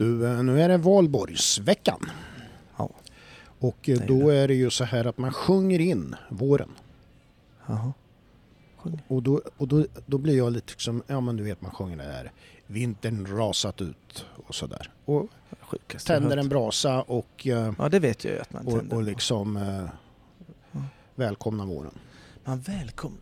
[0.00, 2.10] Du, eh, nu är det valborgsveckan.
[2.76, 2.90] Ja.
[3.58, 6.70] Och eh, då är det ju så här att man sjunger in våren.
[7.66, 7.92] Jaha.
[9.08, 11.96] Och då, och då, då blir jag lite som, ja men du vet man sjunger
[11.96, 12.32] det här
[12.66, 14.90] Vintern rasat ut och sådär.
[15.04, 15.26] Och
[15.60, 18.78] Sjukaste jag tänder en brasa och, eh, Ja, det vet jag ju att man och,
[18.78, 19.84] tänder och liksom eh,
[20.72, 20.80] Ja.
[21.14, 21.98] välkomnar våren.
[22.44, 23.18] Man välkom...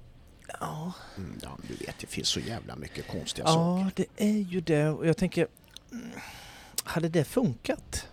[0.60, 0.92] Ja.
[1.16, 3.84] Mm, ja, du vet det finns så jävla mycket konstiga saker.
[3.84, 4.88] ja, det är ju det.
[4.88, 5.46] Och jag tänker...
[6.88, 8.06] mm, Hade det funkat?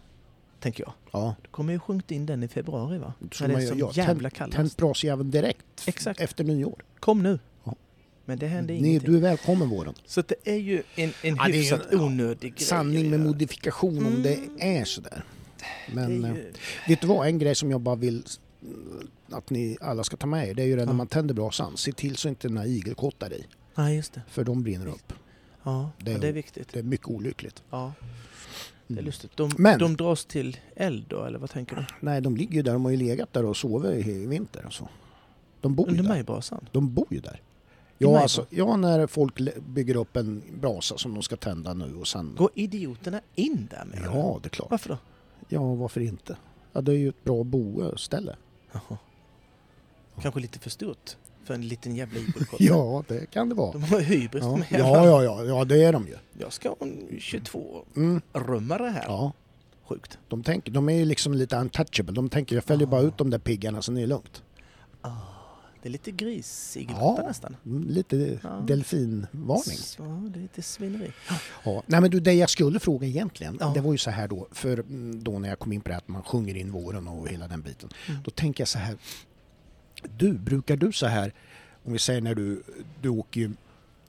[0.59, 0.93] Tänker jag.
[1.11, 3.13] Ja, Du kommer ju sjungit in den i februari va?
[3.41, 4.55] När det är som ja, jävla kallast.
[4.55, 6.19] tänd brasjäveln direkt Exakt.
[6.19, 6.83] efter nyår.
[6.99, 7.39] Kom nu!
[7.63, 7.75] Ja.
[8.25, 9.11] Men det hände ingenting.
[9.11, 9.93] du är välkommen våren.
[10.05, 12.65] Så det är ju en, en Ja, hyfsat en- onödig grej.
[12.67, 14.23] Sanning med modifikation om Mm.
[14.23, 15.23] det är sådär.
[15.93, 16.53] Men det eh, ju...
[16.87, 18.25] vet du vad, en grej som jag bara vill
[18.63, 20.85] mm, att ni alla ska ta med er, det är ju det Ja.
[20.85, 21.77] när man tänder brasan.
[21.77, 24.21] Se till så inte några igelkottar i, Ja, just det.
[24.29, 25.13] för de brinner upp.
[25.63, 26.69] Ja, Det är- är, det är viktigt.
[26.73, 27.63] Det är mycket olyckligt.
[27.69, 27.93] Ja,
[28.87, 29.05] det är Mm.
[29.05, 29.37] lustigt.
[29.37, 31.85] De, Men- de dras till eld då, eller vad tänker du?
[31.99, 34.73] Nej, de ligger ju där, de har ju legat där och sovit i vinter och
[34.73, 34.89] så.
[35.61, 36.09] De bor ju Under där.
[36.09, 36.67] majbrasan?
[36.71, 37.41] De bor ju där.
[37.97, 42.07] Ja, alltså, ja, när folk bygger upp en brasa som de ska tända nu och
[42.07, 42.35] sen...
[42.37, 44.71] Går idioterna in där med Ja, det är klart.
[44.71, 44.97] Varför då?
[45.49, 46.37] Ja, varför inte?
[46.73, 48.35] Ja, det är ju ett bra boställe.
[48.71, 48.97] Jaha.
[50.21, 52.59] Kanske lite för stort för en liten jävla igelkott.
[52.61, 53.71] Ja, det kan det vara.
[53.71, 56.15] De har hybris Ja, de ja, ja, ja, ja det är de ju.
[56.39, 58.93] Jag ska ha en 22-rummare Mm.
[58.93, 59.03] här.
[59.07, 59.31] Ja,
[59.87, 60.17] Sjukt.
[60.27, 62.13] de, tänker, de är ju liksom lite untouchable.
[62.13, 63.03] De tänker jag följer bara Ah.
[63.03, 64.43] ut de där piggarna så det är lugnt.
[65.01, 65.09] Ah,
[65.81, 67.27] det är lite grisigelkotta Ja.
[67.27, 67.55] nästan.
[67.65, 68.49] Mm, Lite Ja.
[68.67, 69.77] delfinvarning.
[69.97, 71.11] Ja, det är lite svineri.
[71.65, 71.83] Ja.
[71.85, 74.79] Nej men du, det jag skulle fråga egentligen, det var ju så här då, för
[74.79, 77.27] mm, då när jag kom in på det här att man sjunger in våren och
[77.29, 77.89] hela den biten.
[78.09, 78.21] Mm.
[78.23, 78.97] Då tänker jag så här,
[80.17, 81.33] du, brukar du så här,
[81.85, 82.63] om vi säger när du,
[83.01, 83.51] du åker ju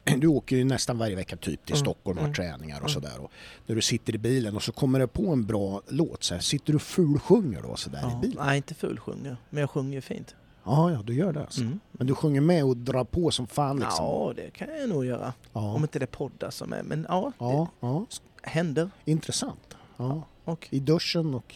[0.18, 2.90] du åker ju nästan varje vecka typ till Mm, Stockholm och har mm, träningar och
[2.90, 3.02] mm.
[3.02, 3.20] sådär.
[3.20, 3.30] Och
[3.66, 6.40] när du sitter i bilen och så kommer det på en bra låt så här,
[6.40, 8.18] sitter du fulsjunger då sådär Ja.
[8.18, 8.46] i bilen?
[8.46, 9.36] Nej, inte fulsjunger.
[9.50, 10.34] Men jag sjunger ju fint.
[10.64, 11.60] Ja, ja, du gör det alltså.
[11.60, 11.80] Mm.
[11.92, 14.04] Men du sjunger med och drar på som fan liksom?
[14.04, 15.32] Ja, det kan jag nog göra.
[15.52, 15.76] Om ja.
[15.76, 16.82] inte det poddar som är.
[16.82, 18.06] Men ja, ja, ja.
[18.42, 18.90] det händer.
[19.04, 19.76] intressant.
[19.96, 20.22] Ja.
[20.44, 21.54] Och I duschen och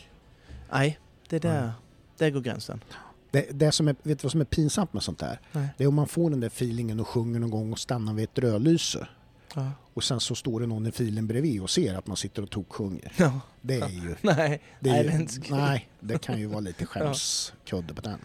[0.72, 0.98] nej,
[1.28, 1.72] det där,
[2.18, 2.80] där går gränsen.
[3.30, 5.40] Det, det som är, vet du vad som är pinsamt med sånt där?
[5.52, 5.68] Nej.
[5.78, 8.24] Det är om man får den där feelingen och sjunger någon gång och stannar vid
[8.24, 9.08] ett rödlyse.
[9.54, 9.70] Ja.
[9.94, 12.50] Och sen så står det någon i filen bredvid och ser att man sitter och
[12.50, 13.12] toksjunger.
[13.16, 13.40] Ja.
[13.60, 14.14] Det är ju...
[14.22, 18.18] Nej, Det, nej, är, det nej, det kan ju vara lite skämskudde på den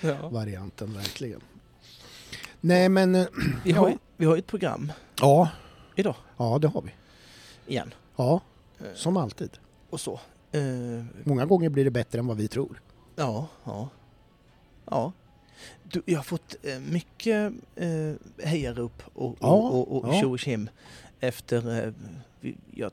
[0.00, 0.28] Ja.
[0.28, 1.40] varianten verkligen.
[2.60, 3.14] Nej men...
[3.14, 3.26] eh,
[3.64, 5.48] Vi, har, ju- vi har ett program Ja,
[5.96, 6.90] idag ja det har vi.
[7.72, 7.94] igen.
[8.16, 8.40] Ja,
[8.80, 9.50] Eh, som alltid.
[9.90, 10.20] Och så.
[10.52, 10.60] Eh,
[11.24, 12.80] Många gånger blir det bättre än vad vi tror.
[13.16, 13.88] ja, ja.
[14.90, 15.12] Ja.
[15.82, 20.20] Du, jag har fått eh, mycket eh, hejarop och, Ja, och, och, och ja.
[20.20, 20.70] tjo och tjim
[21.20, 21.84] efter...
[21.86, 21.92] Eh,
[22.40, 22.90] vi, ja,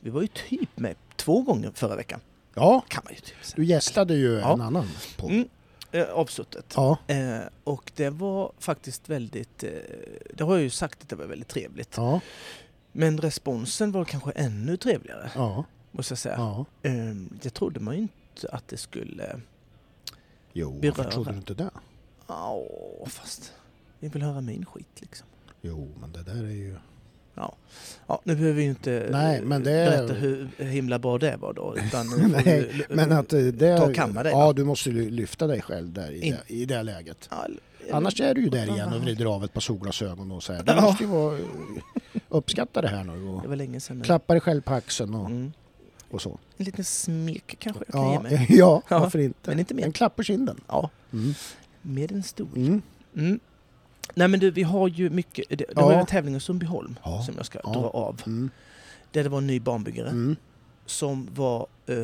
[0.00, 2.20] vi var ju typ med två gånger förra veckan.
[2.54, 3.54] Ja, Kan man ju typ säga.
[3.56, 4.52] du gästade ju Ja.
[4.54, 4.88] en annan
[5.18, 5.30] podd.
[5.30, 5.48] Mm,
[5.92, 6.72] eh, avsuttet.
[6.76, 9.64] Ja, Eh, och det var faktiskt väldigt...
[9.64, 9.70] Eh,
[10.34, 11.94] det har jag ju sagt att det var väldigt trevligt.
[11.96, 12.20] ja,
[12.92, 16.34] Men responsen var kanske ännu trevligare, ja, måste jag säga.
[16.38, 16.64] ja.
[16.82, 19.40] Eh, jag trodde man ju inte att det skulle...
[20.58, 21.10] Jo, varför Beröra.
[21.12, 21.70] trodde du inte det?
[22.26, 22.62] Ja,
[23.06, 23.52] fast...
[24.00, 25.26] Vi vill höra min skit liksom.
[25.62, 26.76] Jo, men det där är ju...
[27.34, 31.36] Ja, nu behöver vi ju inte Nej, eh, men det berätta hur himla bra det
[31.36, 31.76] var då.
[31.86, 32.06] Utan
[32.44, 33.76] Nej, men att eh, det...
[33.78, 34.52] ta kamma dig, Ja, va?
[34.52, 36.36] du måste lyfta dig själv där i, In.
[36.48, 37.28] det, i det läget.
[37.30, 37.46] Ja,
[37.92, 38.74] Annars är du ju där Ja.
[38.74, 40.62] igen och vrider av ett par solglasögon och här.
[40.62, 40.80] Du Ja.
[40.80, 41.38] måste ju vara,
[42.28, 44.04] uppskatta det här nu och Det var länge sedan nu.
[44.04, 45.52] klappa dig själv på axeln och, Mm.
[46.16, 46.38] Och så.
[46.56, 48.46] En liten smek kanske jag kan ge Ja, mig.
[48.48, 49.50] ja, varför inte?
[49.50, 49.84] men inte mer.
[49.84, 50.60] En klapp på kinden.
[50.68, 51.34] Ja, Mm.
[51.82, 52.48] med en stor.
[52.56, 52.82] Mm.
[53.16, 53.40] Mm.
[54.14, 55.48] Nej men du, vi har ju mycket.
[55.48, 55.84] Det, det Ja.
[55.84, 57.22] var ju en tävling i Sundbyholm Ja.
[57.22, 57.72] som jag ska Ja.
[57.72, 58.20] dra av.
[58.26, 58.50] Mm.
[59.12, 60.36] Där det var en ny banbyggare Mm.
[60.86, 61.96] som var eh,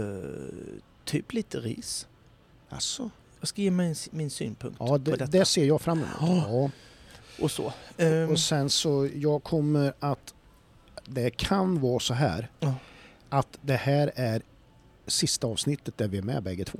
[1.05, 2.07] typ lite ris.
[2.69, 3.11] Alltså.
[3.41, 5.27] Jag ska ge min, min synpunkt Ja, på det, detta.
[5.27, 6.47] det ser jag fram emot.
[6.51, 6.71] Ja.
[7.41, 7.73] Och så.
[7.97, 10.35] Ehm, Och sen så, jag kommer att...
[11.07, 12.75] Det kan vara så här Ja.
[13.33, 14.43] Att det här är
[15.07, 16.79] sista avsnittet där vi är med bägge två.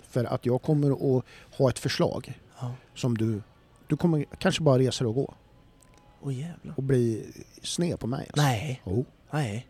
[0.00, 1.24] För att jag kommer att
[1.58, 2.74] ha ett förslag ja.
[2.94, 3.42] som du...
[3.86, 5.34] Du kommer kanske bara resa och gå
[6.22, 6.74] Åh jävlar.
[6.76, 7.26] och bli
[7.62, 8.20] sned på mig.
[8.20, 8.42] Alltså.
[8.42, 9.66] Nej, Jo, nej.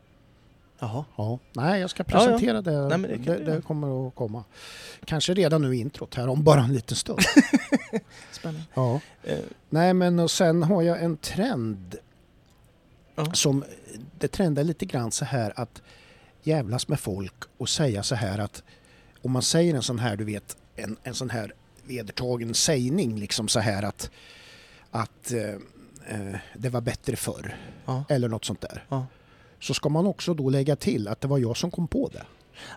[0.79, 1.05] Jaha.
[1.17, 1.38] ja.
[1.53, 2.19] Nej, jag ska Ja, ja.
[2.19, 2.97] presentera det.
[2.99, 4.44] Nej, det det, det kommer att komma.
[5.05, 7.20] Kanske redan nu i introt här om bara en liten stund.
[8.32, 8.62] Spännande.
[8.75, 9.00] ja.
[9.23, 9.38] Eh,
[9.70, 11.97] Nej men och sen har jag en trend
[13.17, 13.32] Ja.
[13.32, 13.65] som
[14.19, 15.82] det trendar lite grann så här att
[16.46, 18.62] jävlas med folk och säga så här att
[19.23, 21.52] om man säger en sån här du vet en, en sån här
[21.85, 24.11] vedertagen sägning liksom så här att
[24.91, 25.55] att eh,
[26.06, 27.56] eh, det var bättre förr
[27.87, 28.05] ja.
[28.08, 29.06] eller något sånt där Ja.
[29.61, 32.25] så ska man också då lägga till att det var jag som kom på det.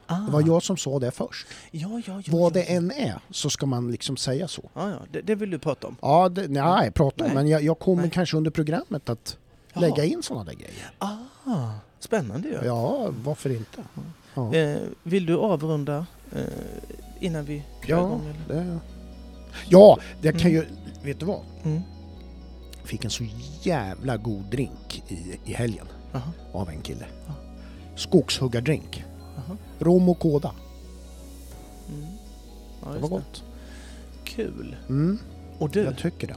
[0.06, 0.16] Ah.
[0.16, 1.48] Det var jag som sa det först.
[1.72, 2.38] Ja, ja, ja.
[2.38, 4.70] Vad det än är så ska man liksom säga så.
[4.74, 5.00] Ja, ja.
[5.12, 5.96] Det, det vill du prata om.
[6.02, 7.36] Ja, det, nej, jag pratar om Nej.
[7.36, 9.38] men jag, jag kommer kanske under programmet att
[9.74, 10.92] lägga in sådana där grejer.
[10.98, 11.16] Ah,
[12.00, 12.60] spännande ju.
[12.66, 13.84] Ja, varför inte?
[14.34, 16.06] Ja, Eh, vill du avrunda
[16.36, 16.42] eh,
[17.20, 18.34] innan vi kör ja, igång?
[18.50, 18.64] Eller?
[18.64, 18.80] det,
[19.70, 20.54] ja det kan Mm.
[20.54, 20.66] ju...
[21.04, 21.42] Vet du vad?
[21.64, 21.82] Mm.
[22.84, 23.24] Fick en så
[23.62, 27.06] jävla god drink i, i helgen Aha, av en kille.
[27.28, 27.34] Ja.
[27.96, 29.04] Skogshuggardrink.
[29.38, 29.56] aha.
[29.80, 30.52] Rom och kåda.
[31.90, 32.06] Mm.
[32.86, 33.44] Ja, Det var gott.
[34.24, 34.76] Kul.
[34.90, 35.20] Mm,
[35.60, 36.36] Och du, jag tycker det.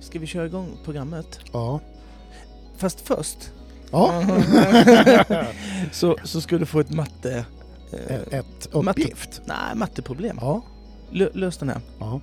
[0.00, 1.38] ska vi köra igång programmet?
[1.52, 1.80] Ja.
[2.76, 3.50] Fast först
[3.90, 4.24] Ja.
[5.92, 7.44] så, så ska du få ett matte...
[8.08, 9.40] Eh, Ett uppgift.
[9.46, 10.38] nej, matteproblem.
[10.40, 10.62] Ja.
[11.10, 11.80] Lö, lös den här.
[11.98, 12.20] ja.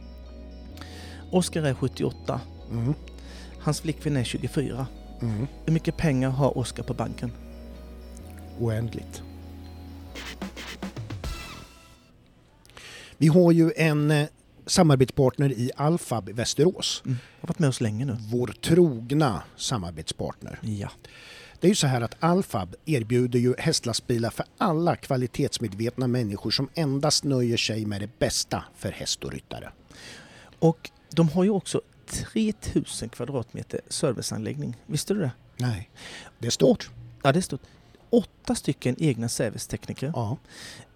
[1.31, 2.41] Oskar är 78.
[2.71, 2.93] Mm.
[3.59, 4.87] Hans flickvän är 24.
[5.21, 5.47] Mm.
[5.65, 7.31] Hur mycket pengar har Oskar på banken?
[8.59, 9.21] Oändligt.
[13.17, 14.27] Vi har ju en eh,
[14.65, 17.01] samarbetspartner i Alfab Västerås.
[17.05, 17.17] Mm.
[17.41, 18.17] Har varit med oss länge nu.
[18.31, 20.59] Vår trogna samarbetspartner.
[20.61, 20.89] Ja.
[21.61, 26.69] Det är ju så här att Alfab erbjuder ju hästlastbilar för alla kvalitetsmedvetna människor som
[26.73, 29.71] endast nöjer sig med det bästa för häst och ryttare.
[30.59, 34.77] Och de har ju också 3000 kvadratmeter serviceanläggning.
[34.85, 35.31] Visste du det?
[35.57, 35.89] Nej,
[36.39, 36.89] det är stort.
[37.23, 37.61] Ja, det är stort.
[38.09, 40.11] Åtta stycken egna servicetekniker.
[40.15, 40.37] Ja.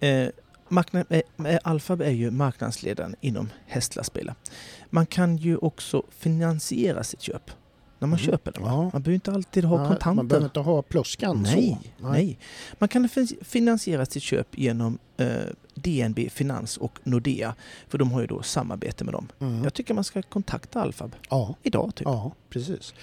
[0.00, 4.34] Eh, eh, eh, Alfab är ju marknadsledaren inom hästlastbilar.
[4.90, 7.50] Man kan ju också finansiera sitt köp
[7.98, 8.26] när man Mhm.
[8.26, 8.62] köper den.
[8.62, 8.76] Ja.
[8.82, 10.14] Man behöver inte alltid ha Nej, kontanter.
[10.16, 12.08] Man behöver inte ha pluskan Nej, så.
[12.08, 12.38] nej.
[12.78, 15.26] Man kan fin- finansiera sitt köp genom eh,
[15.74, 17.54] DNB Finans och Nordea.
[17.88, 19.28] För de har ju då samarbete med dem.
[19.40, 19.64] Mm.
[19.64, 21.54] Jag tycker man ska kontakta Alfab Ja.
[21.62, 21.94] idag.
[21.94, 22.04] Typ.
[22.06, 22.94] Ja, precis.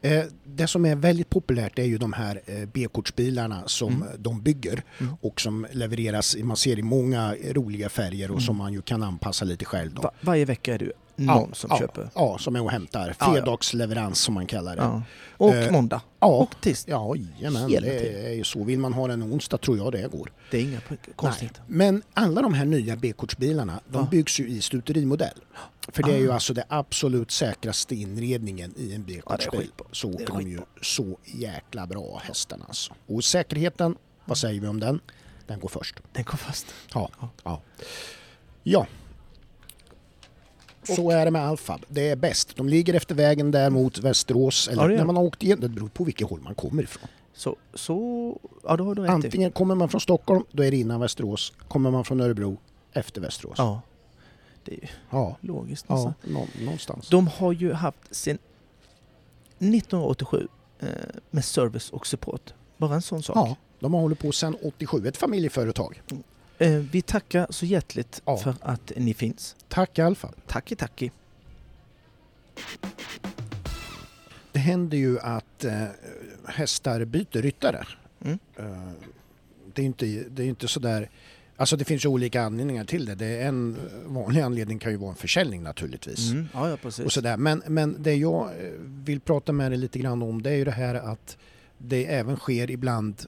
[0.00, 4.08] Eh, det som är väldigt populärt är ju de här eh, B-kortsbilarna som Mm.
[4.18, 5.14] de bygger Mm.
[5.20, 8.40] och som levereras, man ser i många roliga färger och Mm.
[8.46, 9.92] som man ju kan anpassa lite själv.
[9.94, 12.10] Va- varje vecka är det någon som ja, köper.
[12.14, 13.16] Ja, som är och hämtar.
[13.18, 13.32] Ja, ja.
[13.32, 14.82] Fredagsleverans som man kallar det.
[14.82, 15.02] Ja.
[15.36, 16.00] Och Eh, måndag.
[16.20, 16.90] Ja, Och tisdag.
[16.92, 18.64] ja jajamän, det är ju så.
[18.64, 20.32] Vill man ha den onsdag tror jag det går.
[20.50, 21.62] Det är inga pro- konstigheter.
[21.66, 24.08] Men alla de här nya B-kortsbilarna, de Ja.
[24.10, 25.38] byggs ju i stuterimodell.
[25.88, 26.34] För det är ju Ah.
[26.34, 29.70] alltså det absolut säkraste inredningen i en B-kortsbil.
[29.92, 32.92] så åker de ju så jäkla bra hästarna alltså.
[33.06, 35.00] Och säkerheten, vad säger vi om den?
[35.46, 35.94] Den går först.
[36.12, 36.66] Den kom fast.
[36.94, 37.10] Ja.
[37.44, 37.60] Ja.
[38.62, 38.86] Ja.
[40.82, 41.80] Så är det med Alfab.
[41.88, 42.56] Det är bäst.
[42.56, 44.68] De ligger efter vägen där mot Västerås.
[44.68, 45.60] Eller Ja, när man har åkt igen.
[45.60, 47.08] Det beror på vilket håll man kommer ifrån.
[47.34, 49.12] Så, så ja då har du rätt i.
[49.12, 51.52] Antingen kommer man från Stockholm, då är det innan Västerås.
[51.68, 52.56] Kommer man från Örebro,
[52.92, 53.54] efter Västerås.
[53.58, 53.80] Ja.
[54.64, 57.08] Det är ju Ja, logiskt ja nå- någonstans.
[57.08, 58.38] De har ju haft sedan
[59.58, 60.48] 1987
[60.80, 60.88] eh,
[61.30, 62.54] med service och support.
[62.76, 63.36] Bara en sån sak.
[63.36, 65.06] Ja, de har hållit på sedan 87.
[65.06, 66.02] Ett familjeföretag.
[66.62, 68.36] Eh, vi tackar så hjärtligt Ja.
[68.36, 69.56] för att ni finns.
[69.68, 70.34] Tack Alfab.
[70.46, 71.10] Tacki tacki.
[74.52, 75.84] Det händer ju att eh,
[76.46, 77.86] hästar byter ryttare.
[78.24, 78.38] Mm.
[78.56, 78.90] Eh,
[79.74, 81.10] det är inte, det är inte sådär...
[81.56, 83.14] Alltså det finns ju olika anledningar till det.
[83.14, 86.30] det är en vanlig anledning kan ju vara en försäljning naturligtvis.
[86.30, 86.48] Mm.
[86.54, 87.04] Ja, ja, precis.
[87.04, 87.36] Och sådär.
[87.36, 88.50] Men, men det jag
[88.80, 91.36] vill prata med dig lite grann om det är ju det här att
[91.78, 93.22] det även sker ibland,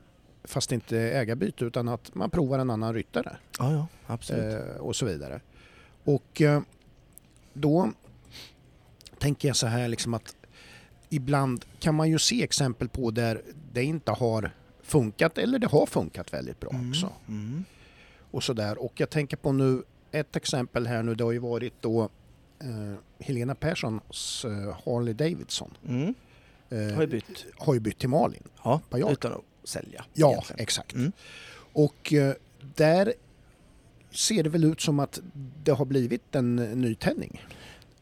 [0.45, 3.37] fast inte ägarbyte, utan att man provar en annan ryttare.
[3.59, 4.55] Ja, ja, absolut.
[4.55, 5.41] eh, och så vidare.
[6.05, 6.61] Och eh,
[7.53, 7.91] då
[9.19, 10.37] tänker jag så här liksom att
[11.11, 14.51] ibland kan man ju se exempel på där det inte har
[14.83, 17.13] funkat eller det har funkat väldigt bra Mm, också.
[17.29, 17.65] Mm.
[18.31, 18.79] Och så där.
[18.79, 19.83] Och jag tänker på nu
[20.13, 22.03] ett exempel här nu, det har ju varit då
[22.59, 25.71] eh, Helena Perssons eh, Harley Davidson.
[25.89, 26.15] Mm.
[26.71, 27.47] Eh, Har ju bytt.
[27.57, 28.43] har ju bytt till Malin.
[28.65, 30.05] Ja, utan att sälja.
[30.15, 30.61] Ja, egentligen.
[30.63, 30.93] exakt.
[30.95, 31.13] Mm.
[31.73, 32.35] Och eh,
[32.75, 33.15] där
[34.11, 35.21] ser det väl ut som att
[35.65, 37.45] det har blivit en eh, nytändning.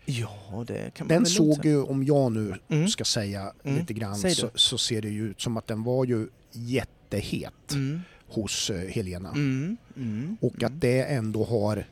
[0.04, 2.88] Ja, det kan man Den såg ju, om jag nu Mm.
[2.88, 3.78] ska säga Mm.
[3.78, 8.00] lite grann, så, så ser det ju ut som att den var ju jättehet Mm.
[8.28, 9.28] hos eh, Helena.
[9.30, 9.76] Mm.
[9.96, 10.36] Mm.
[10.40, 11.86] Och att det ändå har,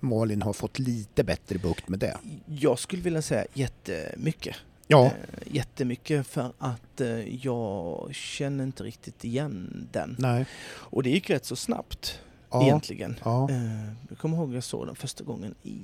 [0.00, 2.16] Malin har fått lite bättre bukt med det.
[2.46, 4.56] Jag skulle vilja säga jättemycket.
[4.90, 5.12] Ja, Eh,
[5.54, 10.16] jättemycket för att eh, jag känner inte riktigt igen den.
[10.18, 10.46] nej.
[10.70, 13.16] Och det gick rätt så snabbt Ja, egentligen.
[13.24, 15.78] ja, Eh, jag kommer ihåg jag såg den första gången i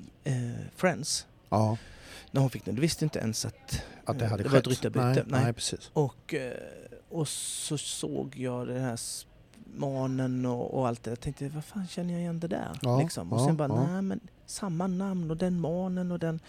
[0.77, 1.27] Friends.
[1.49, 1.77] ja.
[2.31, 2.75] När hon fick den.
[2.75, 5.05] Du visste inte ens att, Att det hade det var ett ryttarbyte.
[5.05, 5.43] Nej, Nej.
[5.45, 5.91] nej, precis.
[5.93, 6.35] Och,
[7.11, 8.97] och så såg jag den här
[9.77, 11.11] manen och, och allt det.
[11.11, 12.79] Jag tänkte, vad fan känner jag igen det där?
[12.83, 13.33] Ja, liksom.
[13.33, 13.87] Och ja, sen bara, ja.
[13.93, 16.41] nej men samma namn och den manen och den...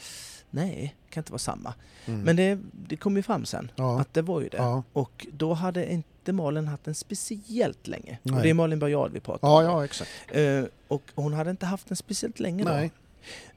[0.49, 1.73] Nej, kan inte vara samma.
[2.05, 2.21] Mm.
[2.21, 4.83] Men det, det kom ju fram sen, ja, att det var ju det.
[4.93, 8.19] Och då hade inte Malin haft den speciellt länge.
[8.23, 8.43] Och Nej.
[8.43, 9.63] det är Malin Bajard vi pratar om.
[9.63, 10.09] ja, exakt.
[10.27, 12.69] Eh, och hon hade inte haft den speciellt länge då.
[12.69, 12.91] Nej.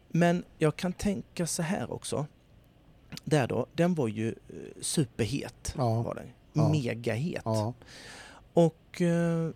[0.08, 2.26] Men jag kan tänka så här också.
[3.24, 4.34] Där då, den var ju eh,
[4.80, 5.72] superhet.
[5.76, 6.70] Var den.
[6.70, 7.44] Megahet.
[8.58, 9.50] Och eh,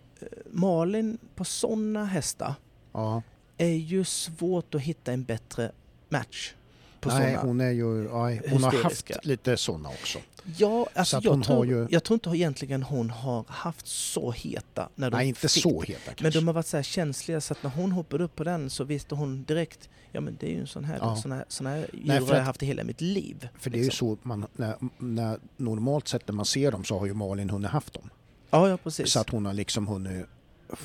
[0.51, 2.53] Malin på sådana hästar
[2.91, 3.21] ja.
[3.57, 5.71] är ju svårt att hitta en bättre
[6.09, 6.53] match.
[6.99, 8.03] På Nej, hon är ju...
[8.03, 10.19] Ja, hon har haft lite sådana också.
[10.57, 14.89] Ja, alltså att jag, tror, ju- jag tror inte egentligen hon har haft så heta
[14.95, 16.23] när de Nej, inte fick så heta kanske.
[16.23, 18.69] Men de har varit så här känsliga så att när hon hoppade upp på den
[18.69, 21.15] så visste hon direkt Ja men det är ju en sån här, Ja.
[21.15, 23.47] sån här, sån här djur Nej, för har jag att- haft i hela mitt liv.
[23.59, 24.17] För det är ju liksom.
[24.17, 27.71] så man, när, när, normalt sett när man ser dem så har ju Malin hunnit
[27.71, 28.09] haft dem.
[28.53, 29.11] Ja, ja precis.
[29.11, 30.25] Så att hon har liksom hunnit...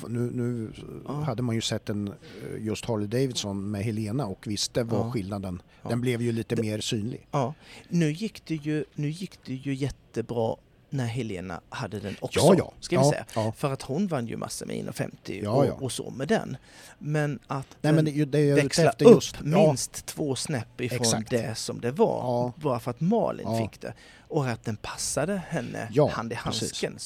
[0.07, 0.71] Nu, nu
[1.07, 1.13] Ja.
[1.13, 2.13] hade man ju sett en eh,
[2.65, 5.11] just Harley Davidson med Helena och visste vad Ja.
[5.11, 5.61] skillnaden...
[5.83, 5.89] Ja.
[5.89, 7.27] Den blev ju lite Det- mer synlig.
[7.31, 7.53] Ja,
[7.89, 10.55] nu gick det ju, nu gick det ju jättebra
[10.91, 12.39] när Helena hade den också.
[12.39, 12.73] Ja, ja.
[12.79, 13.25] Ska vi ja, säga.
[13.35, 13.51] Ja.
[13.57, 15.71] För att hon vann ju massor med 1,50 Ja, och, ja.
[15.73, 16.57] och så med den.
[16.99, 19.41] Men att Nej den men det, det växla upp just...
[19.41, 21.29] Minst två snäpp ifrån Exakt.
[21.29, 22.51] det som det var.
[22.57, 23.93] Bara för att Malin fick det.
[24.29, 26.61] Och att den passade henne Ja, hand i precis.
[26.83, 26.97] handsken.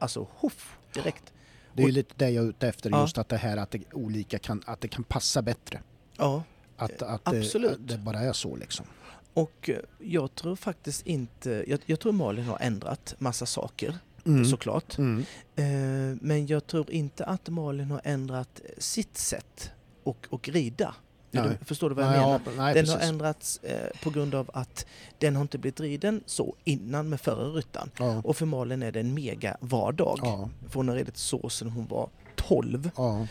[0.00, 1.32] Alltså hoff, direkt.
[1.74, 3.00] det är och- lite det jag är ute efter, Ja.
[3.02, 5.80] just att det här att det, olika kan, att det kan passa bättre.
[6.16, 6.42] Ja,
[6.76, 7.72] Att, att det, absolut.
[7.72, 8.86] att det bara är så liksom.
[9.34, 11.64] och eh, jag tror faktiskt inte...
[11.66, 14.44] Jag, jag tror Malin har ändrat massa saker, Mm.
[14.44, 14.98] såklart.
[14.98, 15.24] Mm.
[15.56, 19.70] Eh, men jag tror inte att Malin har ändrat sitt sätt
[20.02, 20.94] och, och rida.
[21.40, 21.56] Nej.
[21.60, 22.40] Du, förstår du vad jag Nej, menar?
[22.46, 23.00] ja, nej, den precis.
[23.00, 24.86] har ändrats eh, på grund av att
[25.18, 27.90] den har inte blivit riden så innan med förra ryttaren.
[27.98, 30.18] Ja, Och för Malin är det en mega vardag.
[30.22, 32.90] ja, För hon har ridit så sedan hon var 12.
[32.96, 33.26] ja.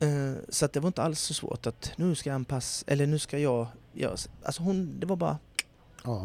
[0.00, 3.06] Eh, så att det var inte alls så svårt att nu ska jag anpassa, eller
[3.06, 4.16] nu ska jag göra...
[4.16, 4.28] så.
[4.42, 5.38] Alltså hon, det var bara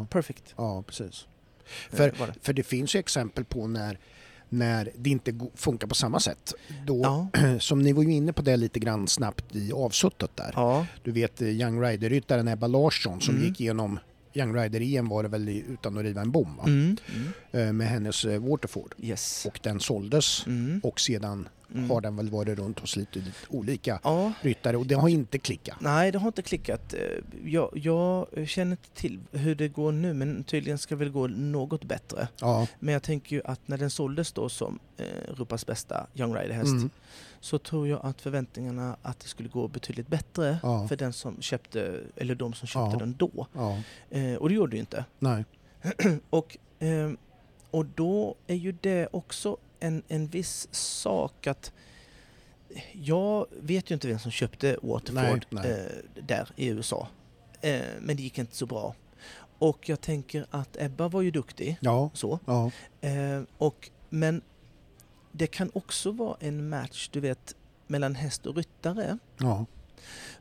[0.10, 0.54] perfect.
[0.58, 1.28] ja precis.
[1.92, 2.34] eh, För- det.
[2.42, 4.00] För det finns ju exempel på när,
[4.53, 6.53] när det inte funkar på samma sätt.
[6.86, 7.27] Då, Ja,
[7.60, 10.51] Som ni var ju inne på det lite grann snabbt i avsuttet där.
[10.55, 13.48] ja, Du vet eh, Young Rider-ryttaren Ebba Larsson som Mm.
[13.48, 14.00] gick igenom
[14.34, 16.64] Young Rider-EM var det väl utan att riva en bom va?
[16.68, 16.98] mm,
[17.54, 18.96] mm, med hennes eh, Waterford.
[19.00, 19.46] yes.
[19.46, 21.90] Och den såldes Mm, och sedan mm.
[21.90, 25.78] har den väl varit runt hos lite, olika Ja, ryttare och det har inte klickat.
[25.80, 26.94] nej det har inte klickat.
[26.94, 27.00] Eh,
[27.46, 31.28] Jag, jag känner inte till hur det går nu men tydligen ska det väl gå
[31.28, 32.28] något bättre.
[32.42, 36.36] Ja, Men jag tänker ju att när den såldes då som eh, Europas bästa Young
[36.36, 36.90] Rider-häst mm,
[37.44, 40.88] så tror jag att förväntningarna att det skulle gå betydligt bättre Ja.
[40.88, 43.00] för den som köpte, eller de som köpte Ja.
[43.00, 43.48] den då.
[43.54, 45.06] ja, Eh, och det gjorde det ju inte.
[45.20, 45.46] nej,
[46.30, 47.12] Och, eh,
[47.72, 51.72] och då är ju det också en, en viss sak att
[52.94, 55.72] jag vet ju inte vem som köpte Waterford Nej, nej.
[55.72, 57.08] Eh, där i USA.
[57.62, 58.96] Eh, men det gick inte så bra.
[59.60, 62.40] Och jag tänker att Ebba var ju duktig, ja, så.
[63.02, 64.42] Eh, och, men
[65.32, 67.56] det kan också vara en match, du vet,
[67.88, 69.66] mellan häst och ryttare ja,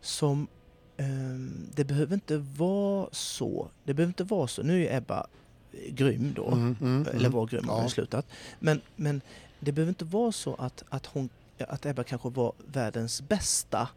[0.00, 0.46] som
[0.96, 3.70] ehm, det behöver inte vara så.
[3.84, 4.62] Det behöver inte vara så.
[4.62, 5.26] Nu är Ebba
[5.72, 6.46] eh, grym då.
[6.48, 7.32] mm, mm, Eller mm.
[7.32, 7.80] var grym har Ja.
[7.80, 8.26] hon slutat.
[8.58, 9.20] Men, men
[9.60, 11.28] det behöver inte vara så att, att, hon,
[11.58, 13.88] att Ebba kanske var världens bästa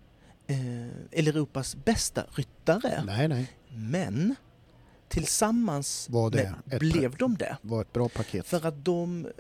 [0.48, 3.04] eh, eller Europas bästa ryttare.
[3.06, 4.36] Nej, nej, Men
[5.14, 7.58] tillsammans Var det med, blev de det.
[7.62, 8.48] var ett bra paket.
[8.48, 9.32] För att de eh,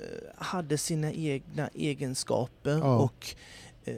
[0.45, 2.97] hade sina egna egenskaper Ja.
[2.97, 3.35] och
[3.85, 3.95] eh,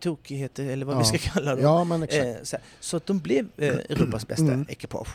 [0.00, 1.04] tokigheter eller vad vi Ja.
[1.04, 1.64] ska kalla dem.
[1.64, 2.54] Ja, men exakt.
[2.54, 4.66] Eh, så, att de blev eh, Europas bästa Mm.
[4.68, 5.08] ekipage.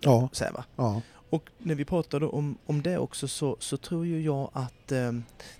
[0.00, 0.64] Ja, Så här, va?
[0.76, 4.92] ja, Och när vi pratade om, om det också så, så tror ju jag att
[4.92, 5.12] eh,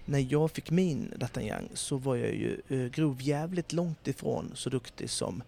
[0.05, 5.11] när jag fick min D'Artagnan så var jag ju eh, grovjävligt långt ifrån så duktig
[5.11, 5.43] som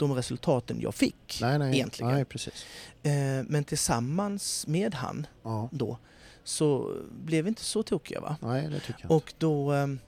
[0.00, 1.38] de resultaten jag fick.
[1.40, 2.12] nej, nej, egentligen.
[2.12, 2.66] nej, precis.
[3.02, 3.12] Eh,
[3.48, 5.98] men tillsammans med han Ja, då
[6.44, 8.36] så blev vi inte så tokiga va?
[8.40, 9.10] nej, det tycker jag.
[9.12, 9.98] Och då, ehm,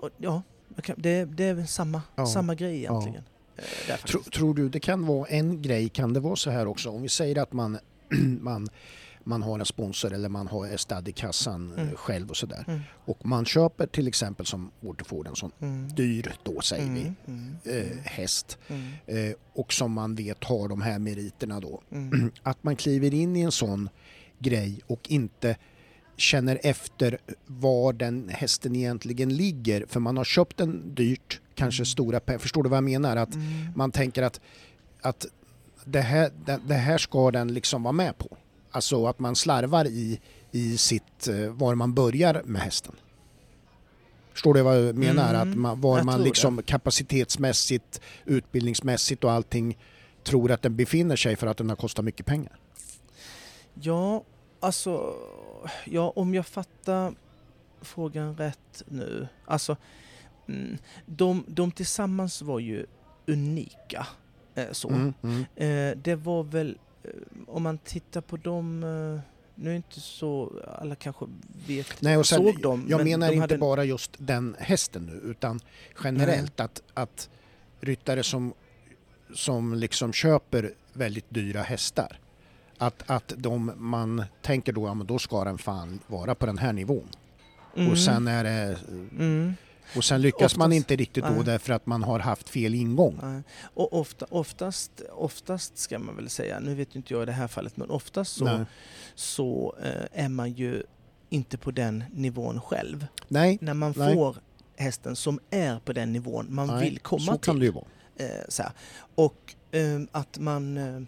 [0.00, 0.42] och, ja,
[0.96, 2.26] det, det är samma, Ja.
[2.26, 3.22] samma grej egentligen.
[3.56, 6.66] Eh, där Tro, tror du det kan vara en grej, kan det vara så här
[6.66, 6.90] också?
[6.90, 7.78] Om vi säger att man,
[8.40, 8.68] man,
[9.24, 11.96] man har en sponsor eller man har är stadd i kassan eh, Mm.
[11.96, 12.64] själv och sådär.
[12.68, 17.14] Mm, Och man köper till exempel som Waterford en sån mm, dyr då säger mm,
[17.26, 21.82] mm, vi eh, häst mm, eh, och som man vet har de här meriterna då.
[21.90, 23.88] mm, Att man kliver in i en sån
[24.38, 25.56] grej och inte
[26.16, 31.86] känner efter var den hästen egentligen ligger för man har köpt den dyrt, kanske Mm.
[31.86, 32.38] stora pengar.
[32.38, 33.16] Förstår du vad jag menar?
[33.16, 33.46] Att mm.
[33.76, 34.40] man tänker att,
[35.00, 35.26] att
[35.84, 38.36] det, här, det, det här ska den liksom vara med på.
[38.70, 42.94] Alltså att man slarvar i, i sitt, eh, var man börjar med hästen.
[44.32, 45.34] Förstår du vad jag menar?
[45.34, 49.78] Mm, att man, var man liksom kapacitetsmässigt, utbildningsmässigt och allting
[50.24, 52.58] tror att den befinner sig för att den har kostat mycket pengar.
[53.74, 54.24] Ja,
[54.60, 55.14] alltså,
[55.84, 57.14] ja om jag fattar
[57.80, 59.28] frågan rätt nu.
[59.44, 59.76] Alltså,
[60.48, 62.86] mm, de, de tillsammans var ju
[63.26, 64.06] unika.
[64.54, 64.88] Eh, så.
[64.88, 65.44] Mm, mm.
[65.56, 66.78] Eh, det var väl,
[67.46, 69.20] om man tittar på dem, eh,
[69.54, 71.24] nu är det inte så, alla kanske
[71.66, 72.86] vet, Nej, och sen, såg dem.
[72.88, 75.60] jag men menar de inte hade, bara just den hästen nu utan
[76.04, 77.30] generellt att, att
[77.80, 78.54] ryttare som,
[79.34, 82.18] som liksom köper väldigt dyra hästar
[82.78, 86.58] att, att de, man tänker då, ja men då ska den fan vara på den
[86.58, 87.08] här nivån.
[87.76, 88.78] Mm, Och sen är det
[89.18, 89.54] mm,
[89.96, 91.44] Och sen lyckas man Oftast- inte riktigt då nej.
[91.44, 93.18] därför att man har haft fel ingång.
[93.22, 93.42] nej.
[93.74, 97.48] Och ofta, oftast, oftast ska man väl säga, nu vet inte jag i det här
[97.48, 98.64] fallet, men oftast så, Nej.
[99.14, 100.82] så eh, är man ju
[101.30, 103.06] inte på den nivån själv.
[103.28, 104.36] Nej, När man får
[104.76, 107.40] hästen som är på den nivån man vill komma så till.
[107.40, 107.84] kan det ju vara.
[108.16, 108.72] Eh, så här.
[109.14, 111.00] Och eh, att man eh,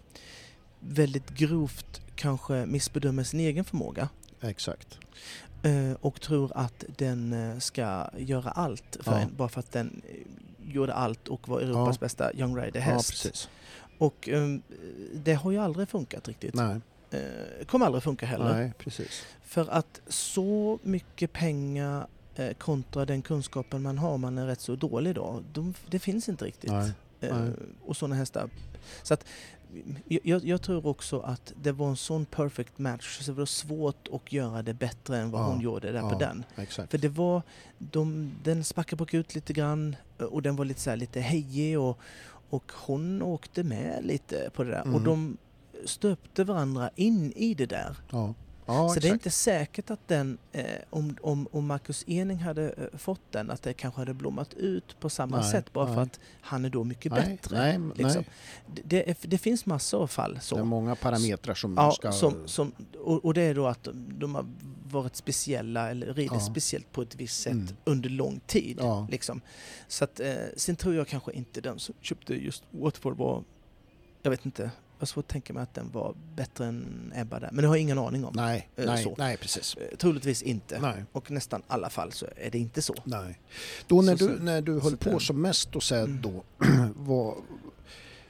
[0.79, 4.09] väldigt grovt kanske missbedömer sin egen förmåga
[4.41, 4.97] Exakt.
[5.63, 9.19] Eh, och tror att den eh, ska göra allt för Ja.
[9.19, 12.05] en bara för att den eh, gjorde allt och var Europas Ja.
[12.05, 13.09] bästa Young Ja, Rider-häst.
[13.09, 13.49] precis.
[13.97, 14.47] och eh,
[15.13, 16.53] det har ju aldrig funkat riktigt.
[16.55, 16.79] Nej,
[17.11, 18.53] Eh, kommer aldrig funka heller.
[18.53, 19.23] nej, precis.
[19.43, 24.75] För att så mycket pengar eh, kontra den kunskapen man har, man är rätt så
[24.75, 26.71] dålig då, de, det finns inte riktigt.
[26.71, 26.91] Nej,
[27.31, 27.51] nej.
[27.85, 28.49] och sådana hästar.
[29.03, 29.25] Så att,
[30.05, 34.07] jag, jag tror också att det var en sån perfect match så det var svårt
[34.13, 36.17] att göra det bättre än vad Ja, hon gjorde där på ja.
[36.17, 36.43] den.
[36.55, 36.91] Exakt.
[36.91, 37.41] För det var,
[37.77, 41.79] de, den spackade ut lite grann eh, och den var lite, så här, lite hejig
[41.79, 41.99] och,
[42.49, 44.81] och hon åkte med lite på det där.
[44.81, 45.03] Och Mm.
[45.03, 45.37] de
[45.85, 47.97] stöpte varandra in i det där.
[48.11, 48.33] Ja,
[48.65, 49.01] ja så exakt.
[49.01, 53.31] det är inte säkert att den, eh, om, om, om Marcus Ening hade eh, fått
[53.31, 56.03] den, att det kanske hade blommat ut på samma Nej, sätt bara för nej.
[56.03, 57.57] att han är då mycket nej, bättre.
[57.57, 58.23] Nej, liksom.
[58.67, 58.81] nej.
[58.85, 60.55] Det, det, det finns massor av fall så.
[60.55, 62.11] Det är många parametrar som Ja, ska...
[62.11, 64.45] som, som, och, och det är då att de har
[64.91, 66.39] varit speciella eller ridit Ja.
[66.39, 67.67] speciellt på ett visst sätt Mm.
[67.83, 68.77] under lång tid.
[68.79, 69.07] Ja.
[69.11, 69.41] Liksom.
[69.87, 73.43] Så att, eh, sen tror jag kanske inte den som köpte just Watford var,
[74.21, 74.71] jag vet inte,
[75.03, 77.49] har svårt att tänka mig att den var bättre än Ebba där.
[77.51, 78.33] Men det har jag ingen aning om.
[78.35, 79.15] Nej, Eh, nej, så.
[79.17, 79.75] nej, precis.
[79.75, 80.79] Eh, Troligtvis inte.
[80.79, 82.95] Nej, Och nästan alla fall så är det inte så.
[83.03, 83.39] nej.
[83.87, 86.21] Då när Så- du, när du höll på den- som mest och så Mm.
[86.21, 86.43] då,
[86.95, 87.35] var,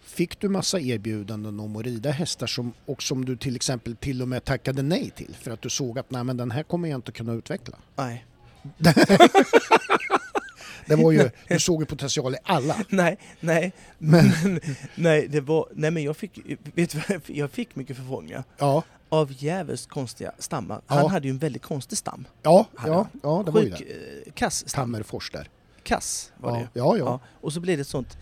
[0.04, 4.22] fick du massa erbjudanden om att rida hästar som, och som du till exempel till
[4.22, 6.90] och med tackade nej till för att du såg att nej men den här kommer
[6.90, 7.78] jag inte kunna utveckla?
[7.96, 8.26] Nej.
[10.88, 12.76] Det var ju, du såg ju potential i alla.
[12.90, 14.60] Nej, nej, Men-
[14.96, 16.40] nej, det var, nej men jag fick,
[16.76, 20.82] vet du jag fick mycket förfrågningar Ja, av jävligt konstiga stammar.
[20.88, 20.96] Ja.
[20.96, 22.28] Han hade ju en väldigt konstig stam.
[22.42, 23.76] ja, ja, ja det var ju det.
[24.28, 24.64] eh, kass.
[24.68, 25.50] Tammerfors där.
[25.84, 27.06] Kass var Ja, det ja, ja.
[27.06, 27.20] Ja.
[27.42, 28.18] Och så blev det ett sånt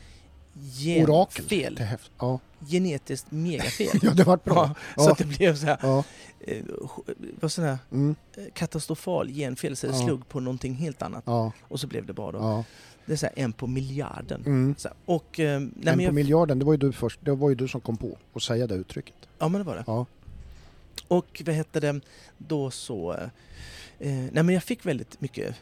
[1.08, 1.45] Orakel.
[1.50, 1.78] genfel.
[1.78, 2.12] Häftigt.
[2.19, 2.39] Ja.
[2.67, 3.88] Genetiskt megafel.
[4.02, 4.56] ja, det var bra.
[4.56, 5.04] Ja, Ja.
[5.04, 6.04] Så att det blev så här, Ja.
[6.39, 6.63] eh,
[7.39, 8.15] vad sån här Mm.
[8.38, 11.24] eh, katastrofal genfel så slog på någonting helt annat.
[11.67, 12.63] Och så blev det bra då.
[13.06, 14.41] Det är så här en på miljarden.
[14.45, 14.76] Mm.
[14.84, 17.19] Här, och, eh, nej, en men på jag, miljarden, det var ju du först.
[17.26, 19.15] Det var ju du som kom på att säga det uttrycket.
[19.39, 19.84] ja men det var det.
[19.88, 20.06] Ja.
[21.08, 22.00] Och vad hette det,
[22.38, 23.12] då så...
[24.00, 25.56] Eh, nej men jag fick väldigt mycket eh,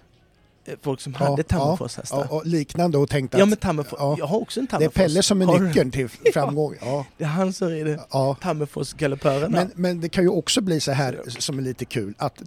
[0.82, 2.28] folk som hade ja, Tammerfors-hästar.
[2.30, 4.16] Ja, och liknande och tänkte att men Tammerfors, ja.
[4.20, 4.96] jag har också en det är Tammerfors.
[4.96, 6.76] Pelle som är nyckeln till framgång.
[6.82, 7.06] Ja.
[7.18, 8.36] Det är han som rider Ja.
[8.42, 9.50] Tammerfors-galoppörerna.
[9.50, 12.42] Men, men det kan ju också bli så här som är lite kul att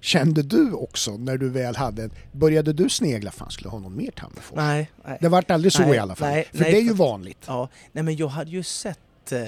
[0.00, 3.96] kände du också när du väl hade en, började du snegla fan skulle ha någon
[3.96, 4.56] mer Tammerfors?
[4.56, 5.18] Nej, nej.
[5.20, 6.28] Det vart aldrig så Nej, i alla fall.
[6.28, 7.44] nej, för nej, det är ju vanligt.
[7.46, 8.98] Ja, nej men jag hade ju sett...
[9.32, 9.38] Eh,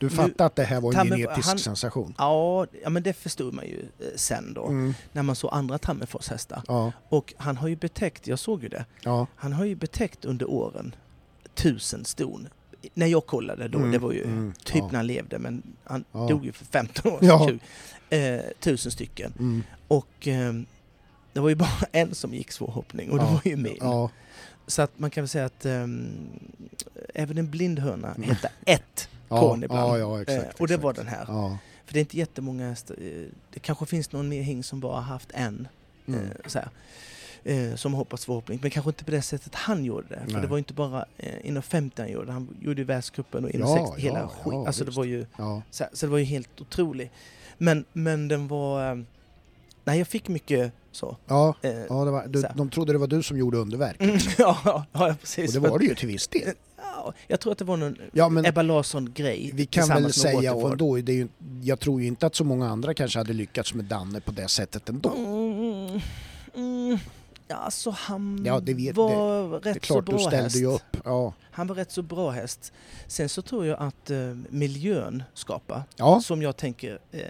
[0.00, 2.14] Du nu- fattade att det här var en genetisk han- sensation.
[2.18, 4.66] Ja, ja, men det förstod man ju eh, sen då.
[4.66, 4.94] Mm.
[5.12, 6.62] När man såg andra Tammerfors-hästar.
[6.68, 10.24] Ja, Och han har ju betäckt, jag såg ju det, ja, han har ju betäckt
[10.24, 10.94] under åren
[11.54, 12.48] tusen ston.
[12.94, 14.86] När jag kollade då, Mm, det var ju mm, typ ja.
[14.90, 17.60] när han levde, men han dog ju för 15 år sedan.
[18.10, 19.32] Eh, tusen stycken.
[19.38, 20.52] mm, Och eh,
[21.32, 23.78] det var ju bara en som gick svårhoppning och det var ju min.
[24.66, 26.08] Så att man kan väl säga att ehm,
[27.14, 28.22] även en blind höna Mm.
[28.28, 29.88] heter ett ja, korn ibland.
[29.90, 30.44] ja, ja, exakt.
[30.54, 30.84] eh, och det exakt.
[30.84, 31.24] var den här.
[31.28, 32.96] Ja, För det är inte jättemånga hästar.
[33.00, 35.68] eh, Det kanske finns någon mer hing som bara haft en.
[36.06, 36.20] mm.
[36.20, 36.68] Eh, så här,
[37.44, 38.58] eh, som hoppat svårhoppning.
[38.62, 40.20] Men kanske inte på det sättet han gjorde det.
[40.26, 40.42] För Nej.
[40.42, 42.32] det var ju inte bara eh, inom 50 han gjorde.
[42.32, 44.02] Han gjorde ju världscupen och inom Ja, 60.
[44.02, 44.52] Hela ja, skit.
[44.52, 45.26] ja, alltså det var ju,
[45.70, 47.10] så, här, så det var ju helt otroligt.
[47.58, 48.90] Men, men den var...
[48.90, 48.98] Eh,
[49.84, 51.16] nej, jag fick mycket så.
[51.26, 53.96] Ja, Eh, ja det var, du, de trodde det var du som gjorde underverk.
[54.00, 55.56] Mm, ja, ja, ja, precis.
[55.56, 56.54] Och det var det ju till viss del.
[57.04, 59.50] Ja, jag tror att det var någon Ja, men Ebba Larsson-grej.
[59.54, 61.28] vi kan väl säga ändå, det är ju,
[61.62, 64.48] jag tror ju inte att så många andra kanske hade lyckats med Danne på det
[64.48, 65.10] sättet ändå.
[65.14, 66.00] Mm,
[66.54, 66.98] mm,
[67.48, 70.56] Ja, alltså han Ja, det vet- var Det rätt så klart, bra häst.
[71.04, 71.32] Ja.
[71.50, 72.72] Han var rätt så bra häst.
[73.06, 74.18] Sen så tror jag att eh,
[74.50, 76.20] miljön skapar, Ja.
[76.24, 77.20] som jag tänker eh,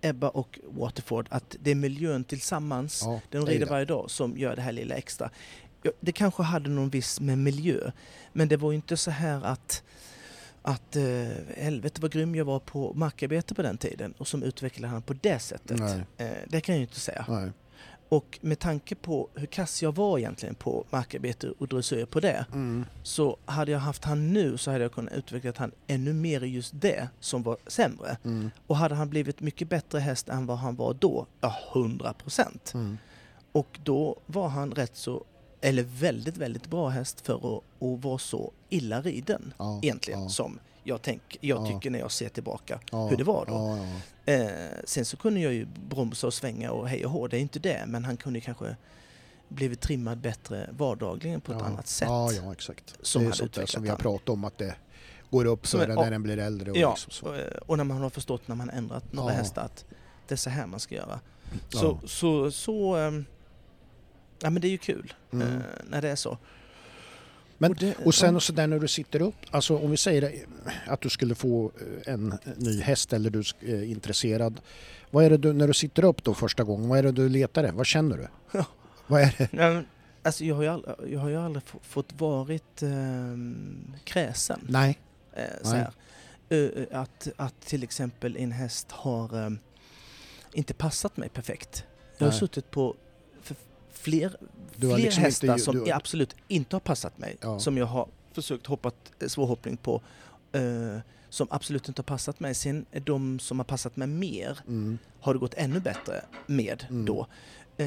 [0.00, 3.72] Ebba och Waterford, att det är miljön tillsammans, ja den det är rider det.
[3.72, 5.30] varje dag, som gör det här lilla extra.
[5.86, 7.90] Ja, Det kanske hade någon viss med miljö,
[8.32, 9.82] men det var ju inte så här att
[10.62, 11.02] att eh,
[11.56, 15.12] helvete vad grym jag var på markarbete på den tiden och som utvecklade han på
[15.12, 15.80] det sättet.
[16.16, 17.24] Eh, det kan jag ju inte säga.
[17.28, 17.50] Nej.
[18.08, 22.46] Och med tanke på hur kass jag var egentligen på markarbete och dressyr på det
[22.52, 22.84] Mm.
[23.02, 26.46] så hade jag haft han nu så hade jag kunnat utveckla han ännu mer i
[26.48, 28.16] just det som var sämre.
[28.24, 28.50] Mm.
[28.66, 32.72] Och hade han blivit mycket bättre häst än vad han var då, ja 100 procent.
[32.74, 32.98] Mm.
[33.52, 35.24] Och då var han rätt så,
[35.66, 39.80] eller väldigt, väldigt bra häst för att, att vara så illa riden Ja.
[39.82, 40.28] egentligen Ja.
[40.28, 41.70] som jag, tänk, jag Ja.
[41.70, 43.78] tycker när jag ser tillbaka hur det var då.
[44.32, 44.50] Eh,
[44.84, 47.58] sen så kunde jag ju bromsa och svänga och hej och hå, det är inte
[47.58, 48.76] det, men han kunde kanske
[49.48, 52.08] blivit trimmad bättre vardagligen på ett annat sätt.
[52.08, 52.94] Ja, ja, exakt.
[53.02, 54.74] som det är sånt där som vi har pratat om att det
[55.30, 56.70] går upp för den när den blir äldre.
[56.70, 57.26] Och Ja, liksom så.
[57.28, 57.36] och,
[57.70, 59.84] och när man har förstått när man ändrat några hästar att
[60.28, 61.20] det är så här man ska göra.
[61.70, 61.78] Ja.
[61.80, 63.24] Så, så, så ehm,
[64.40, 65.48] ja men det är ju kul Mm.
[65.56, 66.38] eh, när det är så.
[67.58, 70.44] Men- det, Och sen och så där när du sitter upp, alltså om vi säger
[70.86, 71.72] att du skulle få
[72.06, 74.60] eh, en ny häst eller du är eh, intresserad.
[75.10, 77.28] Vad är det du, när du sitter upp då första gången, vad är det du
[77.28, 77.76] letar efter?
[77.76, 78.28] Vad känner du?
[78.52, 78.64] Ja.
[79.06, 79.48] Vad är det?
[79.52, 79.86] Nej, men,
[80.22, 84.60] alltså jag har ju aldrig, jag har ju aldrig få- fått varit ehm, kräsen.
[84.68, 84.98] Nej.
[85.32, 85.78] Eh, så Nej.
[85.80, 85.92] här.
[86.48, 89.58] Eh, eh, att, att till exempel en häst har ehm,
[90.52, 91.84] inte passat mig perfekt.
[92.18, 92.40] Jag har Nej.
[92.40, 92.94] suttit på
[93.96, 94.38] fler, har
[94.78, 97.36] fler liksom inte hästar ju- som du- absolut inte har passat mig.
[97.40, 97.58] Ja.
[97.58, 100.00] Som jag har försökt hoppa eh, svårhoppning på.
[100.52, 102.54] eh, som absolut inte har passat mig.
[102.54, 104.98] Sen är de som har passat mig mer Mm.
[105.20, 107.04] har det gått ännu bättre med Mm.
[107.04, 107.26] då.
[107.78, 107.86] Eh,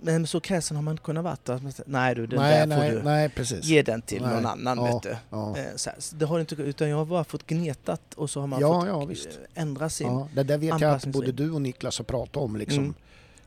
[0.00, 1.60] men så kräsen har man inte kunnat vara.
[1.86, 4.78] Nej du, den Nej, där nej, får du nej, ge den till någon annan.
[4.78, 5.00] Ja.
[5.04, 5.16] Vet.
[5.30, 5.56] Ja.
[5.76, 8.60] Så så det har inte, utan jag har bara fått gnetat och så har man
[8.60, 9.28] Ja, fått ja, visst.
[9.54, 10.06] ändra sin...
[10.06, 12.94] Ja, det där vet jag att både du och Niklas har pratat om liksom, Mm.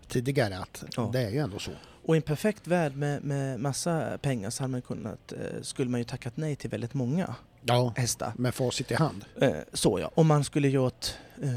[0.07, 1.71] tidigare att det är ju ändå så.
[2.05, 5.89] Och i en perfekt värld med, med massa pengar så hade man kunnat, eh, skulle
[5.91, 8.33] man ju tackat nej till väldigt många Ja, hästar.
[8.37, 9.25] med facit i hand.
[9.41, 11.05] Eh, så ja, om man skulle gjort,
[11.41, 11.49] eh,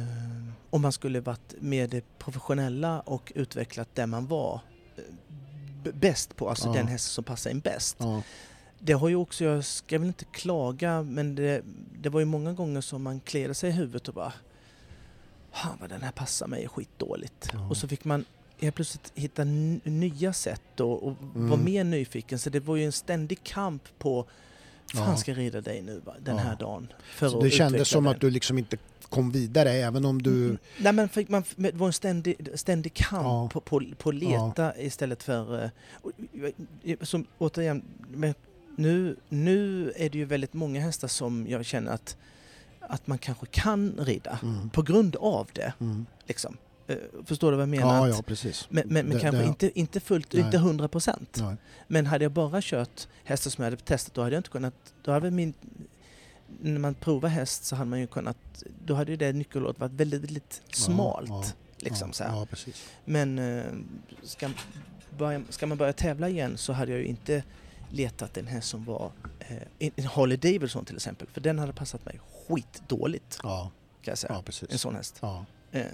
[0.70, 4.61] om man skulle varit med det professionella och utvecklat det man var
[5.92, 6.72] bäst på, alltså Ja.
[6.72, 7.96] den häst som passar en bäst.
[7.98, 8.22] Ja.
[8.78, 11.62] Det har ju också, jag ska väl inte klaga, men det,
[12.00, 14.33] det var ju många gånger som man kliade sig i huvudet och bara
[15.52, 17.48] Fan vad den här passar mig skitdåligt.
[17.52, 17.68] Ja.
[17.68, 18.24] Och så fick man
[18.60, 21.48] helt plötsligt hitta nya sätt och, och Mm.
[21.50, 22.38] vara mer nyfiken.
[22.38, 24.26] Så det var ju en ständig kamp på
[24.94, 25.16] Fan Ja.
[25.16, 26.42] ska jag rida dig nu den Ja.
[26.42, 26.88] här dagen.
[27.14, 28.12] För Så det kändes som den.
[28.14, 28.76] att du liksom inte
[29.08, 30.44] kom vidare även om du...
[30.44, 30.58] Mm.
[30.78, 33.48] Nej men fick man, det var en ständig, ständig kamp Ja.
[33.52, 35.64] på, på, på leta istället för...
[35.64, 35.70] eh,
[37.00, 38.34] Som, återigen, men
[38.76, 42.16] nu, nu är det ju väldigt många hästar som jag känner att,
[42.80, 44.70] att man kanske kan rida Mm.
[44.70, 45.72] på grund av det.
[45.80, 46.06] Mm.
[46.26, 46.56] Liksom.
[46.86, 48.08] Eh, Förstår du vad jag menar?
[48.08, 48.66] Ja, ja, precis.
[48.70, 50.42] Men, men, men Det- kanske det- inte, inte fullt, Nej.
[50.42, 51.36] inte hundra procent.
[51.40, 51.56] Nej.
[51.88, 54.74] Men hade jag bara kört hästar som jag hade testat, då hade jag inte kunnat...
[55.02, 55.54] Då hade min,
[56.60, 58.36] när man provar häst så hade man ju kunnat...
[58.84, 61.28] Då hade ju det nyckelåret varit väldigt, väldigt smalt.
[61.30, 61.44] ja,
[61.78, 62.46] liksom ja, så här.
[63.04, 63.64] Men eh,
[64.22, 64.50] ska,
[65.18, 67.42] börja, ska man börja tävla igen så hade jag ju inte
[67.90, 69.10] letat en häst som var...
[69.38, 69.56] Eh,
[69.96, 73.70] en- Harley Davidson till exempel, för den hade passat mig skitdåligt Ja,
[74.02, 74.42] kan jag säga.
[74.70, 75.20] En sån häst.
[75.74, 75.87] Ja, Eh,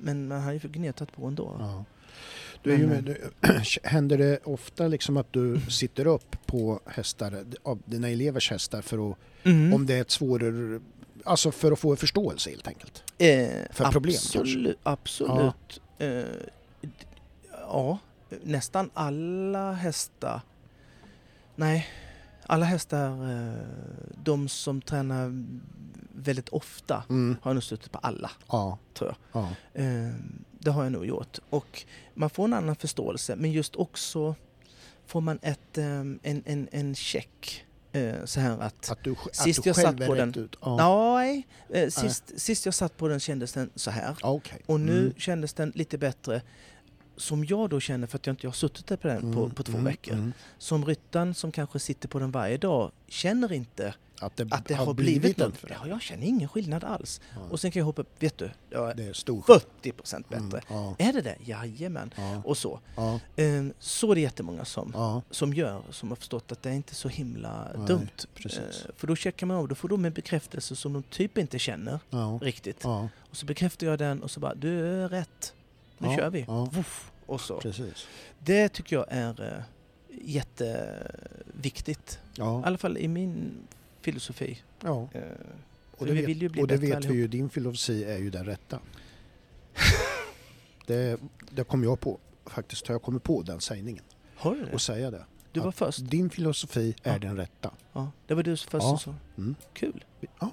[0.00, 1.56] men man hade ju gnetat på ändå.
[1.58, 1.84] ja.
[2.62, 3.30] Du är ju med, du,
[3.82, 9.10] händer det ofta liksom att du sitter upp på hästar, av dina elevers hästar för
[9.10, 9.74] att, Mm.
[9.74, 10.80] om det är ett svårare,
[11.24, 13.04] alltså för att få en förståelse helt enkelt?
[13.18, 15.80] Eh, För problem, absolut, Absolut.
[15.98, 16.08] Eh,
[16.80, 16.88] d-
[17.52, 17.98] ja,
[18.42, 20.40] nästan alla hästar...
[21.56, 21.86] Nej,
[22.46, 23.54] alla hästar, eh,
[24.24, 25.44] de som tränar
[26.20, 27.36] väldigt ofta, Mm.
[27.42, 29.84] har jag nog suttit på alla, Ja, tror ja, jag.
[30.06, 30.10] Eh,
[30.58, 31.38] det har jag nog gjort.
[31.50, 34.34] Och man får en annan förståelse, men just också
[35.06, 37.64] får man ett, eh, en, en, en check.
[37.92, 38.90] Eh, så här att...
[38.90, 40.56] att du, att Sist du jag satt på den- ut.
[40.60, 40.76] Ja,
[41.16, 41.46] Nej,
[41.90, 44.16] sist, sist jag satt på den kändes den så här.
[44.22, 44.58] Ja, okej.
[44.66, 45.14] Och nu Mm.
[45.16, 46.42] kändes den lite bättre
[47.20, 49.50] som jag då känner för att jag inte har suttit där på den på, Mm,
[49.50, 50.12] på två mm, veckor.
[50.14, 50.32] mm.
[50.58, 54.74] Som ryttaren som kanske sitter på den varje dag känner inte Att det, att det
[54.74, 55.70] har blivit något något.
[55.70, 57.20] Ja, jag känner ingen skillnad alls.
[57.34, 57.40] Ja.
[57.50, 60.42] Och sen kan jag hoppa, vet du, jag är Det är stor 40 procent bättre.
[60.58, 61.36] Mm, ja, Är det det?
[61.44, 62.14] Jajamän.
[62.16, 62.80] ja, Och så.
[62.96, 66.68] ja, Ehm, Så är det jättemånga som, ja, som gör, som har förstått att det
[66.70, 68.08] är inte så himla Nej, dumt.
[68.34, 68.58] precis.
[68.58, 71.58] Eh, För då checkar man av, då får de en bekräftelse som de typ inte
[71.58, 71.98] känner
[72.40, 72.84] riktigt.
[73.30, 75.54] Och så bekräftar jag den och så bara, du är rätt.
[75.98, 76.44] Nu Ja, kör vi.
[76.48, 76.68] ja.
[77.30, 77.60] Och så.
[77.60, 78.06] Precis.
[78.38, 79.62] Det tycker jag är eh,
[80.24, 82.12] jätteviktigt.
[82.12, 83.52] I Ja, alla fall i min
[84.00, 84.62] filosofi.
[84.82, 85.08] ja.
[85.12, 85.22] Eh,
[85.98, 87.16] Och det, vi vet, vill och det vet vi allihop.
[87.16, 88.78] ju, din filosofi är ju den rätta.
[90.86, 94.04] det, det kom jag på, faktiskt har jag kommit på den sägningen.
[94.36, 94.72] Har du det?
[94.72, 95.24] Och säga det.
[95.52, 95.98] Du var först?
[95.98, 97.18] Din filosofi är Ja.
[97.18, 97.70] den rätta.
[97.92, 98.80] Ja, det var du först Ja.
[98.80, 99.14] som sa.
[99.38, 99.54] Mm.
[99.72, 100.04] Kul.
[100.40, 100.50] Ja.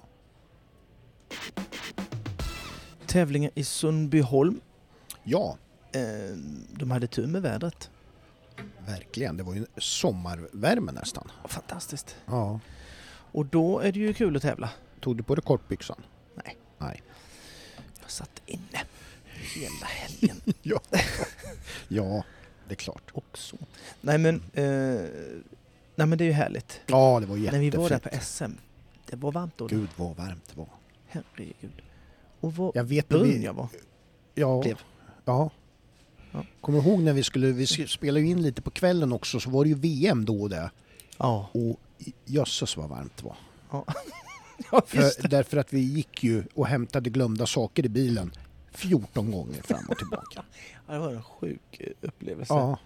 [3.06, 4.60] Tävlingen i Sundbyholm.
[5.24, 5.58] Ja,
[6.72, 7.90] de hade tur med vädret.
[8.86, 9.38] verkligen.
[9.38, 11.32] Det var ju en sommarvärme nästan.
[11.46, 12.16] Fantastiskt.
[12.26, 12.60] Ja.
[13.32, 14.70] Och då är det ju kul att tävla.
[15.00, 16.02] Tog du på dig kortbyxan?
[16.36, 16.58] Nej.
[16.78, 17.02] Nej.
[18.02, 18.84] Jag satt inne
[19.56, 20.80] hela helgen Ja.
[21.88, 22.24] ja,
[22.68, 23.12] det är klart.
[23.14, 23.58] också.
[24.02, 24.64] Nej men, eh,
[25.96, 26.82] nej men det är ju härligt.
[26.88, 27.74] Ja, det var När jättefint.
[27.74, 28.52] vi var där på SM,
[29.10, 29.68] det var varmt då.
[29.68, 30.68] Gud vad varmt det var.
[31.08, 31.82] Herregud.
[32.40, 33.44] Och vad Jag vet när brun vi...
[33.46, 33.68] jag var.
[34.36, 34.62] Ja.
[34.64, 34.80] blev.
[35.26, 35.50] Ja.
[36.38, 36.45] Ja.
[36.62, 39.50] Kommer du ihåg när vi skulle, vi spelade ju in lite på kvällen också, så
[39.50, 40.71] var det ju VM då och det.
[41.17, 41.80] Ja, Och
[42.26, 43.38] jösses vad varmt det var.
[43.71, 43.86] ja.
[44.71, 44.82] ja.
[44.88, 48.32] För, därför att vi gick ju och hämtade glömda saker i bilen
[48.71, 50.43] 14 gånger fram och tillbaka.
[50.88, 52.54] Ja, det var en sjuk eh, upplevelse.
[52.54, 52.80] ja.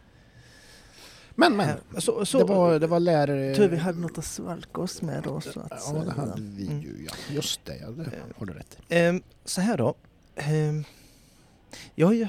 [1.35, 3.55] Men men, Eh, Så, så, det var, det var lärare...
[3.55, 6.65] Tur vi hade något att svalka oss med då så att Ja, det hade vi
[6.67, 6.81] Mm.
[6.81, 7.13] ju ja.
[7.35, 8.23] Just det, ja, det Eh.
[8.37, 8.95] har du rätt i.
[8.95, 9.95] Ehm, så här då.
[10.35, 10.83] Ehm,
[11.95, 12.27] jag har ju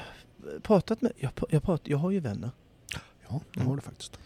[0.63, 1.13] pratat med...
[1.17, 2.51] Jag, jag, prat, jag har ju vänner.
[3.29, 4.19] Ja, det har du faktiskt.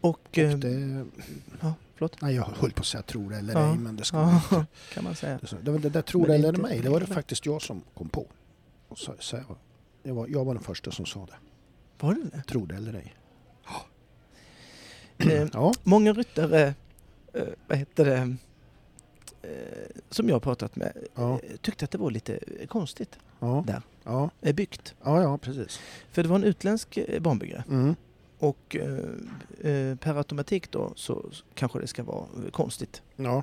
[0.00, 0.10] Och...
[0.30, 1.06] Och ehm, det,
[1.60, 2.20] Ja, förlåt.
[2.22, 3.70] nej, jag höll på att säga tro det eller Ja.
[3.72, 4.66] ej, men det ska Ja, man inte.
[4.94, 5.38] kan man säga.
[5.62, 8.08] Det, det, där tro det eller inte- mig, det var det faktiskt jag som kom
[8.08, 8.26] på.
[8.88, 9.44] Och så, så jag,
[10.02, 11.34] jag, var, jag var den första som sa det.
[12.06, 12.42] Var det det?
[12.42, 13.14] Tro det eller ej.
[15.18, 16.74] Ehm, Ja, många ryttare,
[17.32, 18.28] eh, vad heter det, eh,
[20.10, 21.32] som jag har pratat med, Ja.
[21.42, 23.82] eh, tyckte att det var lite eh, konstigt ja, Där.
[24.04, 24.94] ja, eh, byggt.
[25.04, 25.80] ja, ja precis.
[26.12, 27.94] För det var en utländsk eh, banbyggare Mm.
[28.38, 31.24] och eh, eh, per automatik då så
[31.54, 33.02] kanske det ska vara eh, konstigt.
[33.16, 33.42] Ja,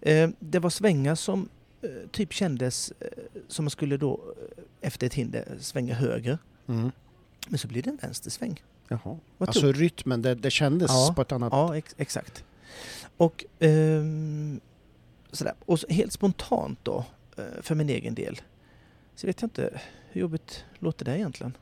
[0.00, 1.48] Eh, det var svängar som
[1.82, 3.06] eh, typ kändes eh,
[3.48, 4.20] som man skulle då
[4.56, 6.38] eh, efter ett hinder svänga höger.
[6.66, 6.90] mm.
[7.48, 8.62] Men så blir det en vänstersväng.
[8.88, 9.18] Jaha.
[9.38, 11.52] Vad Alltså tog- rytmen, det, det kändes Ja, på ett annat...
[11.52, 12.44] Ja, ex exakt.
[13.16, 14.60] Och ehm,
[15.32, 15.54] sådär.
[15.66, 17.04] Och så helt spontant då,
[17.36, 18.40] eh, för min egen del,
[19.14, 21.56] så vet jag inte hur jobbigt låter det egentligen?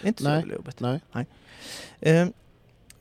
[0.00, 0.38] Det är inte så Nej.
[0.38, 0.80] jävla jobbigt.
[0.80, 1.00] Nej,
[2.00, 2.32] Ehm,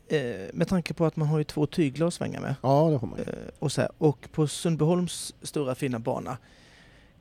[0.07, 2.55] eh, med tanke på att man har ju två tyglar att svänga med.
[2.63, 3.23] ja det har man ju.
[3.23, 6.37] Eh, och, så här, och på Sundbyholms stora fina bana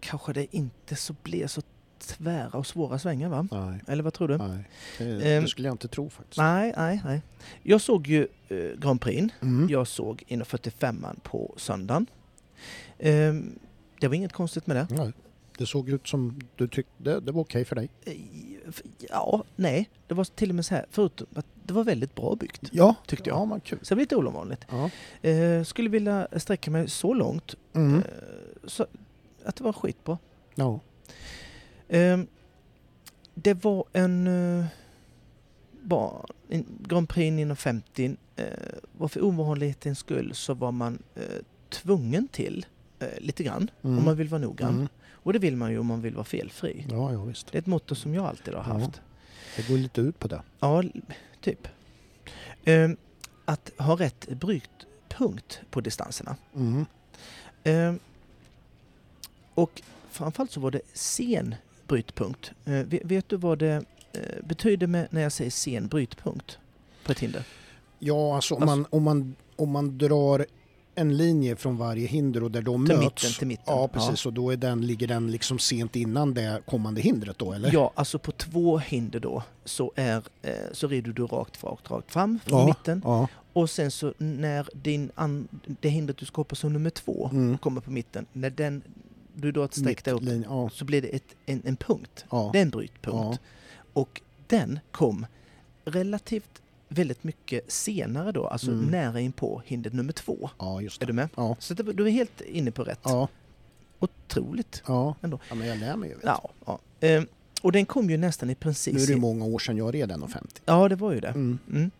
[0.01, 1.62] kanske det inte så blir så
[1.99, 3.49] tvära och svåra svängar va?
[3.51, 4.37] Nej, Eller vad tror du?
[4.38, 4.64] nej.
[4.99, 5.05] Det,
[5.37, 6.38] Ehm, det skulle jag inte tro faktiskt.
[6.38, 7.22] Nej, nej, nej.
[7.62, 9.35] Jag såg ju eh, Grand Prix.
[9.42, 9.68] Mm.
[9.70, 12.07] Jag såg 1.45 på söndagen.
[12.99, 13.59] Ehm,
[14.01, 14.87] det var inget konstigt med det.
[14.91, 15.13] Nej.
[15.59, 17.91] Det såg ut som du tyckte det, det var okej för dig.
[18.05, 18.15] Eh,
[19.09, 19.91] Ja, nej.
[20.07, 22.61] Det var till och med så här, förutom att det var väldigt bra byggt.
[22.73, 23.39] Ja, Tyckte jag.
[23.39, 23.79] Ja, men kul.
[23.83, 24.67] Så det var lite ovanligt.
[24.71, 24.91] Ja.
[25.31, 27.95] Eh, skulle vilja sträcka mig så långt Mm.
[27.95, 28.03] eh,
[28.65, 28.87] så
[29.45, 30.19] att det var skitbra.
[30.55, 30.81] ja.
[31.89, 32.27] Ehm,
[33.35, 34.65] det var en, eh,
[35.83, 38.17] ba, en Grand Prix 950.
[38.37, 38.45] Eh,
[38.93, 41.23] var för ovanlighetens skull så var man eh,
[41.69, 42.67] tvungen till
[42.99, 43.99] eh, lite grann Mm.
[43.99, 44.75] om man vill vara noggrann.
[44.75, 44.89] Mm.
[45.13, 46.87] Och det vill man ju om man vill vara felfri.
[46.91, 47.53] Ja, ja visst.
[47.53, 49.01] Det är ett motto som jag alltid har haft.
[49.57, 50.43] Det går lite ut på det.
[50.61, 50.83] Ja,
[51.41, 51.69] typ.
[52.65, 52.97] Ehm,
[53.45, 56.37] att ha rätt brytpunkt på distanserna.
[56.55, 56.87] Mm.
[57.65, 57.99] Ehm,
[59.55, 61.55] och framförallt så var det sen
[61.89, 62.53] brytpunkt.
[62.65, 66.59] Eh, vet, vet du vad det eh, betyder med när jag säger sen brytpunkt
[67.05, 67.45] på ett hinder?
[67.99, 70.47] Ja, alltså om, Alltså- man, om, man, om man drar
[70.97, 73.05] en linje från varje hinder och där de Till möts.
[73.25, 73.65] mitten, till mitten.
[73.67, 74.27] Ja, precis.
[74.27, 77.73] Och då är den, ligger den liksom sent innan det kommande hindret då, eller?
[77.73, 82.13] Ja, alltså på två hinder då så, är, eh, så rider du rakt, rakt, rakt
[82.13, 83.03] fram från Ja, mitten.
[83.05, 83.29] Ja.
[83.53, 85.49] Och sen så när din an,
[85.81, 87.59] det hindret du ska hoppa som nummer två Mm.
[87.59, 88.83] kommer på mitten, när den,
[89.35, 90.71] du drar ett streck där upp ja.
[90.73, 92.25] så blir det ett, en, en punkt.
[92.31, 92.51] Ja.
[92.53, 93.41] Det är en brytpunkt.
[93.93, 95.27] Och den kom
[95.85, 98.85] relativt väldigt mycket senare då, alltså Mm.
[98.85, 100.51] nära in på hinder nummer två.
[100.59, 101.29] ja, just Är du med?
[101.37, 101.57] Ja.
[101.59, 103.01] Så det, du är helt inne på rätt.
[103.03, 103.29] Ja,
[103.99, 104.83] Otroligt.
[104.87, 105.14] ja.
[105.22, 105.38] Ändå.
[105.49, 106.16] ja, men jag lär mig ju.
[106.22, 106.79] Ja, ja.
[107.01, 107.27] Ehm,
[107.62, 108.57] och den kom ju nästan i du.
[108.59, 109.03] Nu precis...
[109.03, 110.61] är det ju många år sedan jag red 1,50.
[110.64, 111.29] Ja, det var ju det.
[111.29, 111.59] Mm.
[111.70, 111.90] Mm.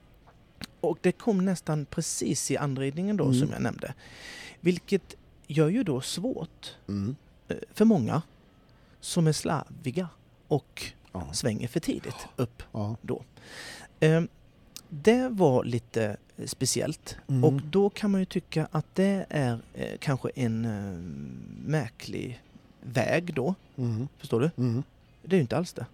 [0.81, 3.38] Och det kom nästan precis i anridningen då Mm.
[3.40, 3.94] som jag nämnde.
[4.61, 5.14] Vilket
[5.46, 7.16] gör ju då svårt Mm.
[7.49, 8.22] eh, för många
[9.01, 10.09] som är slarviga
[10.49, 11.33] och Ja.
[11.33, 12.62] svänger för tidigt upp.
[12.72, 12.96] Ja.
[14.01, 14.29] Ehm,
[14.88, 17.44] Det var lite eh, speciellt Mm.
[17.44, 20.99] och då kan man ju tycka att det är eh, kanske en eh,
[21.70, 22.42] märklig
[22.83, 23.55] väg då.
[23.77, 24.09] Mm.
[24.18, 24.51] Förstår du?
[24.62, 24.83] Mm.
[25.22, 25.87] Det är ju inte alls det.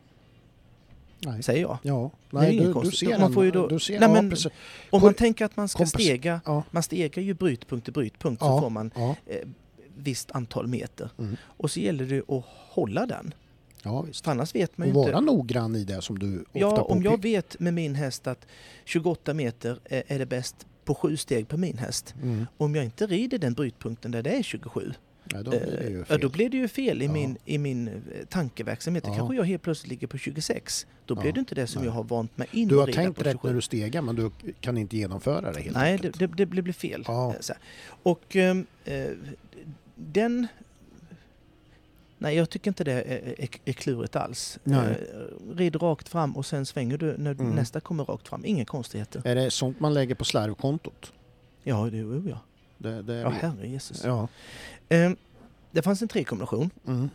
[1.24, 1.42] Nej.
[1.42, 1.78] säger jag.
[1.83, 3.18] Ja, är nej, inget du, du konstigt.
[3.20, 4.52] Man får ju då- Du ser, Nej, ja, men- precis.
[4.90, 8.42] Om man tänker att man ska kompens- stega, Ja, man stegar ju brytpunkt till brytpunkt
[8.42, 8.61] så Ja.
[8.61, 9.48] får man ja, eh,
[9.96, 11.11] visst antal meter.
[11.18, 11.37] Mm.
[11.42, 13.35] Och så gäller det att hålla den.
[13.83, 14.25] Ja visst.
[14.25, 15.33] För annars vet man Och ju vara inte.
[15.33, 18.47] noggrann i det som du ofta Ja, om jag vet med min häst att
[18.85, 22.14] 28 meter är, det bäst på sju steg på min häst.
[22.23, 22.47] Mm.
[22.57, 24.92] Om jag inte rider den brytpunkten där det är 27,
[25.25, 26.21] Ja, då blir det ju eh, ja, fel.
[26.21, 27.12] då blir det ju fel i Ja.
[27.12, 27.95] min, i min eh,
[28.29, 29.05] tankeverksamhet.
[29.07, 29.14] Ja.
[29.16, 30.87] kanske jag helt plötsligt ligger på 26.
[31.07, 31.87] Då blir det inte det som nej.
[31.88, 33.49] jag har vant mig in Du har tänkt rätt 27.
[33.49, 36.18] när du stegar men du kan inte genomföra det helt Nej, det, enkelt.
[36.18, 37.05] det, det blir blir fel.
[37.09, 37.33] Eh.
[38.03, 39.07] Och ehm, eh,
[39.97, 40.47] den...
[42.22, 44.58] Nej, jag tycker inte det är, är, är klurigt alls.
[44.64, 44.78] Nej.
[44.90, 47.50] Eh, rid rakt fram och sen svänger du när Mm.
[47.54, 48.44] nästa kommer rakt fram.
[48.44, 49.22] Inga konstigheter.
[49.24, 51.12] Är det sånt man lägger på slarvkontot?
[51.62, 52.38] Ja, det oh, ja.
[52.78, 54.04] Det, det är Ja, herre Jesus.
[54.04, 54.28] ja.
[54.88, 55.16] Ehm,
[55.70, 57.11] det fanns en trekombination Mm.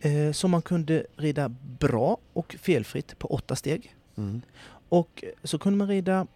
[0.00, 3.94] eh, som man kunde rida bra och felfritt på åtta steg.
[4.16, 4.42] Mm.
[4.88, 6.26] Och så kunde man rida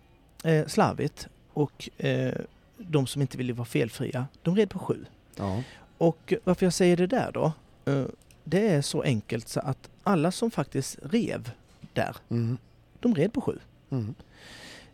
[0.44, 2.34] eh, slarvigt och eh,
[2.78, 5.04] de som inte ville vara felfria, de red på sju.
[5.36, 5.62] Ja.
[5.98, 7.52] Och varför jag säger det där då?
[7.84, 8.04] Eh,
[8.44, 11.50] Det är så enkelt så att alla som faktiskt rev
[11.92, 12.58] där, Mm.
[13.00, 13.58] de red på sju.
[13.90, 14.14] Mm.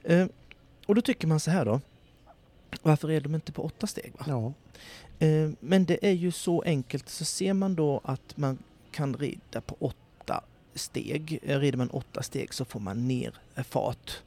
[0.03, 0.27] Eh,
[0.87, 1.81] Och då tycker man så här då.
[2.83, 4.12] Varför red de inte på åtta steg?
[4.18, 4.24] Va?
[4.29, 4.53] Ja.
[5.27, 8.59] Eh, Men det är ju så enkelt så ser man då att man
[8.90, 11.38] kan rida på åtta steg.
[11.42, 14.22] Rider man åtta steg så får man ner fart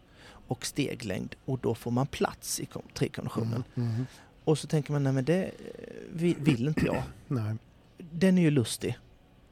[0.47, 3.63] och steglängd och då får man plats i trekonditionen.
[3.76, 3.89] Mm.
[3.89, 4.06] Mm.
[4.43, 5.52] Och så tänker man, nej men det
[6.13, 7.04] vi- vill inte jag.
[7.28, 7.56] Nej.
[8.12, 8.97] Den är ju lustig.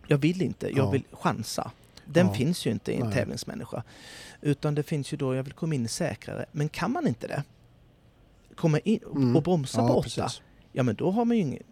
[0.07, 0.89] Jag vill inte, jag Ja.
[0.91, 1.71] vill chansa.
[2.05, 2.33] Den Ja.
[2.33, 3.13] finns ju inte i en Nej.
[3.13, 3.83] tävlingsmänniska.
[4.41, 6.45] Utan det finns ju då, jag vill komma in säkrare.
[6.51, 7.43] Men kan man inte det,
[8.55, 9.43] komma in och, Mm.
[9.43, 10.41] bromsa på Ja, åtta, precis.
[10.71, 11.63] ja men då har man ju ingen,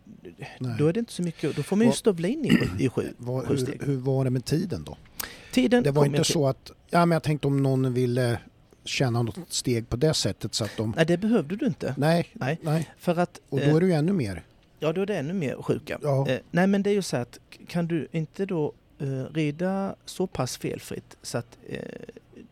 [0.59, 0.75] Nej.
[0.79, 3.13] då är det inte så mycket, då får man ju stövla in i, i sju,
[3.17, 3.83] Vad, sju hur, steg.
[3.83, 4.97] hur var det med tiden då?
[5.53, 8.39] Tiden Det var inte så att, ja men jag tänkte om någon ville
[8.83, 11.95] känna något steg på det sättet så att de, Nej, det behövde du inte.
[11.97, 12.59] nej, Nej.
[12.61, 12.89] nej.
[12.97, 14.43] För att, Och eh, då är det ju ännu mer.
[14.79, 15.99] Ja då är det ännu mer sjuka.
[16.01, 16.27] Ja.
[16.29, 20.27] Eh, nej men det är ju så att, kan du inte då eh, rida så
[20.27, 21.79] pass felfritt så att eh,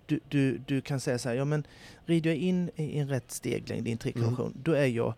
[0.05, 1.63] du, du, du kan säga så här, ja men
[2.05, 4.59] rider jag in i en rätt steglängd i en trekonvention, Mm.
[4.63, 5.13] då är jag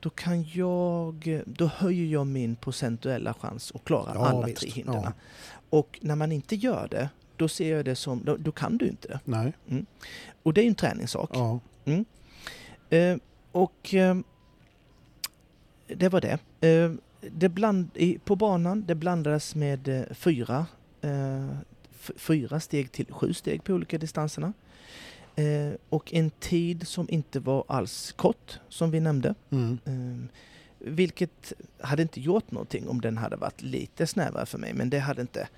[0.00, 4.60] då kan jag, då höjer jag min procentuella chans att klara Ja, alla visst.
[4.60, 5.02] tre hindren.
[5.04, 5.12] Ja.
[5.70, 8.88] Och när man inte gör det, då ser jag det som, då, då kan du
[8.88, 9.20] inte det.
[9.24, 9.52] Nej.
[10.42, 11.30] Och det är ju en träningssak.
[11.32, 11.60] Ja.
[12.90, 13.16] Eh,
[13.52, 14.16] och eh,
[15.96, 16.38] det var det.
[16.68, 17.90] Eh, det bland,
[18.24, 20.66] på banan det blandades med eh, fyra,
[21.00, 21.48] eh,
[22.16, 24.52] fyra steg till sju steg på olika distanserna.
[25.88, 29.34] Och en tid som inte var alls kort, som vi nämnde.
[29.50, 30.28] Mm.
[30.78, 34.98] Vilket hade inte gjort någonting om den hade varit lite snävare för mig, men det
[34.98, 35.48] hade inte...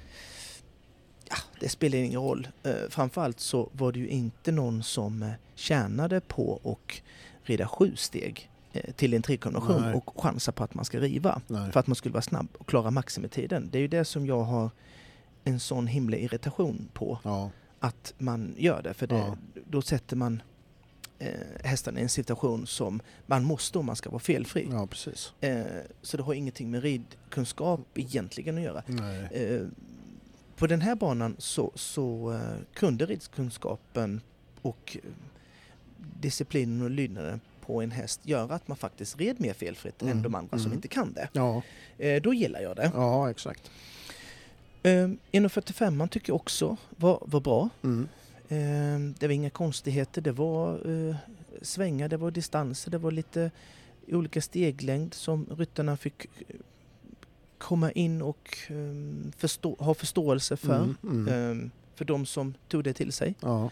[1.29, 2.49] Ja, det spelar ingen roll.
[2.62, 7.03] Eh, framförallt så var det ju inte någon som tjänade på att
[7.42, 8.51] rida sju steg
[8.96, 9.94] till en trekombination Nej.
[9.94, 11.72] och chansa på att man ska riva Nej.
[11.72, 13.68] för att man skulle vara snabb och klara maximitiden.
[13.72, 14.70] Det är ju det som jag har
[15.44, 17.50] en sån himla irritation på Ja.
[17.80, 18.94] att man gör det.
[18.94, 19.37] För det, Ja.
[19.68, 20.42] då sätter man
[21.18, 21.28] eh,
[21.64, 24.68] hästarna i en situation som man måste om man ska vara felfri.
[24.70, 25.32] ja, precis.
[25.40, 25.64] Eh,
[26.02, 28.82] så det har ingenting med ridkunskap egentligen att göra.
[29.30, 29.66] Eh,
[30.56, 32.40] på den här banan så, så eh,
[32.74, 34.20] kunde ridkunskapen
[34.62, 35.11] och eh,
[36.20, 40.22] disciplinen och lydnaden på en häst göra att man faktiskt red mer felfritt än Mm,
[40.22, 40.72] de andra som mm.
[40.79, 41.29] inte kan det.
[41.33, 41.62] Ja.
[41.98, 42.90] Eh, då gillar jag det.
[42.94, 43.70] ja, exakt.
[44.83, 47.68] Eh, 1.45 tycker jag också var, var bra.
[47.83, 48.09] Mm.
[48.48, 50.22] Eh, det var inga konstigheter.
[50.22, 51.16] Det var eh,
[51.62, 53.51] svängar, det var distanser, det var lite
[54.09, 56.57] olika steglängd som ryttarna fick eh,
[57.59, 60.94] komma in och eh, förstå, ha förståelse för.
[61.03, 61.29] Mm.
[61.29, 61.70] Mm.
[61.94, 63.35] för de som tog det till sig.
[63.40, 63.70] Ja.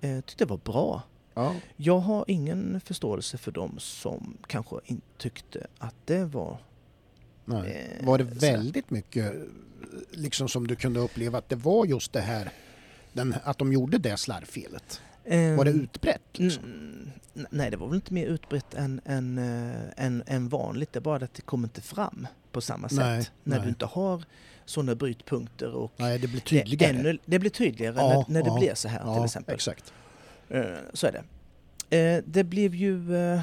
[0.00, 1.02] Tyckte det var bra.
[1.38, 1.54] Ja.
[1.76, 6.58] Jag har ingen förståelse för de som kanske inte tyckte att det var...
[7.44, 7.88] Nej.
[8.00, 9.32] eh, Var det väldigt mycket
[10.10, 12.50] liksom som du kunde uppleva att det var just det här
[13.12, 15.00] den, att de gjorde det slarvfelet?
[15.56, 16.22] Var det Eh, utbrett?
[16.32, 16.64] Liksom?
[16.64, 20.92] Mm, n- nej, det var väl inte mer utbrett än, än, eh, än, än vanligt.
[20.92, 23.32] Det är bara att det kommer inte fram på samma Nej, sätt.
[23.44, 23.62] När nej.
[23.64, 24.24] du inte har
[24.64, 26.96] sådana brytpunkter och Nej, det blir det, tydligare.
[26.98, 29.54] ännu, det blir tydligare Ja, när, när det ja, blir så här till ja, exempel.
[29.54, 29.92] exakt.
[30.48, 31.24] Eh, Så är det.
[31.98, 33.16] Eh, Det blev ju...
[33.16, 33.40] eh,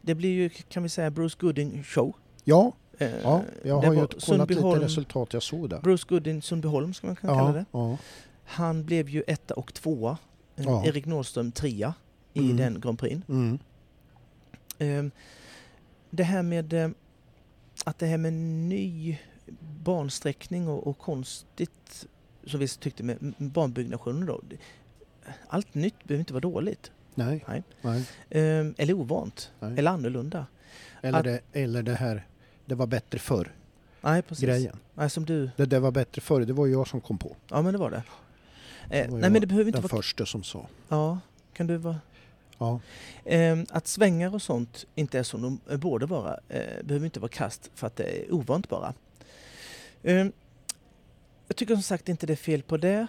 [0.00, 2.12] Det blir ju, kan vi säga, Bruce Gooding show.
[2.44, 5.80] Ja, ja jag har ju kollat lite Sundbyholm- resultat jag såg där.
[5.80, 7.64] Bruce Gooding Sundbyholm, ska man kunna kalla Ja, det.
[7.72, 7.96] ja,
[8.44, 10.18] Han blev ju etta och tvåa.
[10.54, 10.86] Ja.
[10.86, 11.94] Erik Nordström trea
[12.32, 12.56] i Mm.
[12.56, 13.28] den Grand Prix.
[13.28, 13.58] mm,
[14.78, 15.10] Ehm,
[16.10, 16.94] Det här med
[17.84, 19.18] att det här med ny
[19.84, 22.06] bansträckning och, och konstigt
[22.46, 24.40] som vi tyckte med med banbyggnationen då.
[25.24, 26.90] Det- Allt nytt behöver inte vara dåligt.
[27.14, 27.44] Nej.
[27.48, 27.62] Nej.
[27.82, 28.04] Nej.
[28.30, 29.50] Ehm, eller ovant.
[29.60, 29.78] Nej.
[29.78, 30.46] Eller annorlunda.
[31.02, 32.26] Eller, Att- det, eller det här,
[32.66, 33.52] det var bättre förr,
[34.00, 34.44] Nej, precis.
[34.44, 34.76] grejen.
[34.94, 35.50] Nej, som du...
[35.56, 37.36] Det där var bättre förr, det var jag som kom på.
[37.48, 38.02] Ja, men det var det.
[38.90, 40.02] Eh, var nej, men det behöver inte Den vara...
[40.02, 40.66] första som sa.
[40.88, 41.18] Ja,
[41.52, 42.00] kan du vara...
[42.58, 42.80] Ja.
[43.24, 47.20] Ehm, att svängar och sånt inte är som de eh, borde vara eh, behöver inte
[47.20, 48.94] vara kast för att det är ovant bara.
[50.02, 50.32] Ehm,
[51.48, 53.06] jag tycker som sagt inte det är fel på det.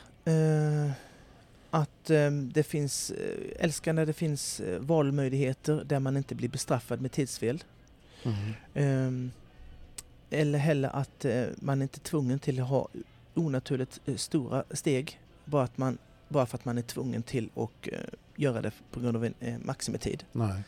[1.76, 6.50] Att ehm, det finns, eh, älskar när det finns eh, valmöjligheter där man inte blir
[6.50, 7.64] bestraffad med tidsfel.
[8.74, 9.32] Mm.
[10.30, 12.88] Eller heller att eh, man inte är tvungen till att ha
[13.34, 15.98] onaturligt stora steg bara, att man,
[16.28, 17.88] bara för att man är tvungen till att
[18.36, 20.24] göra det på grund av en maximitid.
[20.32, 20.64] Nej.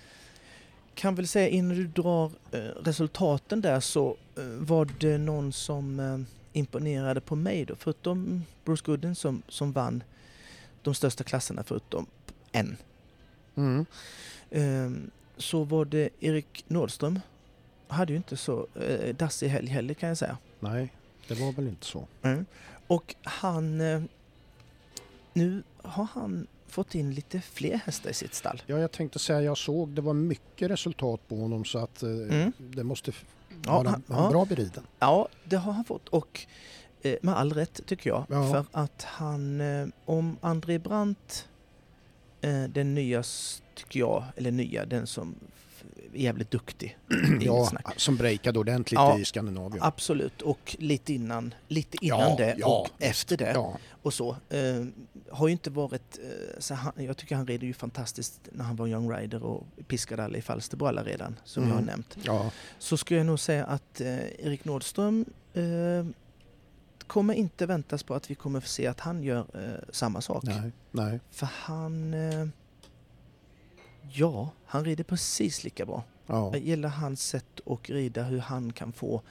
[0.93, 2.31] Kan väl säga innan du drar
[2.83, 4.17] resultaten där så
[4.59, 10.03] var det någon som imponerade på mig då, förutom Bruce Gooden som, som vann
[10.85, 12.05] de största klasserna förutom
[12.51, 12.77] en.
[13.55, 13.85] Mm.
[14.51, 17.19] Ehm, så var det Erik Nordström.
[17.87, 20.37] Hade ju inte så eh, dassig helg heller kan jag säga.
[20.59, 20.93] Nej,
[21.27, 22.07] det var väl inte så.
[22.21, 22.45] Mm.
[22.87, 23.81] Och han...
[23.81, 24.01] Eh,
[25.33, 28.61] nu har han fått in lite fler hästar i sitt stall.
[28.65, 32.09] Ja, jag tänkte säga, jag såg det var mycket resultat på honom så att eh,
[32.09, 32.51] Mm.
[32.57, 33.25] det måste f-
[33.65, 34.29] Ja, vara han- han, ja.
[34.29, 34.83] bra beriden.
[34.99, 36.45] Ja, det har han fått och
[37.21, 38.25] med all rätt tycker jag.
[38.29, 38.51] Ja.
[38.51, 41.47] För att han, eh, om André Brandt,
[42.41, 43.23] eh, den nya,
[43.75, 45.35] tycker jag, eller nya, den som
[46.13, 46.97] är jävligt duktig.
[47.41, 49.19] Ja, som breakade ordentligt Ja.
[49.19, 49.83] i Skandinavien.
[49.83, 53.65] Absolut, och lite innan, lite innan Ja, det och efter det.
[54.01, 54.35] Och så.
[54.49, 54.85] Eh,
[55.31, 56.19] har ju inte varit...
[56.23, 59.63] Eh, så han, jag tycker han rider ju fantastiskt när han var Young Rider och
[59.87, 61.85] piskade alla i Falsterbo alla redan, som jag har Mm.
[61.85, 62.17] nämnt.
[62.79, 65.63] Så skulle jag nog säga att eh, Erik Nordström eh,
[67.07, 70.43] kommer inte väntas på att vi kommer få se att han gör eh, samma sak.
[70.43, 71.19] nej, nej.
[71.31, 72.13] För han...
[72.13, 72.47] Eh,
[74.11, 76.03] ja, han rider precis lika bra.
[76.27, 79.21] Ja, Jag gillar hans sätt att rida, hur han kan få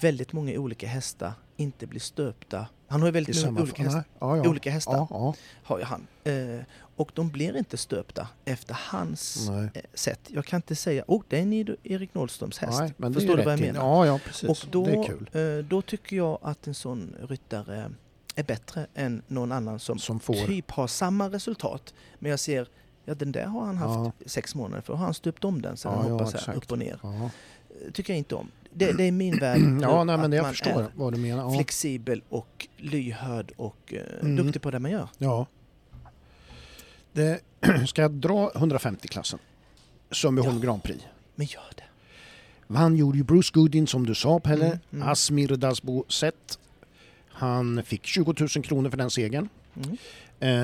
[0.00, 2.66] väldigt många olika hästar inte bli stöpta.
[2.90, 4.48] Han har ju väldigt många olika, häst, ja, ja.
[4.48, 5.06] olika hästar.
[5.10, 6.06] Ja, har ju han.
[6.24, 6.60] Eh,
[6.96, 9.70] och de blir inte stöpta efter hans nej.
[9.74, 10.20] eh, sätt.
[10.26, 12.80] Jag kan inte säga, oh det är en Erik Nordströms häst.
[12.80, 13.80] nej, men Förstår du vad jag menar?
[13.80, 14.48] Ja, ja, precis.
[14.48, 15.30] och då, det är kul.
[15.32, 17.92] eh, då tycker jag att en sån ryttare
[18.34, 21.94] är bättre än någon annan som Som typ har samma resultat.
[22.18, 22.68] Men jag ser,
[23.04, 24.94] ja den där har han haft sex månader för.
[24.94, 27.00] Har han stöpt om den så Ja, ja, hoppar så här upp och ner.
[27.04, 28.50] Eh, tycker jag inte om.
[28.72, 29.60] Det, det är min värld.
[29.82, 31.42] ja nej, men jag förstår vad du menar.
[31.42, 31.50] Ja.
[31.54, 34.36] flexibel och lyhörd och eh, Mm.
[34.36, 35.08] duktig på det man gör.
[35.18, 35.46] ja.
[37.12, 37.40] Det,
[37.88, 39.38] ska jag dra 150-klassen?
[40.10, 40.62] Sundbyholm Ja.
[40.62, 41.04] Grand Prix.
[41.34, 41.82] Men gör det.
[42.74, 44.66] Han gjorde ju Bruce Goodin som du sa Pelle.
[44.66, 45.08] Mm, mm.
[45.08, 46.58] Asmir Dasbo Sett.
[47.28, 49.48] Han fick 20 000 kronor för den segern.
[49.76, 49.96] Mm.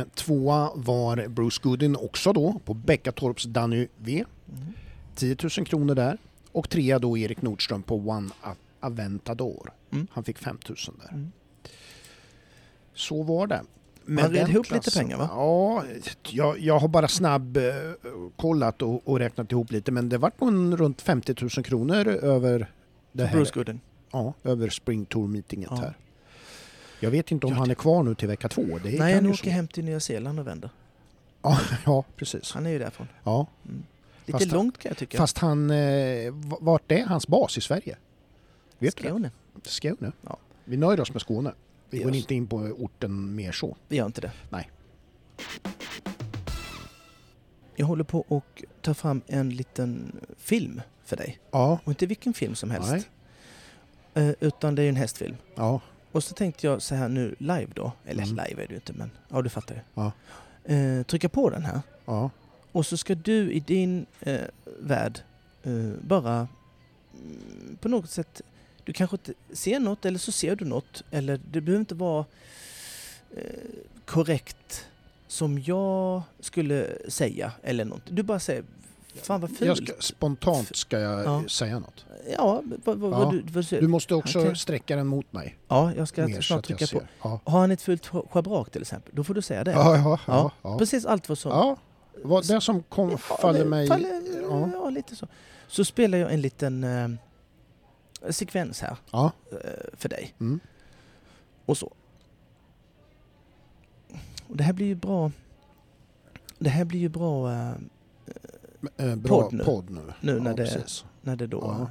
[0.01, 4.25] Eh, tvåa var Bruce Goodin också då på Bäckatorps Danny V.
[4.53, 4.73] Mm.
[5.15, 6.19] 10 000 kronor där.
[6.57, 8.31] Och trea då Erik Nordström på One
[8.81, 9.73] Aventador.
[9.93, 10.07] Mm.
[10.11, 11.09] Han fick 5 000 där.
[11.13, 11.33] Mm.
[12.95, 13.63] Så var det.
[14.05, 15.29] Med Man red ihop lite klassen- pengar, va?
[15.33, 15.85] Ja,
[16.31, 17.63] jag, jag har bara snabb eh,
[18.37, 22.71] kollat och, och räknat ihop lite men det vart nog runt 50 000 kronor över
[23.13, 23.37] det här.
[23.37, 23.81] Bruce Gooden.
[24.13, 25.77] Ja, över Spring Tour meetinget Ja.
[25.77, 25.97] här.
[27.01, 28.63] Jag vet inte om Ja, han är kvar nu till vecka två.
[28.83, 29.51] Det Nej, han åker så.
[29.51, 30.71] hem till Nya Zeeland och vänder.
[31.43, 32.53] Ja, ja, precis.
[32.53, 33.09] Han är ju därifrån.
[33.25, 33.47] Ja.
[34.27, 35.19] Lite Fast långt kan jag tycka.
[35.19, 37.97] Fast han, eh, vart är hans bas i Sverige?
[38.79, 39.09] Vet du det?
[39.09, 39.31] Skåne.
[39.63, 40.13] Skåne.
[40.23, 40.37] Ja.
[40.65, 41.53] Vi nöjer oss med Skåne.
[41.91, 43.77] Vi går inte in på orten mer så.
[43.89, 44.33] Vi gör inte det.
[44.51, 44.71] Nej.
[47.77, 51.39] Jag håller på och tar fram en liten film för dig.
[51.51, 52.91] Ja, Och inte vilken film som helst.
[52.93, 54.29] Nej.
[54.29, 55.37] Eh, utan det är en hästfilm.
[55.55, 55.81] ja,
[56.13, 57.93] Och så tänkte jag så här nu live då.
[58.05, 58.45] Eller Mm.
[58.49, 59.81] live är det ju inte men ja du fattar ju.
[59.95, 60.13] Ja.
[60.75, 61.81] Eh, trycka på den här.
[62.05, 62.31] ja.
[62.77, 64.41] Och så ska du i din eh,
[64.81, 65.19] värld
[65.63, 66.35] eh, bara
[67.15, 68.43] mm, på något sätt,
[68.85, 71.03] du kanske inte ser något eller så ser du något.
[71.11, 72.25] Eller det behöver inte vara
[73.37, 73.43] eh,
[74.05, 74.87] korrekt
[75.29, 78.03] som jag skulle säga eller något.
[78.09, 78.65] Du bara säger,
[79.15, 79.89] fan vad Jag fult.
[79.89, 81.45] ska, spontant ska jag Ja.
[81.49, 82.05] säga något.
[82.37, 83.31] Ja, vad, vad, Ja.
[83.31, 84.57] du, vad du, måste också Okej.
[84.57, 85.57] sträcka den mot mig.
[85.69, 87.07] Ja, jag ska mer, snart jag trycka på.
[87.23, 87.41] Ja.
[87.45, 89.71] Har han ett fullt sch- schabrak till exempel, då får du säga det.
[89.73, 90.19] Ja.
[90.27, 90.79] Ja, ja.
[90.79, 91.77] Precis allt vad som...
[92.25, 93.89] Vad, det som kom, Ja, faller mig...
[93.89, 94.71] Faller, ja.
[94.73, 94.91] ja.
[94.91, 95.27] lite så.
[95.69, 97.09] Så spelar jag en liten eh,
[98.31, 99.33] sekvens här Ja.
[99.53, 99.59] eh,
[99.93, 100.35] för dig.
[100.41, 100.61] Mm.
[101.67, 101.93] Och så.
[104.49, 105.33] Och det här blir ju bra.
[106.59, 107.71] Det här blir ju bra eh,
[108.97, 109.65] Eh, bra Podd nu.
[109.65, 110.13] podd nu.
[110.21, 111.05] nu när, det, precis.
[111.23, 111.89] när det då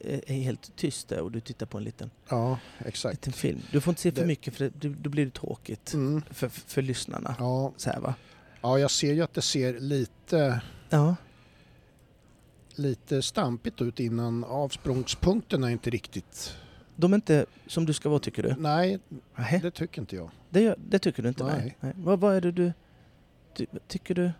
[0.00, 2.58] är helt tyst där och du tittar på en liten, Ja,
[3.04, 3.60] liten film.
[3.72, 6.22] Du får inte se för Det- mycket för det, då blir det tråkigt Mm.
[6.30, 7.36] för, för, för lyssnarna.
[7.38, 8.14] Ja, Så här, va?
[8.62, 11.16] Ja, jag ser ju att det ser lite, Ja,
[12.74, 16.56] lite stampigt ut innan avsprångspunkten är inte riktigt...
[16.96, 18.54] de är inte som du ska vara tycker du?
[18.58, 18.98] Nej,
[19.36, 20.30] Nej, det tycker inte jag.
[20.50, 21.44] det, det tycker du inte?
[21.44, 21.54] Nej.
[21.62, 21.76] Nej.
[21.80, 21.92] Nej.
[21.96, 22.72] Vad, vad är det du...
[23.56, 24.30] ty, tycker du?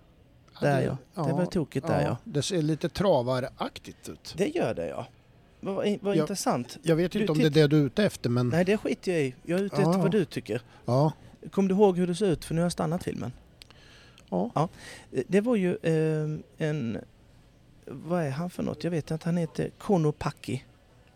[0.60, 0.82] Där
[1.14, 1.24] ja.
[1.24, 2.16] Det var tokigt där ja.
[2.24, 4.34] Det ser lite travaraktigt ut.
[4.36, 5.06] Det gör det ja.
[5.60, 6.20] Vad, vad, vad Ja.
[6.20, 6.78] intressant.
[6.82, 8.48] Jag vet Du inte om det är det du är ute efter men...
[8.48, 9.34] Nej det skiter jag i.
[9.42, 9.90] Jag är ute Ja.
[9.90, 10.62] efter vad du tycker.
[10.84, 11.12] Ja,
[11.50, 12.44] Kommer du ihåg hur det såg ut?
[12.44, 13.32] För nu har jag stannat filmen.
[14.30, 14.68] Ja.
[15.12, 16.98] Eh, Det var ju eh, en...
[17.86, 18.84] Vad är han för något?
[18.84, 19.28] Jag vet inte.
[19.28, 20.64] Han heter Kono Paki.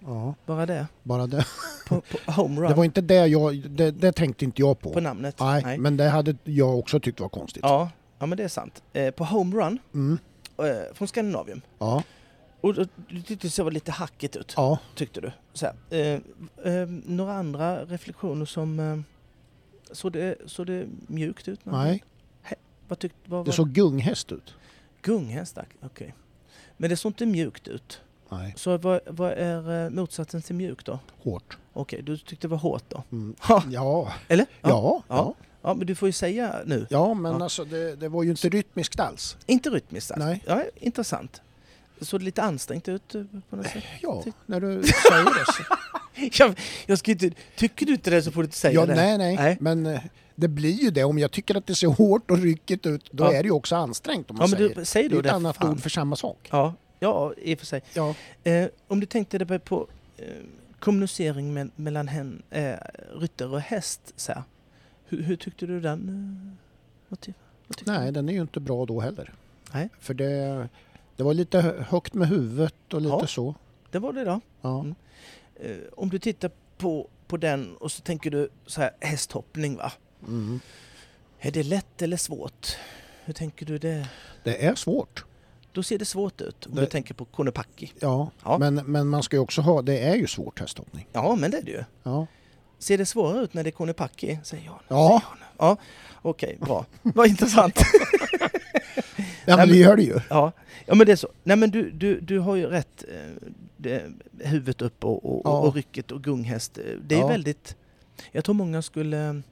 [0.00, 0.34] ja.
[0.46, 0.86] Bara det.
[1.02, 1.46] Bara det.
[1.88, 2.68] På, på Home Run.
[2.68, 3.70] Det var inte det jag...
[3.70, 4.90] Det, det tänkte inte jag på.
[4.92, 5.36] På namnet.
[5.40, 7.62] Nej, men det hade jag också tyckt var konstigt.
[7.62, 8.82] Ja, ja, men det är sant.
[8.92, 10.18] Eh, på Home Run Mm.
[10.58, 11.62] eh, från Skandinavien.
[11.78, 12.02] Ja,
[12.60, 14.52] Och då- du tyckte det såg lite hackigt ut.
[14.56, 14.78] ja.
[14.94, 15.32] Tyckte du.
[15.52, 15.66] Så.
[15.90, 15.98] Eh,
[16.64, 18.80] eh, några andra reflektioner som...
[18.80, 18.98] Eh,
[19.92, 21.60] såg, det, såg det mjukt ut?
[21.64, 22.04] Nej?
[22.88, 23.18] Vad tyckte...
[23.30, 23.54] Vad, det vad?
[23.54, 24.54] såg gunghäst ut.
[25.02, 25.66] Gunghästar?
[25.82, 26.14] Okej.
[26.76, 28.00] Men det såg inte mjukt ut.
[28.28, 30.98] Nej, Så vad, vad är eh, motsatsen till mjukt då?
[31.22, 31.58] hårt.
[31.72, 33.02] Okej, du tyckte det var hårt då?
[33.12, 33.34] Mm.
[33.70, 34.46] Ja, eller?
[34.60, 35.02] ja, ja.
[35.08, 35.34] Ja.
[35.64, 36.86] Ja, men du får ju säga nu.
[36.90, 37.42] Ja, men Ja.
[37.42, 39.36] alltså det, det var ju inte rytmiskt alls.
[39.46, 40.26] Inte rytmiskt alltså.
[40.28, 40.42] Nej.
[40.46, 41.42] Ja, intressant.
[42.00, 43.84] Såg det lite ansträngt ut eh, på något sätt?
[44.02, 45.62] Ja, när du säger det så.
[46.44, 48.94] Jag, jag ska inte, tycker du inte det så får du inte säga Ja, det.
[48.94, 49.56] nej, nej, Nej.
[49.60, 50.00] Men eh,
[50.34, 51.04] det blir ju det.
[51.04, 53.32] Om jag tycker att det ser hårt och ryckigt ut, då Ja.
[53.32, 54.74] är det ju också ansträngt om man Ja, säger.
[54.74, 55.70] du, säg det är ett annat fan.
[55.72, 56.48] ord för samma sak.
[56.50, 57.82] Ja, ja, i och för sig.
[57.94, 58.14] Ja,
[58.44, 60.24] Eh, om du tänkte dig på eh,
[60.78, 62.74] kommunicering med, mellan hen, eh,
[63.18, 64.32] ryttare och häst, så.
[65.04, 66.08] Hur, hur tyckte du den?
[66.08, 66.58] Eh,
[67.08, 67.32] vad ty,
[67.68, 68.12] vad tyckte nej, du?
[68.12, 69.32] den är ju inte bra då heller.
[69.72, 69.88] Nej.
[69.98, 70.68] För det,
[71.16, 73.26] det var lite hö- högt med huvudet och lite Ja.
[73.26, 73.54] så.
[73.90, 74.40] Det var det då.
[74.60, 74.80] Ja.
[74.80, 74.94] Mm.
[75.54, 79.92] Eh, om du tittar på, på den och så tänker du så här hästhoppning va?
[80.26, 80.60] Mm.
[81.40, 82.76] Är det lätt eller svårt?
[83.24, 84.08] Hur tänker du det?
[84.44, 85.24] Det är svårt.
[85.72, 87.92] Då ser det svårt ut om Det- du tänker på Konepaki.
[88.00, 88.58] Ja, Ja.
[88.58, 91.06] Men, men man ska ju också ha, det är ju svårt hästhoppning.
[91.12, 91.84] Ja, men det är det ju.
[92.02, 92.26] Ja,
[92.78, 94.38] Ser det svårare ut när det är Konepaki?
[94.44, 94.80] Säger jag.
[94.88, 95.22] ja.
[95.58, 95.76] Ja,
[96.22, 96.86] okej, bra.
[97.02, 97.74] Vad intressant.
[99.44, 100.20] ja men det gör det ju.
[100.30, 100.52] Ja,
[100.86, 101.28] ja men det är så.
[101.42, 103.04] Nej men du, du, du har ju rätt.
[103.08, 104.02] eh, Det,
[104.38, 105.58] huvudet upp och, och, Ja.
[105.60, 106.78] och rycket och gunghäst.
[107.04, 107.26] Det är Ja.
[107.28, 107.76] väldigt...
[108.32, 109.42] Jag tror många skulle...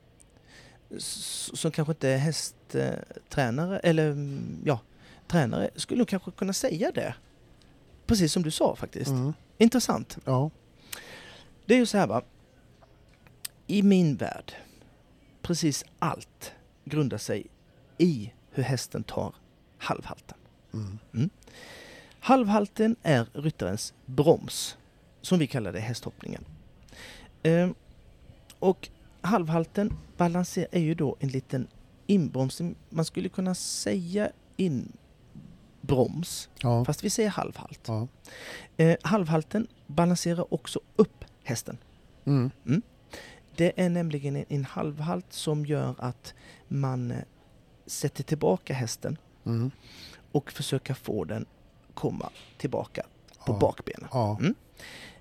[0.98, 4.80] Som kanske inte är hästtränare eller mm, ja,
[5.26, 7.14] tränare skulle kanske kunna säga det.
[8.06, 9.10] Precis som du sa faktiskt.
[9.10, 9.32] Mm.
[9.58, 10.18] Intressant.
[10.24, 10.50] Ja.
[11.66, 12.22] Det är ju så här va.
[13.66, 14.52] I min värld,
[15.42, 16.52] precis allt
[16.84, 17.46] grundar sig
[17.98, 19.34] i hur hästen tar
[19.78, 20.36] halvhalten.
[20.72, 21.30] Mm.
[22.20, 24.76] Halvhalten är ryttarens broms,
[25.20, 26.44] som vi kallar det i hästhoppningen.
[27.42, 27.74] Ehm,
[28.58, 28.88] och
[29.22, 31.66] halvhalten balanser är ju då en liten
[32.06, 32.74] inbromsning.
[32.90, 34.30] Man skulle kunna säga
[35.82, 36.84] inbroms, Ja.
[36.84, 37.80] fast vi säger halvhalt.
[37.86, 38.08] ja.
[38.76, 41.78] Eh, halvhalten balanserar också upp hästen.
[42.24, 42.50] Mm.
[43.56, 46.34] Det är nämligen en, en halvhalt som gör att
[46.68, 47.18] man eh,
[47.86, 49.16] sätter tillbaka hästen
[49.46, 49.70] Mm.
[50.32, 51.46] och försöker få den
[51.94, 53.02] komma tillbaka
[53.46, 53.58] på Ja.
[53.58, 54.08] bakbenen.
[54.40, 54.54] Mm.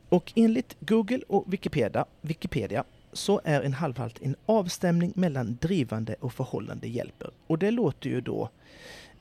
[0.09, 2.83] Och enligt Google och Wikipedia, Wikipedia
[3.14, 7.30] så är en halvhalt en avstämning mellan drivande och förhållande hjälper.
[7.47, 8.49] Och det låter ju då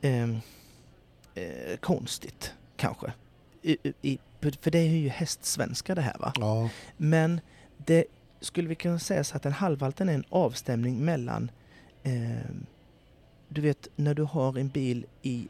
[0.00, 0.38] ehm,
[1.34, 3.12] eh, konstigt kanske.
[3.62, 6.32] I, i, för det är ju hästsvenska det här va.
[6.36, 6.70] ja.
[6.96, 7.40] Men
[7.76, 8.04] det
[8.40, 11.50] skulle vi kunna säga så att en halvhalten är en avstämning mellan
[12.02, 12.50] eh,
[13.48, 15.48] du vet när du har en bil i,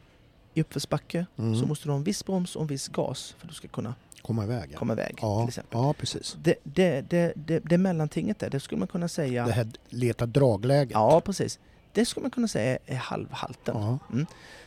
[0.53, 1.55] i uppförsbacke Mm.
[1.55, 3.67] så måste du ha en viss broms och en viss gas för att du ska
[3.67, 4.75] kunna Komma iväg.
[4.75, 5.39] Komma iväg Ja.
[5.41, 5.79] till exempel.
[5.79, 6.37] ja, precis.
[6.41, 9.45] Det, det, det, det, det mellantinget där, det skulle man kunna säga...
[9.45, 10.91] Det här leta dragläget.
[10.93, 11.59] ja, precis.
[11.93, 13.75] Det skulle man kunna säga är halvhalten.
[13.77, 13.97] Ja.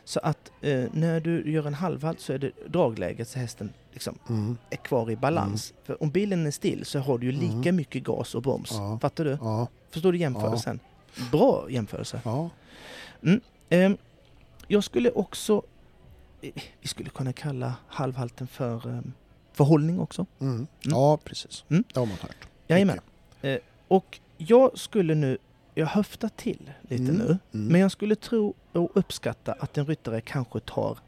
[0.05, 4.19] Så att eh, när du gör en halvhalt så är det dragläget så hästen liksom
[4.29, 4.57] Mm.
[4.71, 5.73] är kvar i balans.
[5.85, 7.77] För om bilen är still så har du ju lika Mm.
[7.77, 8.71] mycket gas och broms.
[8.73, 8.99] Ja.
[9.03, 9.39] Fattar du?
[9.41, 9.67] Ja.
[9.91, 10.81] Förstår du jämförelsen?
[11.33, 12.21] Bra jämförelse.
[13.71, 13.97] Ehm,
[14.67, 15.63] jag skulle också...
[16.41, 16.51] eh,
[16.81, 19.13] Vi skulle kunna kalla halvhalten för ehm,
[19.53, 20.27] förhållning också.
[20.41, 20.67] Mm.
[20.83, 21.65] ja, precis.
[21.69, 21.85] Mm.
[21.95, 22.37] Det har man hört.
[22.69, 22.99] Jajamän.
[23.43, 25.39] Eh, och jag skulle nu...
[25.75, 27.17] Jag höftar till lite Mm.
[27.17, 27.25] nu.
[27.25, 27.39] Mm.
[27.67, 30.99] Men jag skulle tro och uppskatta att en ryttare kanske tar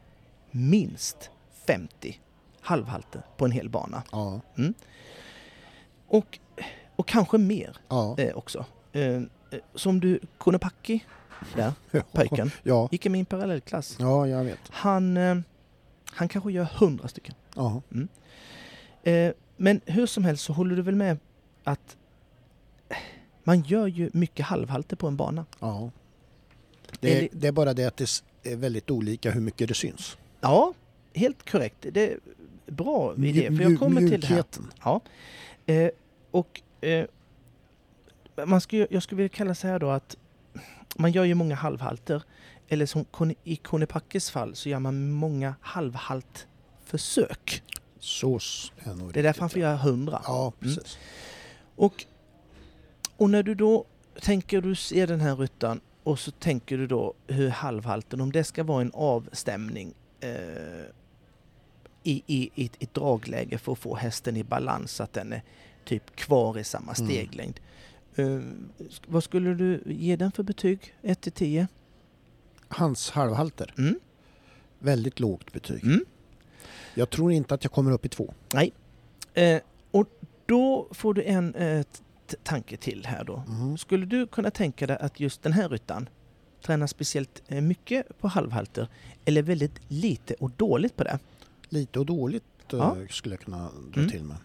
[0.51, 1.29] minst
[1.67, 2.19] 50
[2.61, 4.03] halvhalter på en hel bana.
[4.11, 4.41] Ja.
[6.07, 6.39] Och,
[6.95, 8.15] och kanske mer Ja.
[8.19, 8.65] eh, också.
[8.91, 9.21] Eh, eh,
[9.75, 11.03] som du, Konepaki,
[11.55, 11.73] där,
[12.11, 12.89] pojken, Ja.
[12.91, 13.95] gick i min parallellklass.
[13.99, 14.59] ja, jag vet.
[14.69, 15.35] Han, eh,
[16.11, 17.35] han kanske gör 100 stycken.
[17.55, 17.81] Ja.
[19.03, 21.17] Eh, men hur som helst så håller du väl med
[21.63, 21.97] att
[23.43, 25.45] man gör ju mycket halvhalter på en bana.
[25.59, 25.91] Ja.
[26.99, 30.17] Det är, det är bara det att det är väldigt olika hur mycket det syns.
[30.41, 30.73] Ja,
[31.13, 31.85] helt korrekt.
[31.91, 32.19] Det är
[32.65, 34.43] bra idé, för jag kommer till det här.
[34.83, 35.01] Ja.
[35.65, 35.89] Eh,
[36.31, 37.05] och eh,
[38.45, 40.17] man skulle, jag skulle vilja kalla så här då att
[40.95, 42.23] man gör ju många halvhalter.
[42.67, 43.05] Eller som
[43.43, 46.49] i Konepackes fall så gör man många halvhaltförsök.
[47.99, 50.21] Så s- är nog Det är därför han får göra hundra.
[50.23, 50.97] Ja, precis.
[51.75, 52.05] Och,
[53.17, 53.85] och när du då
[54.21, 58.43] tänker du ser den här ryttaren och så tänker du då hur halvhalten, om det
[58.43, 60.29] ska vara en avstämning eh,
[62.03, 65.43] i, i, i, ett- dragläge för att få hästen i balans så att den är
[65.85, 67.07] typ kvar i samma Mm.
[67.09, 67.59] steglängd.
[68.15, 68.23] Eh,
[68.77, 70.95] sk- vad skulle du ge den för betyg?
[71.01, 71.67] 1 till 10?
[72.67, 73.99] Hans halvhalter, Mm.
[74.79, 75.83] väldigt lågt betyg.
[75.83, 76.05] Mm.
[76.95, 78.33] Jag tror inte att jag kommer upp i två.
[79.33, 80.07] Eh, och
[80.45, 81.85] då får du en eh,
[82.43, 83.43] tanke till här då.
[83.47, 83.77] Mm.
[83.77, 86.09] Skulle du kunna tänka dig att just den här ryttaren
[86.61, 88.87] tränar speciellt eh, mycket på halvhalter
[89.25, 91.19] eller väldigt lite och dåligt på det?
[91.69, 92.43] Lite och dåligt
[92.73, 92.95] eh, Ja.
[93.09, 94.09] skulle jag kunna dra Mm.
[94.11, 94.37] till med.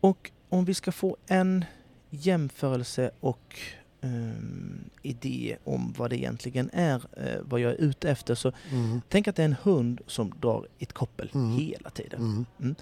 [0.00, 1.64] Och om vi ska få en
[2.10, 3.58] jämförelse och
[4.02, 8.34] ehm, idé om vad det egentligen är, eh, vad jag är ute efter.
[8.34, 9.00] Så Mm.
[9.08, 11.50] tänk att det är en hund som drar ett koppel Mm.
[11.50, 12.46] hela tiden.
[12.60, 12.74] Mm.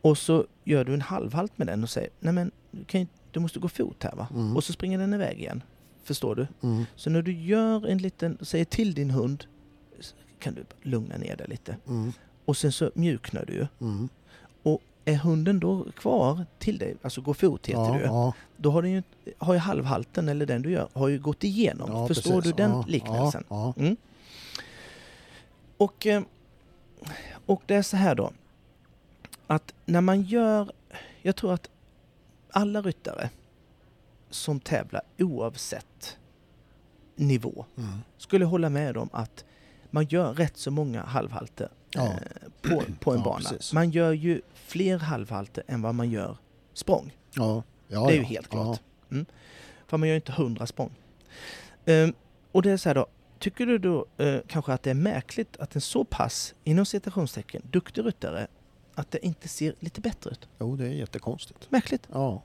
[0.00, 3.40] Och så gör du en halvhalt med den och säger, nej men du, kan du
[3.40, 4.28] måste gå fot här va?
[4.34, 4.56] Mm.
[4.56, 5.62] Och så springer den iväg igen.
[6.04, 6.46] Förstår du?
[6.62, 6.84] Mm.
[6.96, 9.44] Så när du gör en liten, säger till din hund,
[10.38, 11.76] kan du lugna ner dig lite.
[11.88, 12.12] Mm.
[12.44, 13.66] Och sen så mjuknar du ju.
[15.08, 18.82] Är hunden då kvar till dig, alltså går fot heter Ja, det ja, Då har,
[18.82, 19.02] den ju,
[19.38, 21.90] har ju halvhalten, eller den du gör, har ju gått igenom.
[21.92, 22.52] ja, Förstår precis.
[22.56, 23.44] du den liknelsen?
[23.76, 23.96] Mm.
[25.76, 26.22] Och, eh,
[27.46, 28.32] och det är så här då,
[29.46, 30.72] att när man gör,
[31.22, 31.70] jag tror att
[32.50, 33.30] alla ryttare
[34.30, 36.16] som tävlar oavsett
[37.16, 37.64] nivå.
[37.76, 37.90] Mm.
[38.18, 39.44] skulle hålla med om att
[39.90, 42.06] man gör rätt så många halvhalter Ja.
[42.06, 42.18] eh,
[42.62, 43.48] på, på en Ja, bana.
[43.48, 43.72] precis.
[43.72, 46.36] Man gör ju fler halvhalter än vad man gör
[46.72, 47.16] språng.
[47.34, 47.62] ja.
[47.88, 48.80] Det är ju helt klart.
[49.10, 49.26] Mm.
[49.86, 50.90] För man gör ju inte hundra språng.
[51.84, 52.14] Ehm,
[52.52, 53.06] och det är så här då,
[53.38, 57.62] tycker du då eh, kanske att det är märkligt att en så pass, inom citationstecken,
[57.70, 58.46] duktig ryttare,
[58.94, 60.48] att det inte ser lite bättre ut?
[60.58, 61.70] Jo, det är jättekonstigt.
[61.70, 62.08] Märkligt.
[62.12, 62.42] Ja.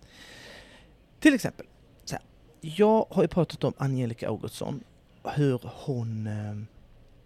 [1.20, 1.66] Till exempel,
[2.12, 2.20] här,
[2.62, 4.84] jag har ju pratat om Angelica Augustsson,
[5.24, 6.28] hur hon...
[6.28, 6.56] Eh,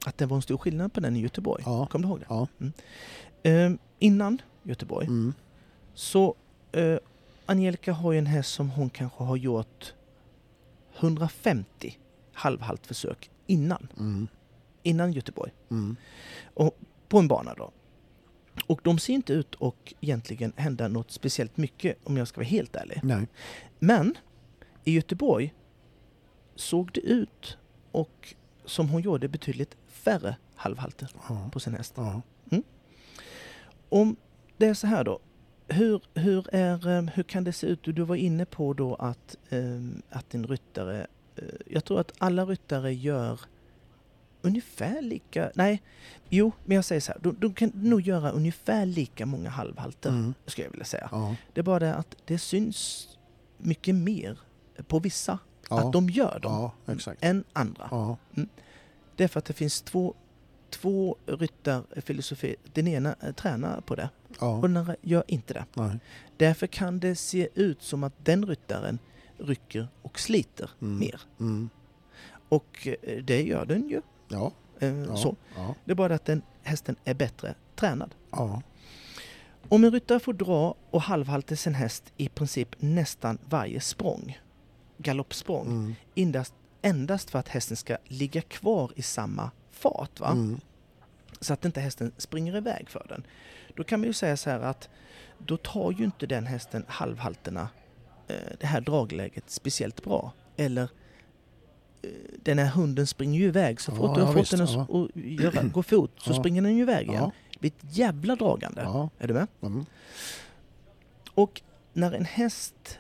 [0.08, 1.64] att det var en stor skillnad på den i Göteborg.
[1.66, 1.86] Ja.
[1.86, 2.26] Kommer du ihåg det?
[2.30, 2.48] Ja.
[3.44, 5.34] Ehm, innan Göteborg Mm.
[5.94, 6.36] så
[6.72, 6.98] eh,
[7.46, 9.94] Angelica har ju en häst som hon kanske har gjort
[11.00, 11.98] 150
[12.34, 14.28] halvhaltförsök innan, Mm.
[14.84, 15.96] innan Göteborg, Mm.
[17.08, 17.72] på en bana då.
[18.68, 22.48] Och de ser inte ut att egentligen hända något speciellt mycket om jag ska vara
[22.48, 23.00] helt ärlig.
[23.04, 23.28] Nej.
[23.80, 24.18] Men
[24.84, 25.54] i Göteborg
[26.56, 27.58] såg det ut
[27.92, 28.36] och
[28.66, 29.76] som hon gjorde betydligt
[30.06, 31.50] färre halvhalter Ja.
[31.54, 31.94] på sin häst.
[31.98, 32.22] Ja.
[33.90, 34.16] Om
[34.58, 35.20] det är så här då,
[35.68, 37.80] hur, hur, är, eh, hur kan det se ut?
[37.84, 39.60] Du var inne på då att, eh,
[40.10, 43.40] att en ryttare, eh, jag tror att alla ryttare gör
[44.42, 45.82] ungefär lika, nej,
[46.30, 50.10] jo, men jag säger så här, de, de kan nog göra ungefär lika många halvhalter,
[50.10, 50.34] Mm.
[50.46, 51.10] skulle jag vilja säga.
[51.12, 51.36] Ja.
[51.54, 53.08] Det är bara det att det syns
[53.58, 54.40] mycket mer
[54.88, 55.40] på vissa,
[55.70, 55.80] Ja.
[55.80, 57.88] att de gör dem, Ja, än andra.
[57.92, 58.18] Ja.
[59.16, 60.14] Det är för att det finns två,
[60.70, 62.56] två ryttarfilosofier.
[62.74, 64.10] Den ena eh, tränar på det
[64.40, 64.56] Ja.
[64.58, 65.66] och den andra gör inte det.
[65.74, 66.00] Nej.
[66.38, 69.00] Därför kan det se ut som att den ryttaren
[69.38, 71.00] rycker och sliter Mm.
[71.00, 71.22] mer.
[71.40, 71.70] Mm.
[72.50, 74.02] Och eh, det gör den ju.
[74.28, 74.52] Ja.
[74.80, 75.16] eh, Ja.
[75.18, 75.36] Så.
[75.86, 78.16] Det är bara att den hästen är bättre tränad.
[79.70, 84.40] Om en ryttare får dra och halvhalta sin häst i princip nästan varje språng,
[84.98, 85.96] galoppsprång, Mm.
[86.16, 86.54] endast,
[86.86, 90.20] endast för att hästen ska ligga kvar i samma fart.
[90.20, 90.32] Va?
[90.32, 90.60] Mm.
[91.42, 93.24] så att inte hästen springer iväg för den.
[93.76, 94.90] Då kan man ju säga så här att
[95.38, 97.70] då tar ju inte den hästen halvhalterna,
[98.28, 100.32] eh, det här dragläget, speciellt bra.
[100.58, 100.84] Eller
[102.02, 102.10] eh,
[102.44, 104.62] den här hunden springer ju iväg så Ja, fort du har ja, fått visst, den
[104.62, 105.08] att ja.
[105.16, 106.40] göra, gå fot så Ja.
[106.40, 107.22] springer den ju iväg igen.
[107.24, 107.32] Ja.
[107.54, 108.82] Det blir ett jävla dragande.
[108.82, 109.10] Ja.
[109.20, 109.48] Är du med?
[109.62, 109.86] Mm.
[111.34, 111.62] Och
[111.94, 113.00] när en häst,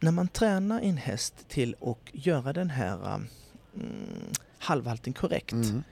[0.00, 3.26] när man tränar en häst till att göra den här mm,
[4.58, 5.82] halvhalten korrekt Mm.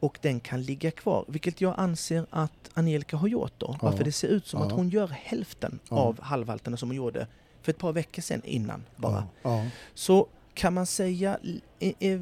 [0.00, 3.66] och den kan ligga kvar, vilket jag anser att Angelica har gjort då.
[3.70, 3.78] Ja.
[3.82, 4.66] Varför det ser ut som Ja.
[4.66, 5.96] att hon gör hälften Ja.
[5.96, 7.26] av halvhalterna som hon gjorde
[7.62, 9.26] för ett par veckor sedan innan bara.
[9.94, 11.38] Så kan man säga,
[11.78, 12.18] eh,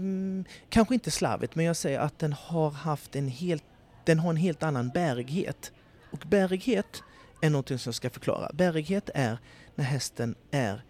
[0.68, 3.64] kanske inte slarvigt, men jag säger att den har haft en helt,
[4.04, 5.72] den har en helt annan bärighet.
[6.10, 7.02] Och bärighet
[7.42, 8.50] är någonting som jag ska förklara.
[8.54, 9.38] Bärighet är
[9.74, 10.82] när hästen är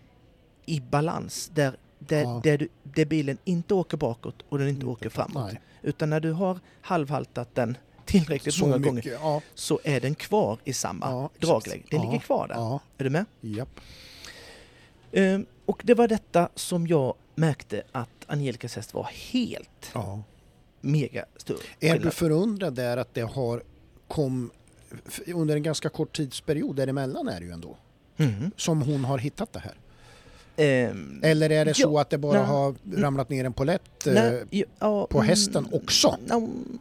[0.67, 2.41] i balans, där, där, Ja.
[2.45, 5.45] där, du, där bilen inte åker bakåt och den inte åker framåt.
[5.53, 5.61] Nej.
[5.83, 10.15] Utan när du har halvhaltat den tillräckligt Så många mycket, gånger Ja, så är den
[10.15, 11.83] kvar i samma Ja, dragläge.
[11.91, 12.81] Den ja, ligger kvar där.
[12.99, 13.25] Är du med?
[13.41, 13.81] japp.
[15.12, 20.23] Ehm, och det var detta som jag märkte att Angelicas häst var helt Ja.
[20.81, 23.62] mega stor Är du förundrad där att det har
[24.09, 24.51] kom
[25.27, 27.77] under en ganska kort tidsperiod däremellan är det ju ändå
[28.17, 28.51] Mhm.
[28.57, 29.75] som hon har hittat det här?
[30.57, 32.47] Ehm, Eller är det så Ja, att det bara nej.
[32.47, 34.15] har ramlat ner en polett eh,
[34.51, 36.19] ja, ja, på mm, hästen också?
[36.31, 36.79] mm,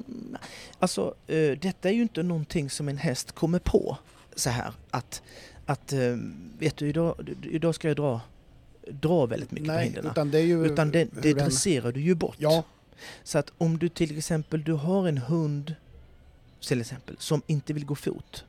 [0.79, 3.97] Alltså, eh, detta är ju inte någonting som en häst kommer på
[4.35, 5.21] så här att,
[5.65, 5.99] att eh,
[6.59, 8.21] vet du, idag, idag ska jag dra,
[8.87, 10.11] dra väldigt mycket på Nej, händerna.
[10.11, 12.35] utan det är ju Utan det, det dresserar du ju bort.
[12.39, 12.63] Ja,
[13.23, 15.75] Så att om du till exempel du har en hund
[16.67, 18.45] till exempel, som inte vill gå fot.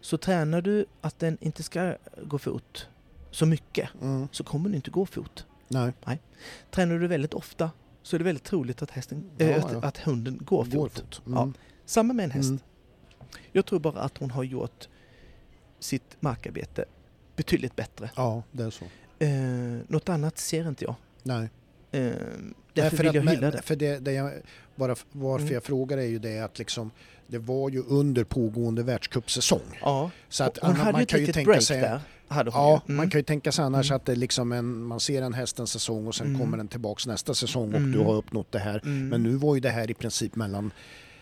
[0.00, 1.94] Så tränar du att den inte ska
[2.24, 2.86] gå fot
[3.30, 5.46] så mycket mm, så kommer den inte gå fot.
[5.68, 5.92] nej,
[6.70, 7.70] Tränar du väldigt ofta
[8.02, 9.80] så är det väldigt troligt att, hästen, Ja, äh, att, ja.
[9.82, 10.72] att hunden går fot.
[10.74, 11.22] går fot.
[11.26, 11.38] Mm.
[11.38, 11.52] Ja.
[11.84, 12.48] Samma med en häst.
[12.48, 12.60] Mm.
[13.52, 14.88] Jag tror bara att hon har gjort
[15.78, 16.84] sitt markarbete
[17.36, 18.10] betydligt bättre.
[18.16, 18.84] Ja, det är så.
[19.18, 19.30] Eh,
[19.88, 20.94] något annat ser inte jag.
[21.22, 21.48] Nej.
[21.90, 22.12] Eh, Nej,
[22.74, 23.62] därför för vill att- jag hylla men- det.
[23.62, 24.32] För det, det jag,
[24.76, 25.54] bara varför Mm.
[25.54, 26.90] jag frågar är ju det att liksom,
[27.26, 29.78] det var ju under pågående världscupsäsong.
[29.80, 31.80] Ja, Så att hon man, hade ju man ett kan ju litet tänka break sig,
[31.80, 32.00] där.
[32.30, 32.92] Hade hon Ja, ju.
[32.92, 32.96] Mm.
[32.96, 33.96] man kan ju tänka sig annars Mm.
[33.96, 36.40] att det liksom en, man ser en häst en säsong och sen Mm.
[36.40, 37.92] kommer den tillbaks nästa säsong och Mm.
[37.92, 38.80] du har uppnått det här.
[38.84, 39.08] Mm.
[39.08, 40.72] Men nu var ju det här i princip mellan,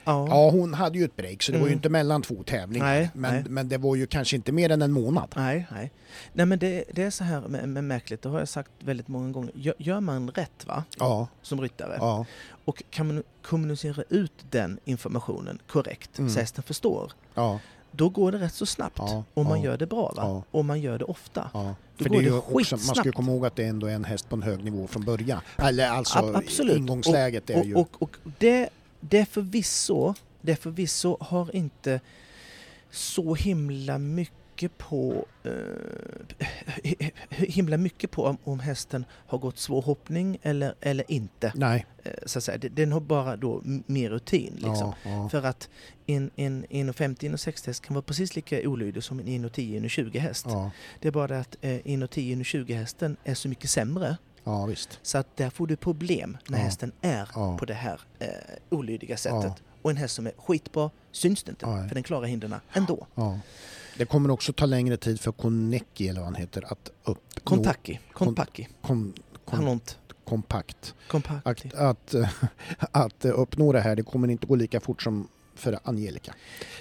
[0.05, 0.27] ja.
[0.29, 1.79] ja hon hade ju ett break så det var ju Mm.
[1.79, 2.87] inte mellan två tävlingar.
[2.87, 3.45] Nej, men, nej.
[3.49, 5.33] men det var ju kanske inte mer än en månad.
[5.37, 5.91] Nej, nej.
[6.33, 9.09] Nej men det, det är så här med, med märkligt, det har jag sagt väldigt
[9.09, 9.53] många gånger.
[9.55, 12.27] Gör, gör man rätt va, Ja, som ryttare ja,
[12.65, 16.31] och kan man kommunicera ut den informationen korrekt Mm.
[16.31, 17.61] så hästen förstår, ja,
[17.93, 18.99] då går det rätt så snabbt.
[18.99, 20.43] Ja, om man ja, gör det bra va, ja.
[20.51, 21.51] och man gör det ofta.
[21.55, 21.75] ja.
[21.97, 23.17] Då För går det är det också, man ska skitsnabbt.
[23.17, 25.41] komma ihåg att det ändå är en häst på en hög nivå från början.
[25.57, 26.77] Eller alltså Ab- absolut.
[26.77, 27.75] ingångsläget är och, ju...
[27.75, 28.69] och, och det,
[29.01, 32.01] det förvisso, det förvisso har inte
[32.91, 34.35] så himla mycket
[34.67, 41.53] på eh, himla mycket på om, om hästen har gått svår hoppning eller, eller inte.
[41.55, 41.87] Nej.
[42.03, 42.59] Eh, så att säga.
[42.59, 44.53] Den har bara då mer rutin.
[44.55, 44.93] Liksom.
[45.05, 45.29] Ja, ja.
[45.29, 45.69] För att
[46.07, 50.47] en, en 1,50 1,60 häst kan vara precis lika olydig som en 1,10 1,20 häst.
[50.49, 54.67] Ja, Det är bara det att eh, 1,10 1,20 hästen är så mycket sämre ja,
[54.67, 54.99] visst.
[55.03, 58.29] så att där får du problem när hästen är på det här eh,
[58.71, 59.53] olydiga sättet.
[59.83, 63.07] Och en häst som är skitbra syns det inte, för den klarar hindren ändå.
[63.99, 67.41] Det kommer också ta längre tid för Konecki, eller vad han heter, att uppnå...
[67.45, 69.13] Kontaki, Kontpaki, Kom,
[69.45, 70.95] kom, Hanont, kompakt.
[71.09, 71.71] Kompaki.
[71.75, 72.15] Att, att,
[72.93, 76.35] att uppnå det här, det kommer inte gå lika fort som för Angelica.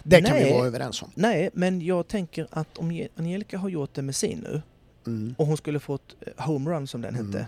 [0.04, 0.54] Det kan vi Nej.
[0.54, 1.12] vara överens om.
[1.16, 4.62] Nej, men jag tänker att om Angelica har gjort det med sin nu
[5.08, 5.36] Mm.
[5.38, 7.28] och hon skulle fått eh, homerun som den Mm.
[7.28, 7.48] hette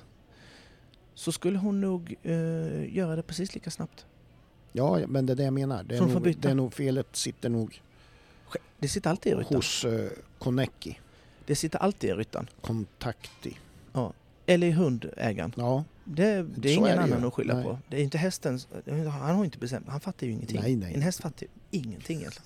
[1.15, 4.05] så skulle hon nog eh, göra det precis lika snabbt.
[4.71, 5.83] Ja, men det är det jag menar.
[5.83, 7.81] Det är, nog, det är nog felet sitter nog
[8.79, 9.55] Det sitter alltid i ryttan.
[9.55, 10.09] hos uh,
[10.39, 10.99] Konecki,
[11.45, 12.49] Det sitter alltid i ryttan.
[12.61, 13.57] Kontakti.
[14.45, 15.53] Eller i hundägaren.
[15.57, 16.23] Ja, Det,
[16.55, 17.13] det är Så ingen är det ju.
[17.13, 17.63] annan att skylla Nej.
[17.63, 17.79] på.
[17.89, 18.67] Det är inte hästens...
[19.21, 19.87] Han har inte bestämt.
[19.87, 20.59] Han fattar ju ingenting.
[20.61, 20.93] Nej, nej.
[20.93, 22.45] En häst fattar ju ingenting egentligen.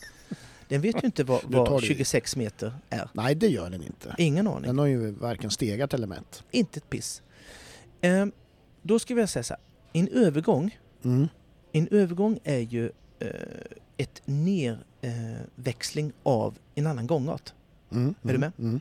[0.67, 3.09] Den vet ju inte vad, vad det- 26 meter är.
[3.13, 4.15] nej det gör den inte.
[4.17, 4.61] Ingen aning.
[4.61, 6.43] Den har ju varken stegat eller mätt.
[6.51, 7.21] Inte ett piss.
[8.01, 8.31] Ehm,
[8.81, 9.61] då ska vi säga så här.
[9.93, 11.27] En övergång, Mm.
[11.71, 13.27] en övergång är ju eh,
[13.97, 14.21] ett
[15.04, 17.54] nerväxling av en annan gångart.
[17.91, 18.16] Mm.
[18.24, 18.51] Är du med?
[18.60, 18.80] Mm.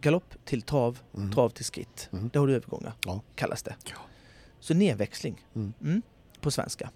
[0.00, 1.32] Galopp till trav, Mm.
[1.32, 2.08] trav till skritt.
[2.12, 2.30] Mm.
[2.32, 3.20] Där har du övergångar, Ja.
[3.34, 3.76] kallas det.
[3.84, 3.96] Ja.
[4.60, 5.72] Så nedväxling Mm.
[5.80, 6.02] mm,
[6.40, 6.90] på svenska.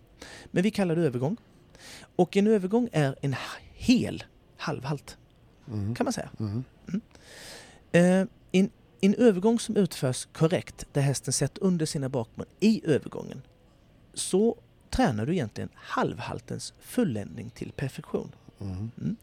[0.51, 1.37] Men vi kallar det övergång.
[2.17, 3.35] Och en övergång är en
[3.75, 4.25] hel
[4.57, 5.19] halvhalt,
[5.69, 5.95] Mm.
[5.95, 6.31] kan man säga.
[6.41, 6.65] Mm.
[7.93, 8.71] Eh, en,
[9.01, 13.43] en övergång som utförs korrekt, där hästen sätter under sina bakben i övergången,
[14.15, 14.57] så
[14.95, 18.33] tränar du egentligen halvhaltens fulländning till perfektion.
[18.61, 19.17] Mm.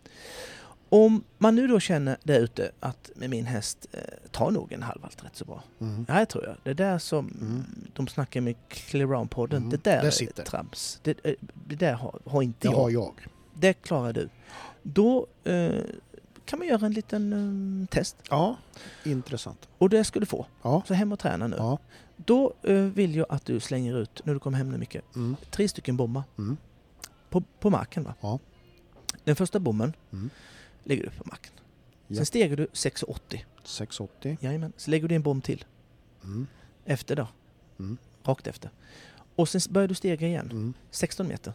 [0.90, 4.00] Om man nu då känner där ute att med min häst eh,
[4.32, 5.64] tar nog en halvhalt rätt så bra.
[5.80, 6.06] Mm.
[6.10, 6.56] Ja, det tror jag.
[6.64, 7.64] Det där som Mm.
[7.94, 10.44] de snackar med Clear Round-podden, Mm, det där det är sitter.
[10.44, 11.00] trams.
[11.04, 11.34] Det, eh,
[11.68, 12.78] det där har, har inte Det jag.
[12.80, 13.14] har jag.
[13.54, 14.30] Det klarar du.
[14.84, 15.72] Då eh,
[16.46, 17.34] kan man göra en liten
[17.82, 18.16] eh, test.
[18.30, 18.58] Ja,
[19.04, 19.70] intressant.
[19.78, 20.46] Och det ska du få.
[20.62, 21.56] Ja, Så hem och träna nu.
[21.60, 21.78] ja.
[22.26, 25.36] Då eh, vill jag att du slänger ut, när du kommer hem nu Micke, Mm.
[25.52, 26.58] tre stycken bommar Mm.
[27.30, 28.04] på, på marken.
[28.04, 28.14] Va?
[28.22, 28.40] Ja.
[29.24, 30.30] Den första bommen Mm.
[30.84, 31.52] lägger du på marken.
[32.08, 32.16] Ja.
[32.16, 33.40] Sen stegar du 6,80.
[33.64, 34.38] 680.
[34.42, 34.74] Jajamän.
[34.78, 35.66] Så lägger du en bomb till.
[36.24, 36.48] Mm.
[36.86, 37.28] Efter då.
[37.80, 37.98] Mm.
[38.24, 38.72] Rakt efter.
[39.36, 40.46] Och sen börjar du stega igen.
[40.52, 40.74] Mm.
[40.92, 41.54] 16 meter.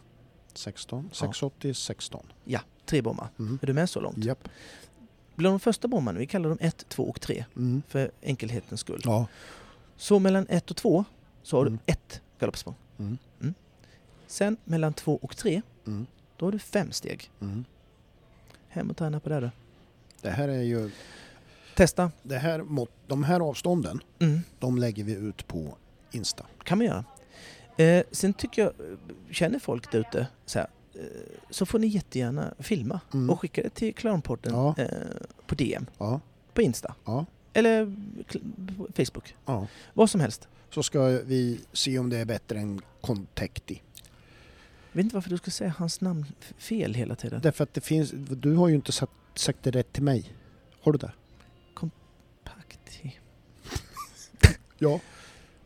[0.53, 1.09] 16.
[1.13, 2.25] 680, 16.
[2.43, 3.29] Ja, tre bommar.
[3.39, 3.59] Mm.
[3.61, 4.17] Är du med så långt?
[4.17, 4.49] Japp.
[5.35, 7.81] Blir de första bommarna, vi kallar dem 1, 2 och 3 Mm.
[7.87, 9.01] för enkelhetens skull.
[9.03, 9.27] Ja.
[9.97, 11.05] Så mellan 1 och 2
[11.43, 11.79] så har Mm.
[11.85, 12.75] du ett galoppsprång.
[12.99, 13.17] Mm.
[14.27, 16.05] Sen mellan 2 och 3 Mm.
[16.37, 17.31] då har du fem steg.
[17.41, 17.65] Mm.
[18.67, 19.49] Hem och träna på det då.
[20.21, 20.91] Det här är ju...
[21.75, 22.11] Testa.
[22.23, 22.65] Det här,
[23.07, 24.39] de här avstånden, Mm.
[24.59, 25.77] de lägger vi ut på
[26.11, 26.45] Insta.
[26.63, 27.05] kan man göra.
[27.77, 28.73] Eh, sen tycker jag,
[29.31, 31.01] känner folk där ute så, här, eh,
[31.49, 33.29] så får ni jättegärna filma Mm.
[33.29, 34.75] och skicka det till Clownpodden Ja.
[34.77, 34.87] eh,
[35.47, 36.19] på DM, Ja.
[36.53, 37.25] på Insta Ja.
[37.57, 37.93] Eller
[38.95, 39.35] Facebook.
[39.45, 39.67] ja.
[39.93, 40.47] Vad som helst.
[40.69, 43.81] Så ska vi se om det är bättre än Contacti.
[44.91, 46.25] Jag vet inte varför du ska säga hans namn
[46.57, 47.41] fel hela tiden.
[47.43, 48.11] Därför att det finns...
[48.15, 50.33] Du har ju inte sagt, sagt det rätt till mig.
[50.81, 51.11] Har du det?
[52.43, 53.19] Pakti.
[54.77, 54.99] Ja.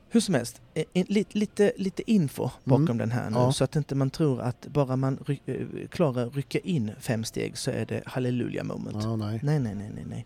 [0.09, 2.97] Hur som helst, eh, lite, lite, lite info bakom Mm.
[2.97, 3.51] den här nu Ja.
[3.53, 7.57] så att inte man tror att bara man ry, eh, klarar rycka in fem steg
[7.57, 8.97] så är det halleluja moment.
[9.03, 9.15] Ja.
[9.15, 10.25] Nej, nej, nej, nej, nej.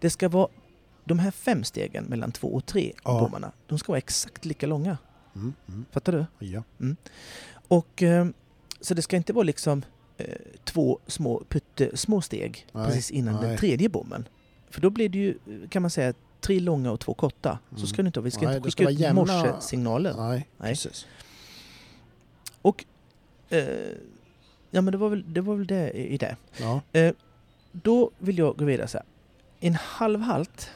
[0.00, 0.48] Det ska vara
[1.04, 3.20] de här fem stegen mellan två och tre Ja.
[3.20, 3.52] bommarna.
[3.66, 4.98] De ska vara exakt lika långa.
[5.34, 5.52] Mm.
[5.68, 5.84] Mm.
[5.90, 6.46] Fattar du?
[6.46, 6.62] Ja.
[7.68, 8.26] Och eh,
[8.80, 9.82] så det ska inte vara liksom
[10.16, 10.26] eh,
[10.64, 13.58] två små pyttesmå steg Nej, precis innan den nej.
[13.58, 14.28] tredje bommen.
[14.70, 15.38] För då blir det ju,
[15.68, 17.58] kan man säga, tre långa och två korta.
[17.70, 17.86] Så Mm.
[17.86, 18.24] ska det inte vara.
[18.24, 20.14] Vi ska Nej, inte skicka ut jämna- morsesignaler.
[20.16, 20.70] Nej, Nej.
[20.70, 21.06] precis.
[22.62, 22.84] Och
[23.48, 23.64] eh,
[24.70, 26.36] ja, men det var väl det, var väl det i det.
[26.56, 26.80] Ja.
[27.72, 29.06] Då vill jag gå vidare så här.
[29.60, 30.70] En halvhalt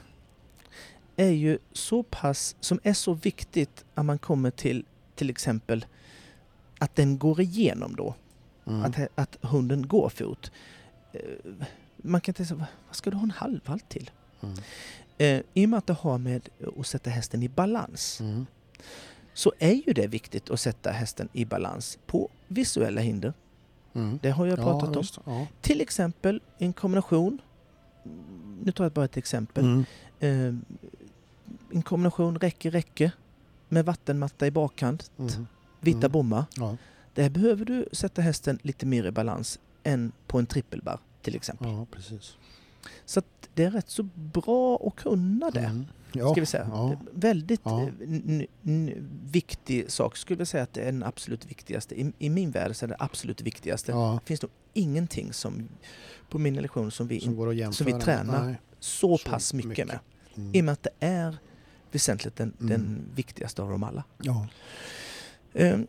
[1.19, 5.87] är ju så pass, som är så viktigt att man kommer till till exempel
[6.79, 8.15] att den går igenom då.
[8.67, 8.83] Mm.
[8.85, 10.51] Att, att hunden går fot.
[11.13, 11.21] Eh,
[11.97, 14.11] Man kan tänka sig, vad ska du ha en halvhalt till?
[14.43, 14.55] Mm.
[15.19, 16.49] Eh, I och med att det har med
[16.79, 18.47] att sätta hästen i balans Mm.
[19.35, 23.33] så är ju det viktigt att sätta hästen i balans på visuella hinder.
[23.95, 24.19] Mm.
[24.23, 24.95] Det har jag pratat om.
[24.95, 25.47] just, Ja.
[25.61, 27.39] Till exempel en kombination.
[28.63, 29.65] Nu tar jag bara ett exempel.
[29.65, 29.85] Mm.
[30.21, 30.79] Eh,
[31.73, 33.13] en kombination räcke-räcke
[33.69, 35.47] med vattenmatta i bakkant, Mm.
[35.81, 36.13] vita Mm.
[36.13, 36.45] bommar.
[36.57, 36.77] Ja.
[37.15, 41.69] Där behöver du sätta hästen lite mer i balans än på en trippelbar till exempel.
[41.69, 42.37] ja, precis.
[43.05, 43.23] Så
[43.55, 45.61] det är rätt så bra att kunna det.
[45.61, 45.85] Mm.
[46.13, 46.33] Ja.
[46.33, 46.67] Ska vi säga.
[46.73, 47.01] Ja.
[47.13, 47.83] Väldigt Ja.
[47.83, 48.93] eh,
[49.31, 50.17] viktig sak.
[50.17, 52.01] Skulle jag säga att det är den absolut viktigaste.
[52.01, 53.93] I, I min värld så är det absolut viktigaste.
[53.93, 54.19] Ja.
[54.23, 55.69] Det finns nog ingenting som
[56.31, 57.87] på min lektion som vi Som jämföra.
[57.97, 58.45] vi tränar.
[58.45, 58.61] Nej.
[58.81, 59.87] så, Så pass mycket, mycket.
[59.87, 59.99] med.
[60.37, 60.55] Mm.
[60.55, 61.37] I och med att det är
[61.93, 62.69] väsentligt den, Mm.
[62.71, 64.05] den viktigaste av dem alla.
[64.23, 64.47] Ja.
[65.55, 65.87] Ehm,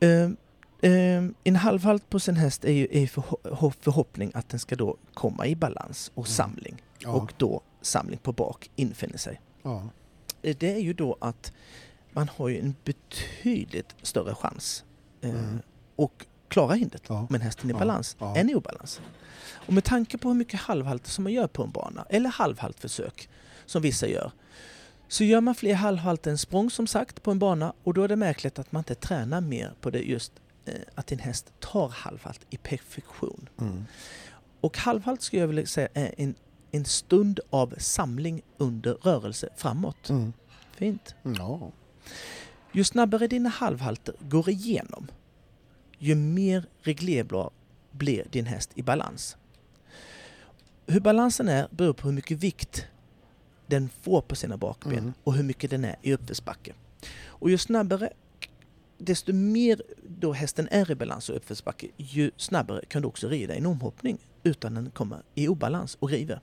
[0.00, 0.36] ehm,
[0.82, 4.96] ehm, en halvhalt på sin häst är ju är förho- förhoppning att den ska då
[5.14, 6.34] komma i balans och Mm.
[6.34, 6.82] samling.
[6.98, 7.10] Ja.
[7.12, 9.40] Och då samling på bak infinner sig.
[9.62, 9.88] ja.
[10.42, 11.52] Eh, Det är ju då att
[12.12, 14.84] man har ju en betydligt större chans
[15.20, 15.58] eh, Mm.
[15.96, 17.26] och klara hindret Ja.
[17.30, 18.36] med hästen i balans Ja.
[18.36, 19.00] än i obalans.
[19.66, 23.28] Och med tanke på hur mycket halvhalt som man gör på en bana, eller halvhaltförsök
[23.66, 24.32] som vissa gör,
[25.12, 28.08] så gör man fler halvhalt än språng som sagt på en bana och då är
[28.08, 30.32] det märkligt att man inte tränar mer på det just
[30.64, 33.48] eh, att din häst tar halvhalt i perfektion.
[33.60, 33.84] Mm.
[34.60, 36.34] Och halvhalt skulle jag vilja säga är en,
[36.70, 40.10] en stund av samling under rörelse framåt.
[40.10, 40.32] Mm.
[40.76, 41.14] Fint.
[41.22, 41.70] Ja.
[42.72, 45.08] Ju snabbare dina halvhalter går igenom,
[45.98, 47.50] ju mer reglerbar
[47.90, 49.36] blir din häst i balans.
[50.86, 52.86] Hur balansen är beror på hur mycket vikt
[53.72, 55.12] den får på sina bakben Mm.
[55.24, 56.72] och hur mycket den är i uppförsbacke.
[57.26, 58.10] Och ju snabbare,
[58.98, 63.54] desto mer då hästen är i balans och uppförsbacke, ju snabbare kan du också rida
[63.54, 66.40] i en omhoppning utan den kommer i obalans och river.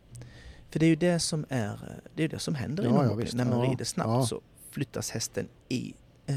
[0.70, 2.98] För det är ju det som, är, det, är det som händer i en Ja,
[2.98, 3.26] ja, omhoppning.
[3.26, 3.36] visst.
[3.38, 4.26] När man Ja, rider snabbt ja.
[4.26, 5.94] så flyttas hästen i
[6.26, 6.36] eh,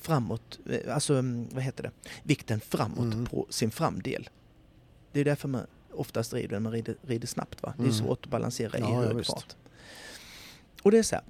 [0.00, 0.58] framåt,
[0.90, 1.90] alltså mm, vad heter det,
[2.22, 3.26] vikten framåt Mm.
[3.26, 4.28] på sin framdel.
[5.12, 5.66] Det är därför man
[5.96, 7.62] oftast rider när man rider, rider snabbt.
[7.62, 7.74] Va?
[7.76, 7.94] Det är Mm.
[7.98, 9.30] svårt att balansera i Ja, ja, hög visst.
[9.30, 9.56] fart.
[10.82, 11.24] Och det är så här,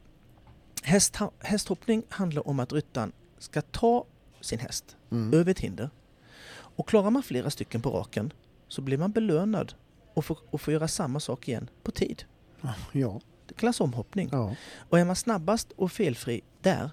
[0.82, 4.04] häst, hästhoppning handlar om att ryttaren ska ta
[4.40, 5.34] sin häst Mm.
[5.40, 5.90] över ett hinder.
[6.50, 8.32] Och klarar man flera stycken på raken
[8.68, 9.74] så blir man belönad
[10.14, 12.24] och får, och får göra samma sak igen på tid.
[12.92, 13.20] Ja.
[13.46, 14.28] Det kallas omhoppning.
[14.32, 14.54] Ja.
[14.78, 16.90] Och är man snabbast och felfri där,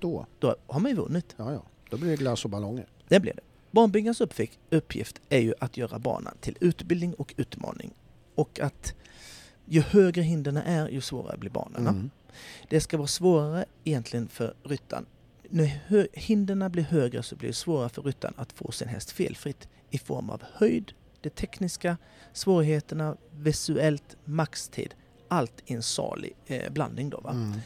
[0.00, 0.26] Då.
[0.38, 1.34] då har man ju vunnit.
[1.36, 1.62] Ja, ja.
[1.90, 2.86] Då blir det glass och ballonger.
[3.08, 3.40] Det blir det.
[4.20, 7.94] Uppfick- uppgift är ju att göra banan till utbildning och utmaning.
[8.34, 8.94] Och att
[9.64, 11.90] ju högre hindren är, ju svårare blir banorna.
[11.90, 12.10] Mm.
[12.68, 15.06] Det ska vara svårare egentligen för ryttaren.
[15.48, 19.68] När hindren blir högre så blir det svårare för ryttaren att få sin häst felfritt
[19.90, 21.96] i form av höjd, det tekniska,
[22.32, 24.94] svårigheterna, visuellt, maxtid.
[25.28, 27.20] Allt i en salig eh, blandning då.
[27.20, 27.30] Va?
[27.30, 27.60] Mm.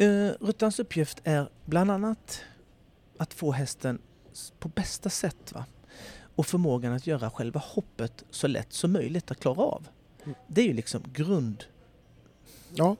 [0.00, 2.40] Eh, ryttarens uppgift är bland annat
[3.16, 3.98] att få hästen
[4.58, 5.52] på bästa sätt.
[5.52, 5.64] Va?
[6.38, 9.88] och förmågan att göra själva hoppet så lätt som möjligt att klara av.
[10.24, 10.34] Mm.
[10.46, 11.68] Det är ju liksom grundtanken
[12.74, 12.96] Ja,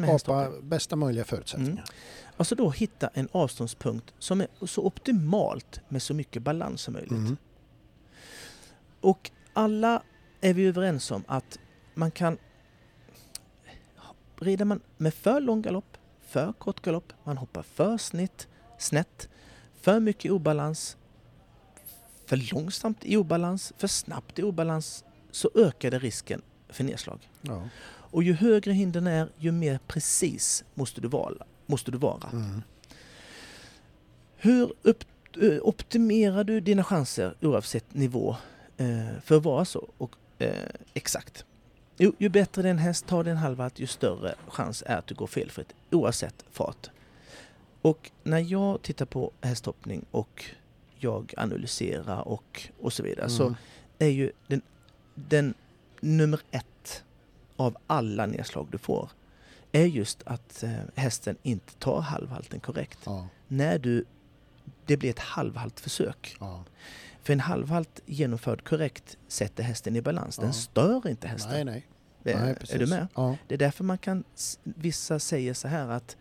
[0.00, 0.18] med hästhoppning.
[0.18, 1.84] skapa bästa möjliga förutsättningar.
[2.36, 7.10] Alltså då hitta en avståndspunkt som är så optimalt med så mycket balans som möjligt.
[7.10, 7.36] Mm.
[9.00, 10.02] Och alla
[10.40, 11.58] är vi överens om att
[11.94, 12.38] man kan...
[14.36, 19.28] Rider man med för lång galopp, för kort galopp, man hoppar för snitt, snett,
[19.80, 20.96] för mycket i obalans,
[22.26, 27.28] för långsamt i obalans, för snabbt i obalans, så ökar det risken för nedslag.
[27.40, 27.68] Ja.
[27.86, 31.46] Och ju högre hindren är, ju mer precis måste du vara.
[31.66, 32.28] Måste du vara.
[32.32, 32.62] Mm.
[34.36, 35.04] Hur upp,
[35.42, 38.36] eh, optimerar du dina chanser oavsett nivå
[38.76, 40.54] eh, för att vara så och, eh,
[40.94, 41.44] exakt?
[41.96, 45.26] Jo, ju bättre din häst tar din halvwatt, ju större chans är att du går
[45.26, 46.90] felfritt oavsett fart.
[47.82, 50.44] Och när jag tittar på hästhoppning och
[50.98, 53.54] jag analyserar och, och så vidare så Mm.
[53.98, 54.62] är ju den,
[55.14, 55.54] den
[56.00, 57.04] nummer ett
[57.56, 59.10] av alla nedslag du får
[59.72, 62.98] är just att eh, hästen inte tar halvhalten korrekt.
[63.04, 64.04] Ja, När du,
[64.86, 66.36] det blir ett halvhalt försök.
[66.40, 66.64] ja.
[67.22, 70.36] För en halvhalt genomförd korrekt sätter hästen i balans.
[70.36, 70.52] Den Ja.
[70.52, 71.52] stör inte hästen.
[71.52, 71.86] Nej, nej.
[72.34, 73.06] Eh, nej är du med?
[73.48, 74.24] Det är därför man kan,
[74.62, 76.16] vissa säger så här att,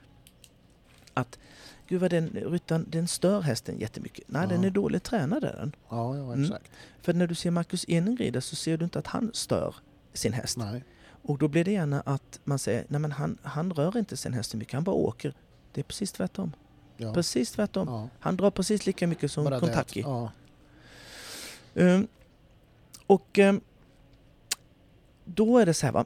[1.20, 1.39] att
[1.88, 4.24] Gud vad den ryttaren, den stör hästen jättemycket.
[4.28, 4.47] Nej, Ja.
[4.47, 5.76] den är dåligt tränad är den.
[5.89, 6.43] ja, ja, Mm.
[6.43, 6.72] exakt.
[7.01, 9.76] För när du ser Marcus Ening rida så ser du inte att han stör
[10.13, 10.57] sin häst.
[10.57, 10.84] Nej.
[11.22, 14.34] Och då blir det gärna att man säger, nej men han, han rör inte sin
[14.34, 15.34] häst så mycket, han bara åker.
[15.74, 16.53] Det är precis tvärtom.
[16.97, 17.13] Ja.
[17.13, 17.88] Precis tvärtom.
[17.88, 18.09] Ja.
[18.20, 20.01] Han drar precis lika mycket som Bara Kontaki.
[20.01, 20.32] Ja.
[21.76, 22.07] Ehm,
[23.07, 23.61] och ehm,
[25.26, 26.05] då är det så här va.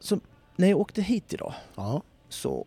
[0.00, 0.20] Så
[0.56, 2.02] när jag åkte hit idag Ja.
[2.28, 2.66] så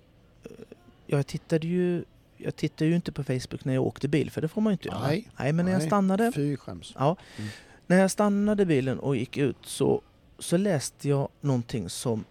[1.08, 2.04] jag tittade ju
[2.38, 4.74] jag tittade ju inte på Facebook när jag åkte bil för det får man ju
[4.74, 5.08] inte göra.
[5.08, 5.30] Nej.
[5.40, 6.94] Nej men när jag stannade Fy skäms.
[6.98, 7.16] Ja.
[7.38, 7.50] Mm.
[7.88, 10.02] När jag stannade bilen och gick ut så,
[10.40, 12.24] så läste jag någonting som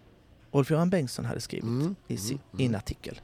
[0.51, 1.95] Rolf-Göran Bengtsson hade skrivit Mm.
[2.07, 2.61] i, si, Mm.
[2.61, 3.21] i en artikel.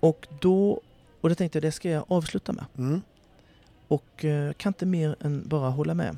[0.00, 0.80] Och då,
[1.20, 2.64] och då tänkte jag det ska jag avsluta med.
[2.78, 3.00] Mm.
[3.88, 6.16] Och eh, kan inte mer än bara hålla med.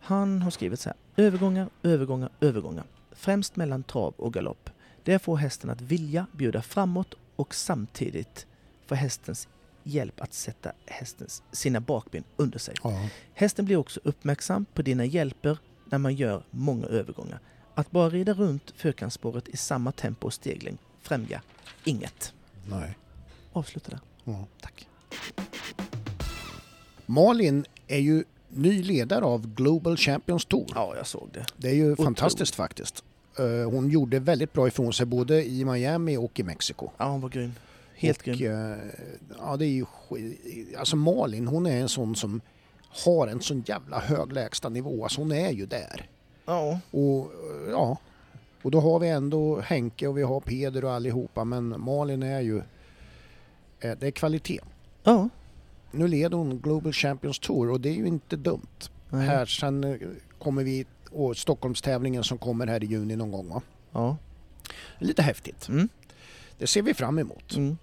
[0.00, 0.96] Han har skrivit så här.
[1.24, 2.84] Övergångar, övergångar, övergångar.
[3.12, 4.70] Främst mellan trav och galopp.
[5.02, 8.46] Det får hästen att vilja bjuda framåt och samtidigt
[8.86, 9.48] få hästens
[9.82, 12.74] hjälp att sätta hästens, sina bakben under sig.
[12.82, 13.08] Ja.
[13.34, 17.40] Hästen blir också uppmärksam på dina hjälper när man gör många övergångar.
[17.74, 21.40] Att bara rida runt förkantsspåret i samma tempo och stegling främjar
[21.84, 22.32] inget.
[22.68, 22.98] Nej.
[23.52, 24.00] Avsluta där.
[24.24, 24.46] Ja.
[24.60, 24.88] Tack.
[27.06, 30.66] Malin är ju ny ledare av Global Champions Tour.
[30.74, 31.46] Ja, jag såg det.
[31.56, 32.06] Det är ju Otroligt.
[32.06, 33.04] fantastiskt faktiskt.
[33.38, 36.90] Eh, Hon gjorde väldigt bra ifrån sig både i Miami och i Mexiko.
[36.96, 37.52] Ja, hon var grym.
[37.94, 38.72] Helt och, grym.
[38.72, 38.78] eh,
[39.40, 39.84] Ja, det är ju
[40.78, 42.40] Alltså Malin, hon är en sån som
[43.04, 45.02] har en sån jävla hög lägstanivå.
[45.02, 46.08] Alltså hon är ju där.
[46.46, 47.98] Ja, Och eh, ja,
[48.62, 52.40] och då har vi ändå Henke och vi har Peder och allihopa men Malin är
[52.40, 52.62] ju,
[53.80, 54.60] det är kvalitet.
[55.04, 55.28] ja.
[55.90, 58.66] Nu leder hon Global Champions Tour och det är ju inte dumt.
[59.10, 59.26] Nej.
[59.26, 60.00] Här sen
[60.38, 63.62] kommer vi, och Stockholmstävlingen som kommer här i juni någon gång va?
[63.92, 64.16] Ja.
[64.98, 65.68] Lite häftigt.
[65.68, 65.88] Mm.
[66.58, 67.54] Det ser vi fram emot.
[67.56, 67.76] Mm.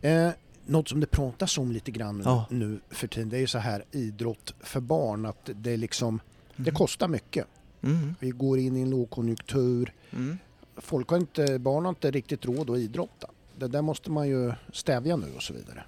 [0.00, 0.30] Eh,
[0.66, 2.46] något som det pratas om lite grann Ja.
[2.50, 6.20] nu för tiden det är ju så här idrott för barn att det liksom,
[6.56, 6.74] det Mhm.
[6.76, 7.46] kostar mycket.
[7.82, 8.14] Mm.
[8.20, 9.92] Vi går in i en lågkonjunktur.
[10.10, 10.38] Mm.
[10.76, 13.26] Folk har inte, barn har inte riktigt råd att idrotta.
[13.58, 15.84] Det där måste man ju stävja nu och så vidare.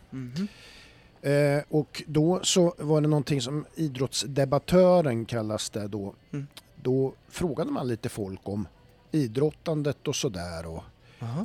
[1.22, 6.14] Eh, och då så var det någonting som idrottsdebattören kallas det då.
[6.32, 6.46] Mm.
[6.82, 8.68] Då frågade man lite folk om
[9.12, 10.82] idrottandet och sådär och,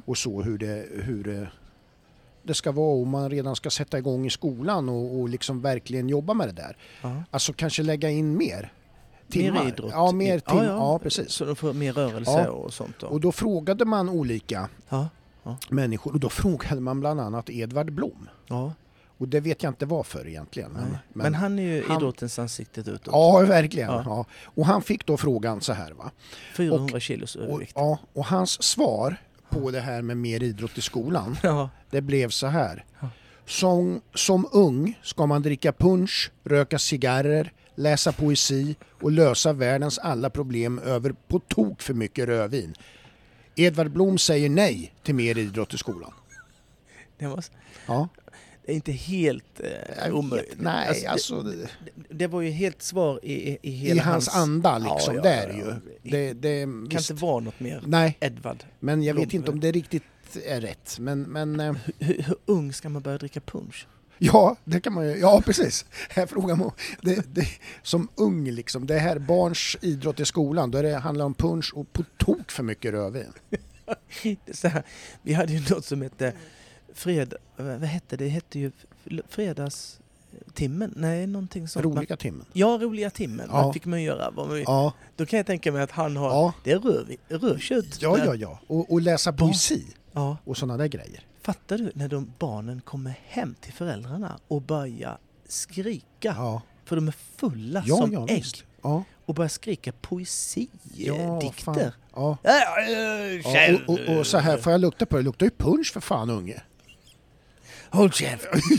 [0.06, 1.48] och så hur det, hur det,
[2.44, 6.10] det ska vara om man redan ska sätta igång i skolan och, och liksom verkligen
[6.10, 6.78] jobba med det där.
[7.02, 7.24] Ja.
[7.32, 8.74] Alltså kanske lägga in mer
[9.30, 9.64] timmar.
[9.64, 9.92] Mer idrott.
[9.94, 11.30] Ja, mer tim- ja, precis.
[11.32, 12.50] Så de får mer rörelse Ja.
[12.52, 13.08] och sånt då.
[13.08, 15.08] Och då frågade man olika Ja.
[15.70, 18.30] människor och då frågade man bland annat Edvard Blom.
[18.48, 18.74] ja.
[19.18, 20.72] Och det vet jag inte varför egentligen.
[20.74, 20.84] Nej.
[20.84, 23.02] Men, Men, han är ju han- idrottens ansikte utåt.
[23.06, 23.92] Ja, verkligen.
[23.92, 24.04] Ja.
[24.06, 24.26] Ja.
[24.46, 26.12] Och han fick då frågan så här va.
[26.56, 27.72] 400 kilos Och, övervikt.
[27.76, 29.18] ja, och hans svar
[29.50, 31.70] på det här med mer idrott i skolan, Ja.
[31.90, 32.86] det blev så här.
[33.48, 40.30] Som, som ung ska man dricka punch, röka cigarrer, läsa poesi och lösa världens alla
[40.30, 42.74] problem över på tok för mycket rödvin.
[43.56, 46.14] Edvard Blom säger nej till mer idrott i skolan.
[47.18, 47.44] Det, var,
[47.88, 48.08] Ja,
[48.66, 49.62] det är inte helt
[50.00, 50.52] eh, omöjligt.
[50.52, 50.62] vet.
[50.62, 51.68] Nej, Alltså, alltså, det,
[52.10, 55.16] det var ju helt svar i, i, hela i hans anda liksom.
[55.16, 55.66] Ja, ja, det ja, ju.
[55.66, 56.12] ja.
[56.12, 57.10] Det, det, kan visst.
[57.10, 57.84] inte vara något mer.
[57.86, 58.64] Nej, Edvard.
[58.80, 59.42] men jag vet Blom.
[59.42, 60.04] inte om det riktigt
[60.46, 61.00] är rätt.
[61.00, 63.88] Men, men eh, Hur, hur ung ska man börja dricka punch?
[64.18, 65.18] Ja, det kan man ju.
[65.18, 65.86] Ja, precis.
[66.10, 67.48] Här frågar man, det, det,
[67.84, 71.94] som ung liksom, det här barns idrott i skolan, då det handlar om punch och
[71.94, 73.34] på tok för mycket rödvin.
[75.22, 76.34] Vi hade ju något som hette
[76.96, 77.34] fred...
[77.58, 78.24] Vad hette det?
[78.24, 78.72] Det hette ju
[79.30, 80.94] fredagstimmen?
[80.96, 81.86] Nej, någonting sånt.
[81.86, 82.46] Man, Roliga timmen.
[82.54, 83.48] ja, roliga timmen.
[83.52, 83.62] Ja.
[83.62, 84.32] Man fick man göra.
[84.32, 86.30] Vad man, Ja, Då kan jag tänka mig att han har...
[86.30, 88.02] ja, Det är röv, rödkött.
[88.02, 88.60] ja, ja, ja.
[88.68, 89.50] Och, och läsa Barn.
[89.50, 90.38] poesi ja.
[90.46, 91.26] och sådana där grejer.
[91.42, 95.18] Fattar du när de barnen kommer hem till föräldrarna och börjar
[95.48, 96.06] skrika?
[96.38, 98.36] Ja, För de är fulla ja, som ja ägg.
[98.38, 98.64] visst.
[98.84, 101.94] Ja, Och börjar skrika poesi, ja eh, dikter.
[102.16, 102.38] Ja.
[102.44, 102.82] Ja, ja,
[103.44, 105.22] Ja, och, och, och så här, får jag lukta på det?
[105.22, 106.62] Det luktar ju punch för fan unge.
[107.96, 108.62] Håll käften!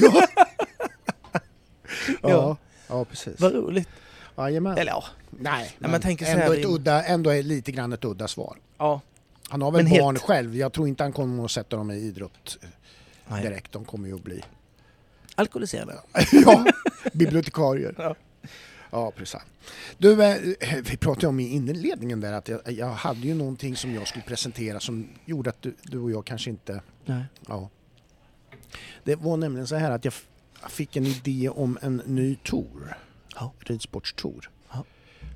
[2.23, 2.57] Ja, Ja.
[2.89, 3.41] ja, precis.
[3.41, 3.89] Vad roligt.
[4.37, 4.79] Jajamän.
[4.79, 5.05] Eller ja.
[5.31, 8.29] Nej, men men tänker så ändå, här, ett udda, ändå är lite grann ett udda
[8.29, 8.57] svar.
[8.79, 9.01] ja.
[9.49, 10.57] Han har väl Men helt- barn själv.
[10.57, 12.59] Jag tror inte han kommer att sätta dem i idrott
[13.29, 13.43] Nej.
[13.43, 13.73] direkt.
[13.73, 14.45] De kommer ju att bli
[15.35, 15.95] Alkoholiserade.
[16.33, 16.65] ja,
[17.13, 17.95] bibliotekarier.
[17.99, 18.15] Ja.
[18.91, 19.41] Ja, precis.
[19.99, 20.37] Du, eh,
[20.91, 24.25] vi pratade om i inledningen där att jag, jag hade ju någonting som jag skulle
[24.25, 26.81] presentera som gjorde att du, du och jag kanske inte...
[27.05, 27.25] Nej.
[27.49, 27.69] Ja.
[29.05, 30.15] Det var nämligen så här att jag
[30.69, 32.97] fick en idé om en ny tour.
[33.35, 33.53] Ja.
[33.61, 34.51] Ridsportstour.
[34.73, 34.85] Ja.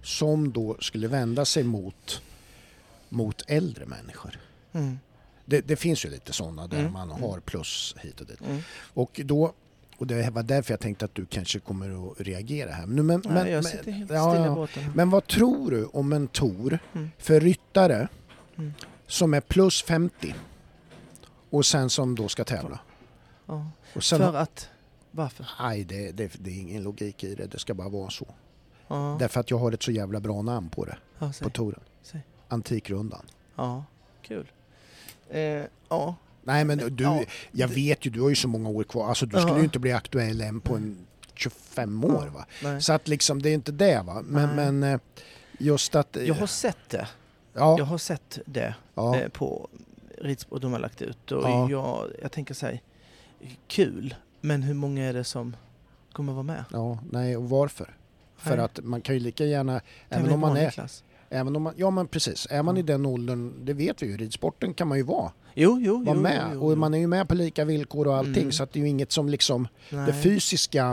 [0.02, 2.22] Som då skulle vända sig mot,
[3.08, 4.38] mot äldre människor.
[4.72, 4.98] Mm.
[5.44, 6.92] Det, det finns ju lite sådana där Mm.
[6.92, 8.40] man har plus hit och dit.
[8.40, 8.60] Mm.
[8.94, 9.52] Och då
[9.96, 12.86] och det var därför jag tänkte att du kanske kommer att reagera här.
[12.86, 14.92] Men, men, Nej, jag sitter helt ja, stilla i båten.
[14.94, 17.10] men vad tror du om en tour Mm.
[17.18, 18.08] för ryttare
[18.58, 18.72] Mm.
[19.06, 20.34] som är plus 50
[21.50, 22.78] och sen som då ska tävla?
[23.94, 24.00] Ja.
[24.00, 24.68] Sen, För att...
[25.10, 25.46] Varför?
[25.60, 27.46] nej, det, det, det är ingen logik i det.
[27.46, 28.26] Det ska bara vara så.
[28.88, 29.16] Ja.
[29.18, 31.80] Därför att jag har ett så jävla bra namn på det, Ja, på touren.
[32.48, 33.26] Antikrundan.
[33.56, 33.84] ja.
[34.22, 34.50] Kul.
[35.30, 35.40] Eh,
[35.88, 36.14] ja.
[36.42, 37.22] Nej men du, Ja,
[37.52, 39.08] jag vet ju, du har ju så många år kvar.
[39.08, 42.46] Alltså du skulle ju inte bli aktuell än på en 25 år va.
[42.62, 42.82] Nej.
[42.82, 44.22] Så att liksom, det är inte det va.
[44.24, 44.72] Men, Nej.
[44.72, 45.00] men eh,
[45.58, 46.16] just att...
[46.16, 47.08] eh, Jag har sett det.
[47.52, 49.68] ja, Jag har sett det eh, på
[50.18, 51.32] ridsport de har lagt ut.
[51.32, 51.70] Och Ja.
[51.70, 52.78] jag, jag tänker säga
[53.66, 54.14] kul.
[54.40, 55.56] Men hur många är det som
[56.12, 56.64] kommer vara med?
[56.72, 57.96] ja, nej och varför?
[58.36, 58.64] För Nej.
[58.64, 61.04] att man kan ju lika gärna, även om man är, Klass.
[61.28, 62.80] även om man, ja men precis, är man Ja.
[62.80, 66.16] i den åldern, det vet vi ju, ridsporten kan man ju vara, Jo, jo, vara
[66.16, 66.42] jo, med.
[66.46, 68.52] jo, jo, Och man är ju med på lika villkor och allting Mm.
[68.52, 70.12] så att det är ju inget som liksom, det Nej.
[70.22, 70.84] fysiska,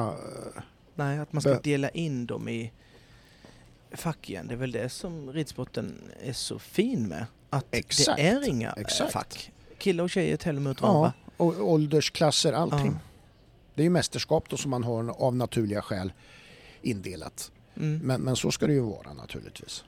[0.55, 0.61] eh,
[0.95, 2.71] Nej, att man ska dela in dem i
[3.91, 4.47] fack igen.
[4.47, 7.25] Det är väl det som ridsporten är så fin med.
[7.49, 9.11] Att Exakt, det är inga eh, exakt.
[9.11, 9.51] fack.
[9.77, 11.13] Killar och tjejer tävlar mot ja, varandra.
[11.37, 12.91] Och åldersklasser, allting.
[12.91, 12.99] Ja.
[13.75, 16.13] Det är ju mästerskap då som man har av naturliga skäl
[16.81, 17.51] indelat.
[17.75, 17.99] Mm.
[18.03, 19.83] Men, men så ska det ju vara naturligtvis.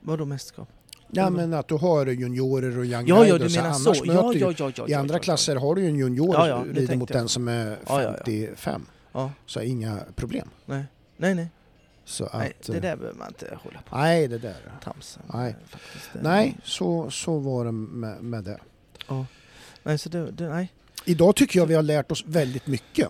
[0.00, 0.68] Vadå mästerskap?
[1.14, 4.04] Ja men att du har juniorer och young Ja, ja, du menar annars så.
[4.06, 6.96] Ja, ja, ja, ja, I andra klasser har du ju en junior Ja, ja, rider
[6.96, 8.12] mot den som är Ja, ja, ja.
[8.24, 8.86] 55.
[9.12, 10.48] Ja, Så inga problem.
[10.66, 10.84] nej.
[11.16, 11.48] Nej, nej.
[12.04, 14.56] Så att, nej det eh, där behöver man inte hålla på nej, det där.
[14.84, 15.18] trams.
[15.34, 15.56] Nej.
[16.22, 18.58] Nej, så, så var det med, med det.
[19.82, 20.72] Nej, så det, det, nej.
[21.04, 23.08] Idag tycker jag vi har lärt oss väldigt mycket.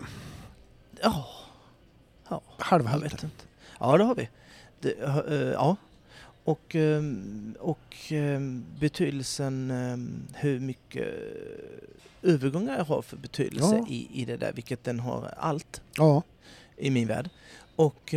[1.01, 1.25] Ja,
[2.29, 3.09] ja, jag Halvhalten.
[3.09, 3.45] vet inte.
[3.79, 4.29] Ja, det har vi.
[4.79, 5.75] Det, eh, ja.
[6.43, 11.07] Och, ehm, och ehm, betydelsen, ehm, hur mycket
[12.21, 13.85] övergångar har för betydelse Ja.
[13.89, 16.23] i, i det där, vilket den har allt Ja,
[16.77, 17.29] i min värld.
[17.75, 18.15] Och,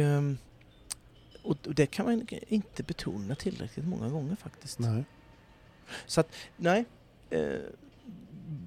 [1.43, 4.79] och det kan man inte betona tillräckligt många gånger faktiskt.
[4.79, 5.05] nej.
[6.07, 6.85] Så att, nej.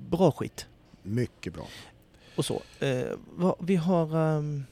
[0.09, 0.67] Bra skit.
[1.03, 1.67] Mycket bra.
[2.37, 2.61] Och så.
[2.79, 3.11] Eh,
[3.59, 4.17] vi har...
[4.37, 4.65] ehm,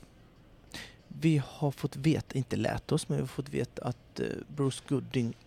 [1.19, 4.25] vi har fått veta, inte lärt oss, men vi har fått veta att eh,
[4.55, 5.37] Bruce Gooding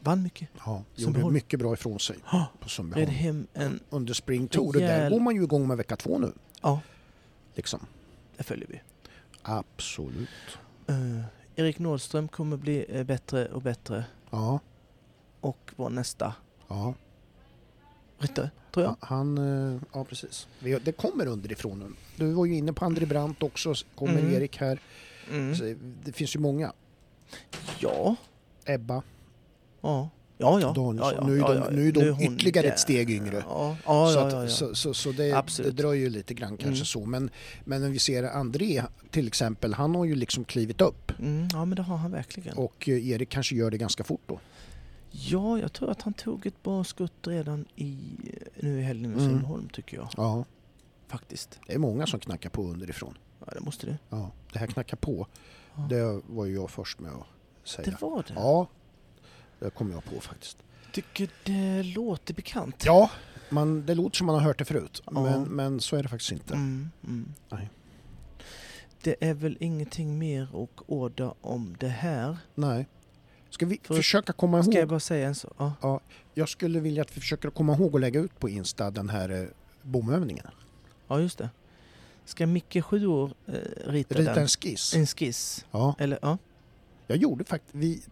[0.00, 0.48] vann mycket.
[0.66, 1.34] Ja, gjorde Sundbyholm.
[1.34, 3.10] mycket bra ifrån sig Oh, på Sundbyholm.
[3.10, 3.80] hem en...
[3.90, 4.66] Under Spring Tour.
[4.66, 6.32] Och där går man ju igång med vecka två nu.
[6.62, 6.80] Ja,
[7.54, 7.80] Liksom.
[8.36, 8.80] det följer vi.
[9.42, 10.28] Absolut.
[10.86, 11.20] Eh,
[11.56, 14.60] Erik Nordström kommer bli bättre och bättre Ja,
[15.40, 16.34] och vara nästa
[16.68, 16.94] ja.
[18.20, 18.96] Ryttare, tror jag.
[19.00, 19.38] Han,
[19.74, 20.46] eh, ja precis.
[20.84, 21.86] Det kommer underifrån nu.
[22.24, 24.34] Du var ju inne på André Brandt också, kommer Mm.
[24.34, 24.78] Erik här.
[25.30, 25.78] Mm.
[26.04, 26.72] Det finns ju många.
[27.78, 28.16] Ja,
[28.64, 29.02] Ebba,
[29.80, 30.08] ja.
[30.38, 30.72] Ja, ja.
[30.72, 31.14] Danielsson.
[31.14, 31.70] ja, ja, nu är de, ja.
[31.70, 33.44] nu är de hon ytterligare ett steg yngre.
[33.48, 36.84] Ja, ja, så, att, så, så, så det, det dröjer ju lite grann kanske Mm.
[36.84, 37.04] så.
[37.06, 37.30] Men,
[37.64, 41.12] men när vi ser André till exempel, han har ju liksom klivit upp.
[41.18, 42.56] Mm, ja, men det har han verkligen.
[42.56, 44.40] Och eh, Erik kanske gör det ganska fort då.
[45.10, 47.98] Ja, jag tror att han tog ett bra skutt redan i,
[48.56, 49.68] nu i helgen i Mm.
[49.68, 50.08] Tycker jag.
[50.16, 50.44] Ja,
[51.08, 51.58] Faktiskt.
[51.66, 53.18] det är många som knackar på underifrån.
[53.46, 53.98] Ja, det måste det.
[54.08, 55.26] Ja, det här knackar på,
[55.76, 55.82] Ja.
[55.88, 57.90] det var ju jag först med att säga.
[57.90, 58.34] Det var det.
[58.34, 58.68] Ja,
[59.58, 60.58] det kom jag på faktiskt.
[60.92, 62.82] Tycker det låter bekant.
[62.86, 63.10] Ja,
[63.50, 65.12] man, det låter som man har hört det förut, Ja.
[65.22, 66.54] men, men så är det faktiskt inte.
[66.54, 67.32] Mm, mm.
[67.48, 67.70] Nej.
[69.02, 72.36] Det är väl ingenting mer att orda om det här.
[72.54, 72.86] Nej.
[73.50, 74.64] Ska vi För- försöka komma ihåg?
[74.66, 75.52] Ska jag bara säga en sak?
[75.80, 76.00] Ja.
[76.34, 79.28] Jag skulle vilja att vi försöker komma ihåg att lägga ut på Insta den här
[79.42, 79.48] eh,
[79.82, 80.46] bomövningen.
[81.08, 81.50] ja, just det.
[82.24, 83.52] Ska Micke, sju år, eh,
[83.86, 84.42] rita, Rita den?
[84.42, 84.94] en skiss.
[84.94, 85.64] En skiss?
[85.70, 86.38] Ja, Eller ja.
[87.06, 87.74] jag gjorde faktiskt...
[87.74, 88.02] Vi,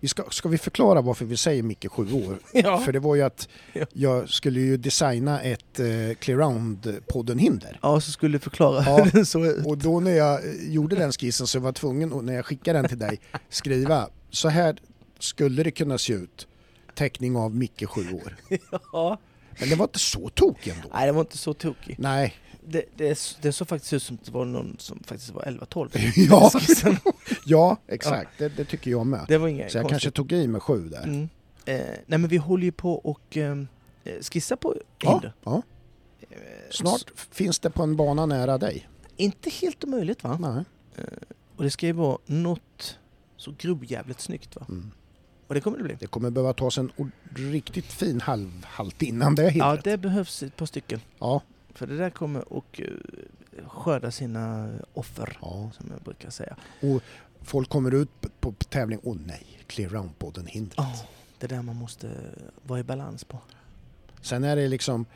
[0.00, 2.38] vi ska, ska vi förklara varför vi säger Micke sju år?
[2.52, 2.78] ja.
[2.78, 3.86] För det var ju att Ja.
[3.92, 5.86] jag skulle ju designa ett eh,
[6.20, 7.78] Clearround-podden-hinder.
[7.82, 9.66] Ja, så skulle du förklara Ja, hur den såg ut.
[9.66, 12.46] Och då när jag eh, gjorde den skissen så var jag tvungen, att, när jag
[12.46, 14.76] skickade den till dig, skriva så här
[15.18, 16.46] skulle det kunna se ut.
[16.94, 18.36] Teckning av Micke sju år.
[18.92, 19.18] Ja.
[19.60, 20.88] Men det var inte så tokig ändå.
[20.94, 21.96] Nej, det var inte så tokig.
[21.98, 22.34] Nej,
[22.64, 26.12] Det, det, det såg faktiskt ut som att det var någon som faktiskt var 11-12.
[26.16, 26.50] Ja.
[27.46, 28.30] Ja exakt.
[28.38, 29.24] Det, det tycker jag med.
[29.28, 31.02] Det var inget Så jag kanske tog i med sju där.
[31.02, 31.28] Mm.
[31.64, 31.76] Eh,
[32.06, 33.56] nej men vi håller ju på och eh,
[34.20, 35.32] skissa på Ja, hinder.
[35.44, 35.62] ja.
[36.30, 36.36] Eh,
[36.70, 38.88] Snart finns det på en bana nära dig.
[39.16, 40.38] Inte helt omöjligt va?
[40.40, 40.64] Nej.
[41.56, 42.98] Och det ska ju vara något
[43.42, 44.66] så grovjävligt snyggt va?
[44.68, 44.90] Mm.
[45.46, 45.96] Och det kommer det bli.
[46.00, 46.92] Det kommer behöva tas en
[47.34, 49.84] riktigt fin halvhalt innan det är Ja, hindret.
[49.84, 51.00] det behövs ett par stycken.
[51.18, 51.42] Ja.
[51.74, 52.86] För det där kommer att uh,
[53.66, 55.70] skörda sina offer, ja.
[55.76, 56.56] som jag brukar säga.
[57.40, 58.08] Folk kommer ut
[58.40, 59.00] på, tävling.
[59.02, 60.74] Åh nej, clear round podden hindret.
[60.76, 60.92] Ja,
[61.38, 62.10] det är där man måste
[62.62, 63.38] vara i balans på.
[64.20, 65.06] Sen är det liksom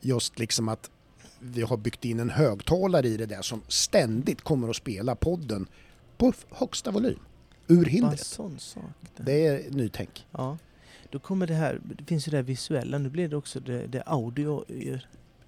[0.00, 0.90] just liksom att
[1.38, 5.66] vi har byggt in en högtalare i det där som ständigt kommer att spela podden
[6.16, 7.18] på högsta volym.
[7.70, 8.26] Ur hindret.
[8.26, 8.82] sån sak.
[9.16, 9.24] där.
[9.24, 10.26] Det är nytänk.
[10.32, 10.58] Ja.
[11.10, 14.02] Då kommer det här, det finns ju det visuella, nu blir det också det, det
[14.06, 14.64] audio.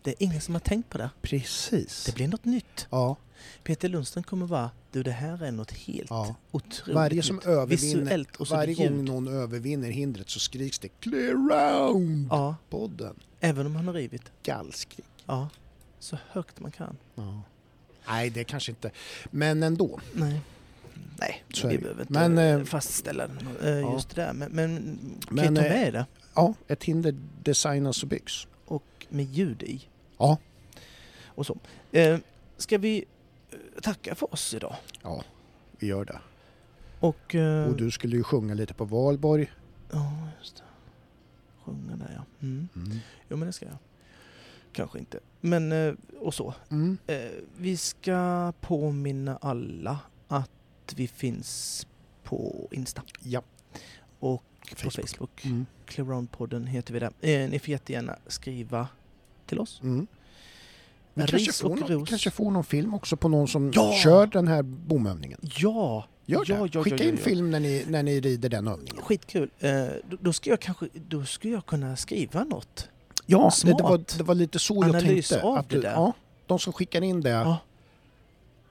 [0.02, 1.10] Det är ingen som har tänkt på det.
[1.22, 2.04] Precis.
[2.04, 2.86] Det blir något nytt.
[2.90, 3.16] Ja,
[3.62, 6.34] Peter Lundström kommer vara, du det här är något helt ja.
[6.50, 7.44] otroligt Varje som nytt.
[7.46, 8.90] övervinner, Visuellt och så varje ljud.
[8.92, 13.14] gång någon övervinner hindret så skriks det clear round Ja, podden.
[13.40, 14.22] även om han har rivit.
[14.42, 15.06] Gallskrik.
[15.26, 15.48] Ja,
[15.98, 16.96] så högt man kan.
[17.14, 17.42] Ja.
[18.08, 18.90] Nej, det kanske inte.
[19.30, 20.00] Men ändå.
[20.14, 20.40] Nej.
[21.18, 23.24] Nej, Så vi behöver inte Men, eh, fastställa
[23.62, 23.92] eh, ja.
[23.92, 24.32] just det där.
[24.32, 26.06] Men, men kan Men, ta eh, med det.
[26.34, 28.46] Ja, ett hinder designas och byggs.
[28.64, 29.88] Och med ljud i.
[30.18, 30.38] Ja.
[31.26, 31.58] Och så.
[32.56, 33.04] Ska vi
[33.82, 34.76] tacka för oss idag?
[35.02, 35.24] Ja,
[35.78, 36.18] vi gör det.
[37.00, 37.34] Och...
[37.68, 39.52] Och du skulle ju sjunga lite på valborg.
[39.92, 40.62] Ja, just det.
[41.64, 42.24] Sjunga där ja.
[42.46, 42.68] Mm.
[42.76, 42.98] Mm.
[43.28, 43.76] Jo men det ska jag.
[44.72, 45.18] Kanske inte.
[45.40, 46.54] Men och så.
[46.70, 46.98] Mm.
[47.56, 49.98] Vi ska påminna alla
[50.28, 50.50] att
[50.96, 51.86] vi finns
[52.24, 53.42] på Insta Ja,
[54.20, 54.42] och
[54.76, 54.94] Facebook.
[54.96, 55.44] på Facebook.
[55.44, 55.66] Mm.
[55.86, 57.12] Clearound-podden heter vi där.
[57.20, 58.88] Eh, ni får jättegärna skriva
[59.46, 59.80] till oss.
[59.82, 60.06] Mm.
[61.14, 63.92] Vi kanske, får någon, kanske får någon film också på någon som Ja!
[64.02, 65.40] kör den här bomövningen.
[65.42, 66.04] Ja!
[66.26, 66.44] Gör.
[66.48, 69.02] Ja, ja, Skicka in film när ni, när ni rider den övningen.
[69.02, 69.50] Skitkul.
[69.58, 69.70] Eh,
[70.10, 72.88] då, då ska jag kanske då ska jag kunna skriva något.
[73.26, 75.46] Ja, det, det, var, det var lite så jag Analys tänkte.
[75.46, 75.92] av att det där.
[75.92, 76.12] Ja,
[76.46, 77.56] de som skickar in det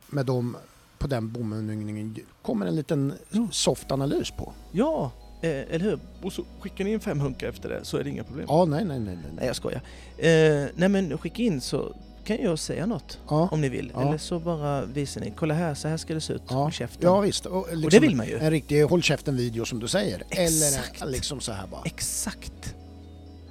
[0.07, 0.57] med dem
[1.01, 3.47] på den bomövningen kommer en liten Ja.
[3.51, 4.53] soft analys på.
[4.71, 5.11] Ja,
[5.41, 5.99] eh, eller hur?
[6.21, 8.45] Och så skickar ni in fem hunkar efter det så är det inga problem.
[8.49, 9.15] Ja, nej, nej, nej.
[9.15, 9.31] nej.
[9.35, 9.81] Nej jag skojar.
[10.17, 11.95] Eh, nej men skicka in så
[12.25, 13.91] kan jag säga något Ja, om ni vill.
[13.95, 14.01] Ja.
[14.07, 16.41] Eller så bara visar ni, kolla här, så här ska det se ut.
[16.49, 16.55] Ja.
[16.55, 17.01] Håll käften.
[17.03, 17.45] ja visst.
[17.45, 18.37] Och, liksom, Och det vill man ju.
[18.37, 20.23] En riktig håll käften-video som du säger.
[20.29, 21.01] Exakt.
[21.01, 21.81] Eller liksom så här bara.
[21.85, 22.75] Exakt.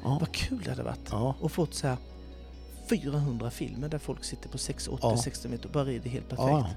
[0.05, 0.16] Ja.
[0.20, 1.09] Vad kul det hade varit.
[1.10, 1.35] Ja.
[1.40, 1.97] Och fått så här
[2.89, 5.16] 400 filmer där folk sitter på 6, 8, Ja.
[5.22, 6.77] 16 meter och bara rider helt perfekt.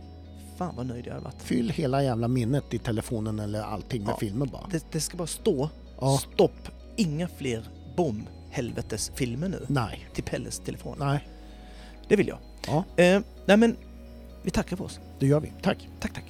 [0.57, 1.41] Fan vad nöjd jag hade varit.
[1.41, 4.17] Fyll hela jävla minnet i telefonen eller allting med Ja.
[4.17, 4.67] filmer bara.
[4.71, 5.69] Det, det ska bara stå
[6.01, 6.17] Ja.
[6.33, 10.07] stopp, inga fler bom helvetes filmer nu Nej.
[10.13, 10.95] till Pelles telefon.
[10.99, 11.27] Nej,
[12.07, 12.37] Det vill jag.
[12.67, 12.83] Ja.
[13.03, 13.75] Eh, nej men,
[14.43, 14.99] vi tackar för oss.
[15.19, 15.53] det gör vi.
[15.61, 15.89] Tack.
[15.99, 16.25] Tack, tack.